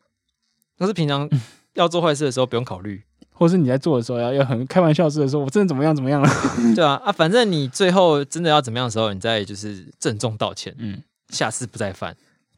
[0.78, 1.30] 但是平常
[1.74, 6.30] 要做坏事的时候不用考虑，或是你在做的时候要要很开玩笑似的说，我真的怎么样怎么样了，
[6.76, 12.16] 对啊啊，反正你最后真的要怎么样的时候，你再就是郑重道歉，嗯，下次不再犯，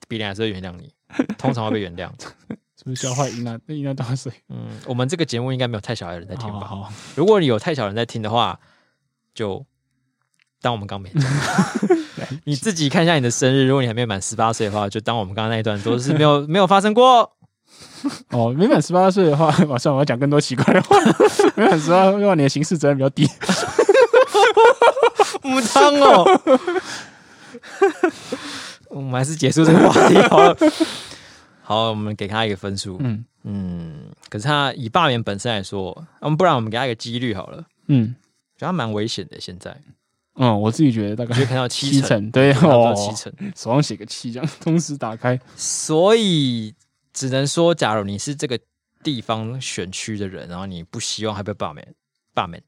[0.08, 0.92] 别人还是会原谅你，
[1.38, 2.10] 通常会被原谅。
[2.78, 3.60] 是不是教坏伊娜？
[3.66, 4.32] 伊娜多少岁？
[4.50, 6.60] 嗯，我们这个节目应该没有太小的人在听吧？
[6.60, 8.60] 好好好，如果你有太小的人在听的话，
[9.34, 9.66] 就
[10.62, 11.24] 当我们刚没讲。
[12.44, 17.37] 你自己看一下你的生日，如果你还没满十八岁的话，就当我们刚刚那一段都是没有没有发生过。
[18.32, 20.96] 哦，没满十八岁的话， 马上我要讲更多奇怪的话。
[21.56, 23.28] 没满十八岁的话，你的刑事责任比较低。
[25.44, 26.42] 母汤哦，
[28.90, 30.56] 我们还是结束这个话题好了。
[31.64, 32.98] 好，我们给他一个分数。
[33.00, 33.94] 嗯嗯，
[34.30, 37.64] 可是他以罢免本身来说，嗯，不然我们给他一个几率好了。
[37.88, 38.14] 嗯，
[38.58, 39.40] 觉得他蛮危险的。
[39.40, 39.76] 现在，
[40.36, 46.74] 嗯，我自己觉得大概看到七成，对，差不多七成，手上写个七，这样同时打开，所以。
[47.18, 48.60] 只能说，假如你是这个
[49.02, 51.96] 地方选区的人，然后你不希望他被罢免，
[52.32, 52.62] 罢免，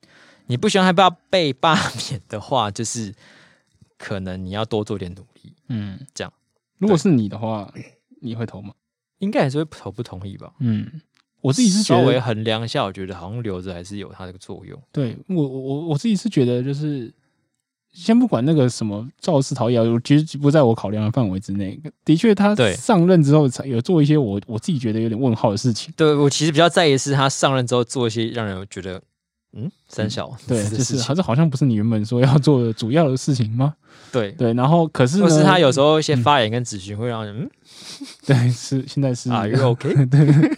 [0.47, 1.75] 你不希望他被被罢
[2.09, 3.13] 免的话，就是
[3.95, 5.53] 可能你要多做点努力。
[5.67, 6.33] 嗯，这样。
[6.79, 7.71] 如果是你的话，
[8.21, 8.73] 你会投吗？
[9.19, 10.51] 应该还是会投不同意吧。
[10.59, 10.99] 嗯，
[11.41, 14.81] 我自己是稍微衡量一下，我觉得好像留着还是有它这个作用。
[14.91, 17.13] 对我，我我自己是觉得就是。
[17.91, 21.79] 先不管那个什么肇事逃逸，我其实不在我考量的范围之内。
[22.05, 25.93] 的确，他上任之后才有做一些我我自己觉得有点问号的事情。
[25.97, 29.01] 对，我其实比较在意的是他上任之后做一些让人觉得
[29.53, 33.73] 嗯三小、嗯、对，就是还是好像不是你原本说要做的主要的事情吗？
[34.11, 37.49] 对对，然后可是呢，是他有时候一些发言跟咨询会让人嗯，
[38.01, 39.93] 嗯， 对，是现在是啊 you OK？
[40.05, 40.57] 对，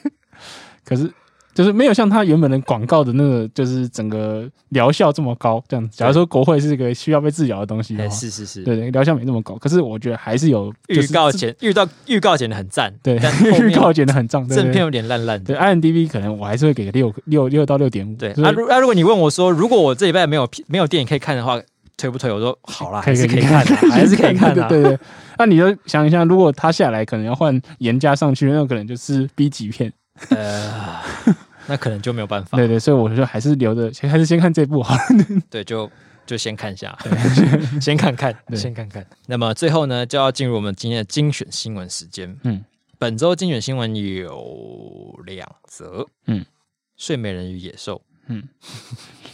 [0.83, 1.11] 可是。
[1.53, 5.61] 就是没有像它原本的广告的那个，就是整个疗效这么高。
[5.67, 9.55] 这样，假如说国会是一个需要被治疗的东西的话，是是是，对对，疗效没那么高。
[9.55, 13.19] 可是我觉得还是有预告剪，预告预告剪的很赞，对，
[13.59, 15.43] 预告剪的很赞，正片有点烂烂。
[15.43, 18.15] 对，IMDB 可能我还是会给个六六六到六点五。
[18.15, 21.61] 对，那如啊，如果你问我说，如果我这礼拜没有没有电影可以看的话，
[21.97, 22.31] 推不推？
[22.31, 24.65] 我说好啦，还是可以看，还是可以看的。
[24.69, 24.97] 对对，
[25.37, 29.91] 那你就想一下，如果他下来可能要换严家上去，那可能就是 B 级片。
[30.29, 31.00] 呃。
[31.67, 32.57] 那可能就没有办法。
[32.57, 35.01] 对对，所以我就还是留着，先还是先看这部好了。
[35.49, 35.89] 对，就
[36.25, 36.97] 就先看一下，
[37.81, 39.05] 先看看，先看看。
[39.27, 42.35] 那么最后呢，就要进入我们今天的精选新闻时间。
[42.43, 42.63] 嗯，
[42.97, 46.07] 本周精选新闻有两则。
[46.27, 46.45] 嗯，
[46.97, 48.01] 睡美人与野兽。
[48.27, 48.47] 嗯，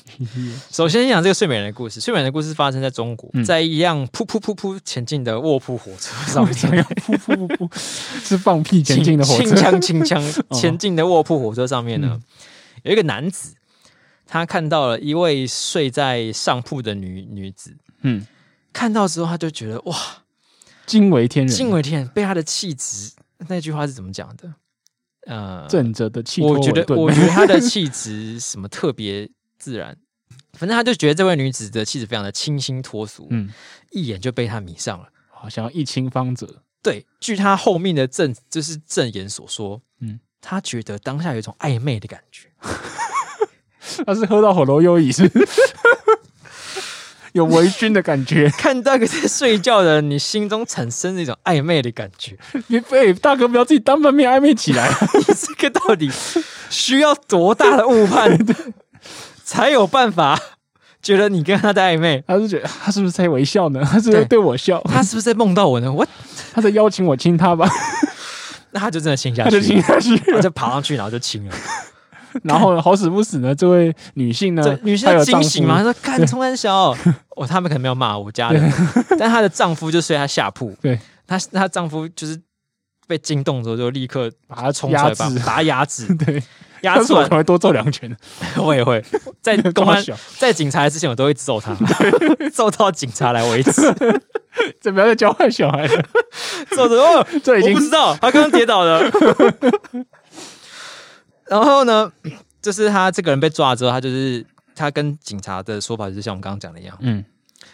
[0.71, 1.99] 首先讲这个睡美人的故事。
[1.99, 7.69] 睡美人的故事发生在中国，嗯、在一辆噗噗噗噗前进的卧铺火车上面，噗噗噗噗？
[8.27, 12.21] 是放屁前进的火车，轻枪轻枪 前进的卧铺火车上面呢，哦、
[12.83, 13.53] 有一个男子，
[14.25, 18.25] 他看到了一位睡在上铺的女女子，嗯，
[18.73, 19.95] 看到之后他就觉得哇，
[20.85, 23.11] 惊为天人，惊为天人，被他的气质。
[23.49, 24.51] 那句话是怎么讲的？
[25.27, 29.29] 呃，正着的气，我觉得，我觉得他的气 质什么特别
[29.59, 29.95] 自然，
[30.53, 33.49] 反正他就觉得这位女子的气质非常的清新脱俗，嗯，
[33.91, 36.63] 一眼就被他迷上了，好像要一清芳泽。
[36.81, 42.47] 对，据他后面的证，就是证言所说，嗯，他觉得当下有一种暧昧的感觉，
[44.05, 45.29] 他是喝到火龙优椅是。
[47.37, 52.35] 有微醺的感觉， 看到一个在睡觉的人，你心中产生那种暧昧的感觉。
[52.67, 56.11] 你非大哥不要自己单方面暧昧起来，你 这个到底
[56.69, 58.37] 需要多大的误判，
[59.45, 60.39] 才有办法
[61.01, 62.23] 觉得你跟他在暧昧？
[62.27, 63.81] 他是觉得他是不是在微笑呢？
[63.85, 64.81] 他是不是在对我笑？
[64.85, 65.91] 他是不是在梦到我呢？
[65.93, 66.05] 我
[66.51, 67.69] 他在邀请我亲他吧？
[68.71, 71.55] 那他就真的亲下去，他就亲下去，他就爬上去，然后就亲了。
[72.43, 76.95] 然后好死不死呢，这位女性呢，女性惊醒嘛，她说：“看，冲三小，
[77.35, 78.71] 哦，他们可能没有骂我家人，
[79.19, 80.75] 但她的丈夫就睡她下铺。
[80.81, 82.39] 对，她她丈夫就是
[83.07, 86.13] 被惊动之后，就立刻把她冲出来，把把她压制。
[86.15, 86.41] 对，
[86.81, 87.27] 压制完。
[87.29, 88.15] 还会多揍两拳。
[88.57, 89.03] 我也会。
[89.41, 90.03] 在公安
[90.37, 91.75] 在警察之前，我都会揍他，
[92.53, 93.71] 揍到警察来为止。
[94.81, 95.87] 怎么样在教坏小孩？
[96.75, 99.01] 揍的哦，这已经不知道，他刚刚跌倒了。”
[101.49, 102.11] 然后呢，
[102.61, 104.45] 就是他这个人被抓了之后，他就是
[104.75, 106.97] 他跟警察的说法，就是像我们刚刚讲的一样。
[107.01, 107.23] 嗯，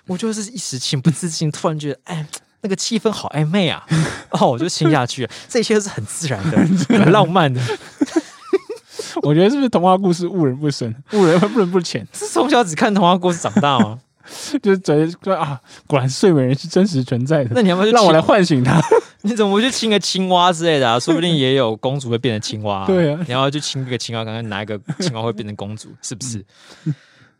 [0.08, 2.28] 我就是一时情不自禁，突然觉得，哎，
[2.62, 4.02] 那个气氛好暧昧啊，然
[4.40, 5.32] 后我就亲下去了。
[5.48, 6.58] 这一切都是很自然的，
[7.00, 7.62] 很浪漫的。
[9.22, 12.06] 我觉得是不是童话故事误人不深，误人不人不浅？
[12.14, 14.00] 是从小只看童话故事长大吗？
[14.62, 17.52] 就是觉得啊，果然睡美人是真实存在的。
[17.54, 18.82] 那你要不要 让我来唤醒他？
[19.26, 21.00] 你怎么不去亲个青蛙之类的啊？
[21.00, 22.86] 说不定也有公主会变成青蛙。
[22.86, 25.90] 对啊，你要去亲一个青蛙，看看哪一个青蛙会变成公主？
[26.02, 26.44] 是不是？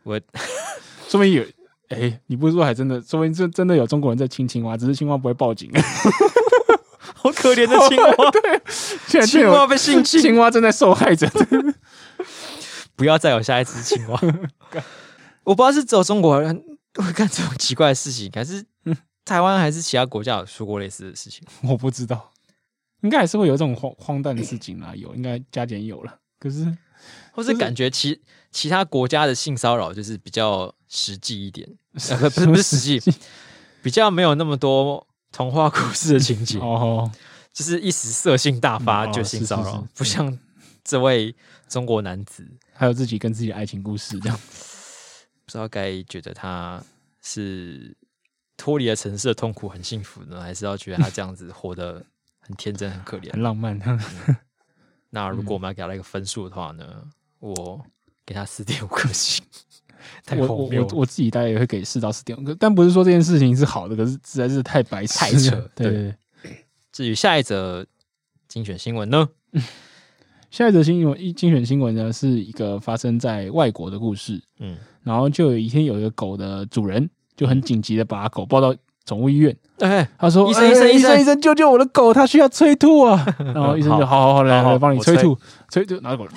[0.02, 0.18] 我
[1.08, 1.42] 说明有
[1.88, 3.00] 哎、欸，你不是说还真的？
[3.02, 5.70] 说明真真的有中国人在亲青蛙，只是青蛙不会报警。
[7.14, 8.60] 好可怜的青蛙，对，
[9.06, 11.30] 现在青蛙被性侵，青蛙正在受害着。
[12.96, 14.20] 不要再有下一只青蛙。
[15.42, 16.62] 我不知道是只有中国人。
[17.02, 18.64] 会干这种奇怪的事情，还是
[19.24, 21.42] 台湾还是其他国家有出过类似的事情？
[21.68, 22.32] 我不知道，
[23.02, 24.94] 应该还是会有这种荒荒诞的事情啦。
[24.94, 26.18] 有，应该加减有了。
[26.38, 26.76] 可是，
[27.32, 31.68] 或是感觉其其他国家的性骚扰就是比较实际一点，
[32.10, 33.00] 呃、不是不是 实际，
[33.82, 37.10] 比较没有那么多童话故事的情节哦，
[37.52, 40.38] 就是一时色性大发就性骚扰，不像
[40.84, 41.34] 这位
[41.68, 44.38] 中国男子，还有自己跟自己的爱情故事这样。
[45.44, 46.82] 不知道该觉得他
[47.22, 47.96] 是
[48.56, 52.04] 脱离了城市的痛苦很幸福呢，还是要觉得他这样子活得
[52.40, 53.78] 很天真、很可怜、很浪漫？
[55.10, 57.04] 那如果我们要给他一个分数的话呢，
[57.40, 57.84] 我
[58.24, 59.44] 给他四点五颗星。
[60.36, 65.50] 我我我我自己大概也会给四到四点五颗，但不是说这件事情是好的，可是实在是太白痴、太扯。
[65.74, 66.66] 对，对，对，对。
[66.92, 67.86] 至于下一则
[68.48, 69.28] 精选新闻呢？
[70.50, 74.42] 下一则新闻一精选新闻呢，是一个发生在外国的故事。
[74.58, 74.76] 嗯。
[75.04, 78.74] 然后就有一天，有一个狗的主人就很紧急的把狗抱到
[79.04, 79.56] 宠物医院。
[79.78, 85.36] 哎，他说：“医生，医生，医生，医生，救救我的狗，它需要催吐啊！”然后 医生就：“好好好，来来，帮你催吐，
[85.68, 86.28] 催吐。”然后狗，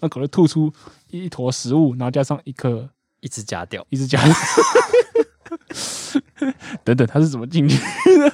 [0.00, 0.72] 那狗就吐出
[1.10, 2.88] 一坨食物，然后加上一颗，
[3.20, 4.34] 一只夹掉，一只夹掉。
[6.84, 7.76] 等等，他是怎么进去
[8.18, 8.32] 的？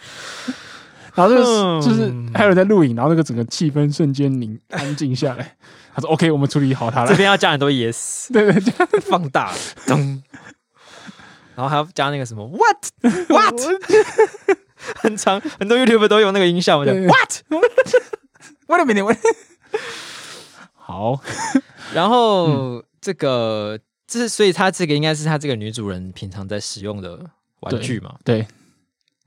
[1.16, 5.56] 然后就是就是还有在录影，然后那个整个气氛瞬间凝安静下来。
[5.96, 9.50] 他说：“OK，我们处理好他了。”这边要加很多 yes， 对对，对，放大，
[9.86, 10.22] 咚，
[11.54, 12.76] 然后还要加那个什么 what
[13.28, 13.58] what，
[15.00, 17.62] 很长，很多 YouTuber 都用那个音效，我讲 what，Wait
[18.68, 19.16] a minute，
[20.74, 21.18] 好，
[21.94, 27.18] 然后、嗯、这个这是，所以他这个应该是他这个女主人平常在使用的
[27.60, 28.16] 玩具嘛？
[28.22, 28.46] 对，对，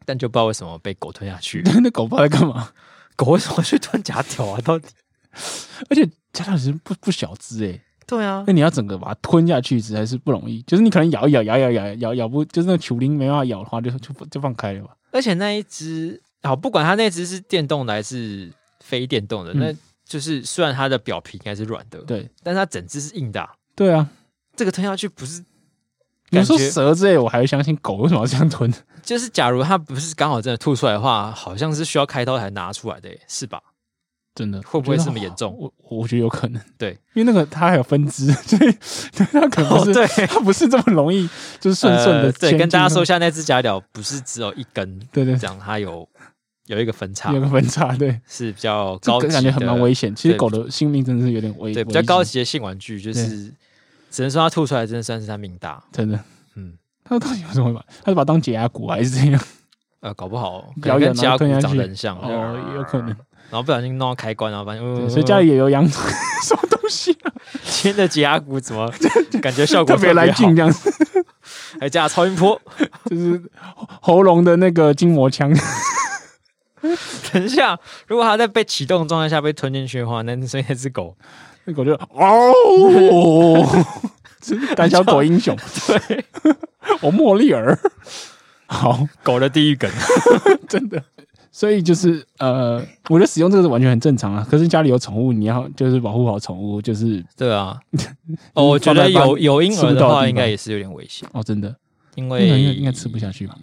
[0.10, 1.62] 但就不知道为什么被狗吞下去。
[1.84, 2.72] 那狗不知道在干嘛？
[3.16, 4.60] 狗为什么去吞假条啊？
[4.62, 4.88] 到底？
[5.88, 6.04] 而且
[6.34, 10.64] 假条其实不不小只哎，对啊，那你要整个把它吞下去实在是不容易。
[10.64, 14.96] 就是你可能咬一咬，咬咬咬咬咬不，就是那个球铃没办法咬的话，就就就放开了吧。
[15.12, 19.74] 而且那一只好，不管它那只是电动的还是非电动的，嗯、那
[20.06, 23.52] 就是虽然它的表皮应该是软的，对，但是它整只是硬的、啊。
[23.76, 24.10] 对啊，
[24.56, 25.44] 这个吞下去不是？
[26.32, 28.72] 你说蛇之类，我还会相信狗为什么要这样吞？
[29.04, 33.60] 就是假如它不是刚好真的吐出来的话，好像是需要开刀才拿出来的，是吧？
[34.36, 35.54] 真的会不会这么严重？
[35.60, 41.28] 我我觉得有可能，对，因为那个它还有分支， 所以它可能不是， 它不是这么容易，
[41.60, 42.32] 就是顺顺的。
[42.34, 46.08] 对，跟大家说一下，那只假屌不是只有一根，对对，讲它有
[46.68, 50.16] 有一个分叉，有个分叉，对，是比较高级，感觉很蛮危险。
[50.16, 53.52] 其实狗的性命真的是有点危，对，比较高级的性玩具，就是
[54.10, 56.20] 只能说他吐出来真的算是他命大，真的，
[56.56, 56.74] 嗯，
[57.04, 57.84] 他到底为什么会把？
[58.04, 59.42] 它是把它当解压骨还是怎样？
[60.02, 63.08] 呃，搞不好表演甲骨长得很像哦，也有可能。
[63.50, 67.34] 然后不小心弄到开关，然后发现，所以家里也有养 什么东西啊？
[67.64, 68.92] 今天的解压骨怎么
[69.42, 70.92] 感觉效果特别来劲这样子？
[71.80, 72.62] 还加超音波，
[73.10, 73.42] 就是
[74.02, 75.52] 喉咙的那个筋膜枪。
[77.34, 77.78] 等一下，
[78.08, 81.18] 如果它在被启动状态下被吞进去的话，那所以那只狗，
[81.70, 83.64] 那狗就哦，
[84.76, 85.56] 胆小狗英雄，
[85.88, 86.26] 对，
[87.02, 87.78] 我莫莉儿。
[88.66, 89.90] 好，狗的地狱梗，
[90.68, 91.04] 真的，
[91.52, 94.48] 所以就是呃，我觉得使用这个是完全很正常啊。
[94.50, 97.80] 可是家里有宠物，你要就是保护好宠物，就是对啊。
[98.54, 101.30] 哦，我觉得有有婴儿的话，应该也是有点危险。
[101.34, 101.76] 哦，真的，
[102.16, 103.56] 因为应该吃不下去吧？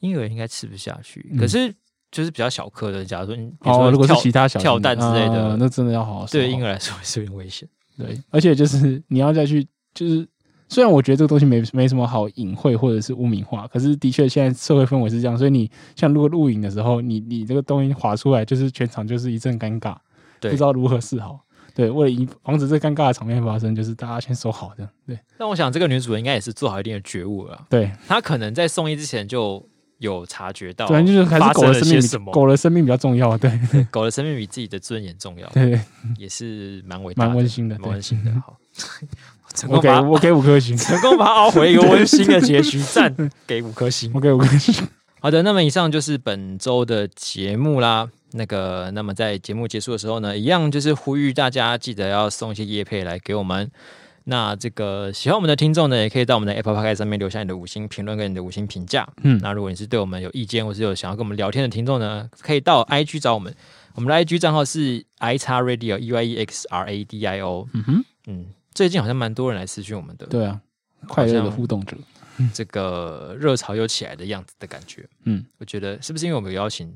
[0.00, 1.74] 婴儿应该吃不下去，可是
[2.14, 6.26] 就是比较小颗的，假如说你哦，如果是其他小跳蛋之类的，那真的要好好。
[6.26, 7.68] 对婴儿来说是有点危险，
[7.98, 10.26] 对，而且就是你要再去就是。
[10.66, 19.94] 虽然我觉得这个东西没没什么好隐晦或者是污名化，可是的确现在社会氛围是这样，所以你像如果录影的时候，你你这个东西划出来，就是全场就是一阵尴尬，
[20.40, 21.38] 对不知道如何是好。
[21.74, 24.90] 对，为了以防止这尴尬的场面发生，就是大家先收好这样。
[25.06, 27.66] 对，但我想这个女主人应该也是做好一定的觉悟了。
[27.68, 29.64] 对，她可能在送医之前就
[30.04, 33.36] 有察觉到，对，就是还是狗的生命什么，狗的生命比较重要。
[33.38, 33.50] 对，
[33.90, 35.48] 狗的生命比自己的尊严重要。
[35.54, 35.80] 对，
[36.18, 38.30] 也是蛮伟大、蛮温馨的，蛮温馨的。
[38.40, 38.56] 好。
[39.68, 43.14] 我给我给五颗星， 成功把它熬回一个温馨的结局，赞
[43.46, 44.74] 给五颗星，我给五颗星。
[45.20, 48.08] 好的，那么以上就是本周的节目啦。
[48.32, 53.70] 那个，那么在节目结束的时候呢，一样就是呼吁大家记得要送一些叶配来给我们。
[54.24, 59.08] 那这个喜欢我们的听众呢，也可以到我们的 Apple Podcast 上面留下你的五星评论跟你的五星评价。
[59.22, 63.54] 嗯，那如果你是对我们有意见或是有想要跟我们聊天的听众呢，可以到 IG 找我们，
[63.94, 67.68] 我们的 IG 账号是 i x radio e y e x r a d i o。
[67.72, 68.46] 嗯哼，嗯。
[68.74, 70.60] 最近好像蛮多人来私讯我们的，对啊，
[71.06, 71.96] 快乐的互动者，
[72.52, 76.92] 这个热潮又起来的样子的感觉，嗯，我觉得是不是因为我们有邀请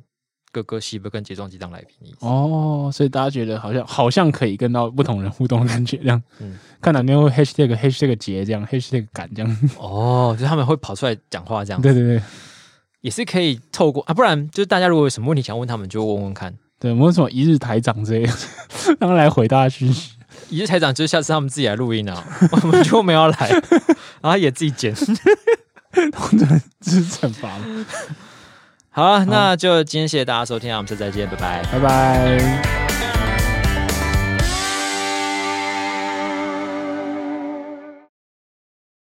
[0.51, 2.13] 哥哥西伯跟睫状肌当来宾？
[2.21, 12.23] 哦，所以大家觉得好像好像可以跟到不同人互动的感觉，这样，嗯，看哪边会 hashtag hashtag 节这样 hashtag 感这样，哦，就他们会跑出来讲话这样，对对对，
[13.01, 18.33] 也是可以透过啊，不然就是大家如果有什么问题想问他们，就问问看，对，我们什么一日台长之类的，
[19.01, 20.13] 让 他来回答讯息。
[20.51, 22.25] 一日台长，就是下次他们自己来录音啊，
[22.63, 23.51] 我们就没有来，
[24.23, 25.15] 然后也自己剪，真
[26.39, 27.65] 的这是惩罚了。
[28.99, 32.98] 好啊，那就今天谢谢大家收听啊，我们下次再见，拜拜，拜拜。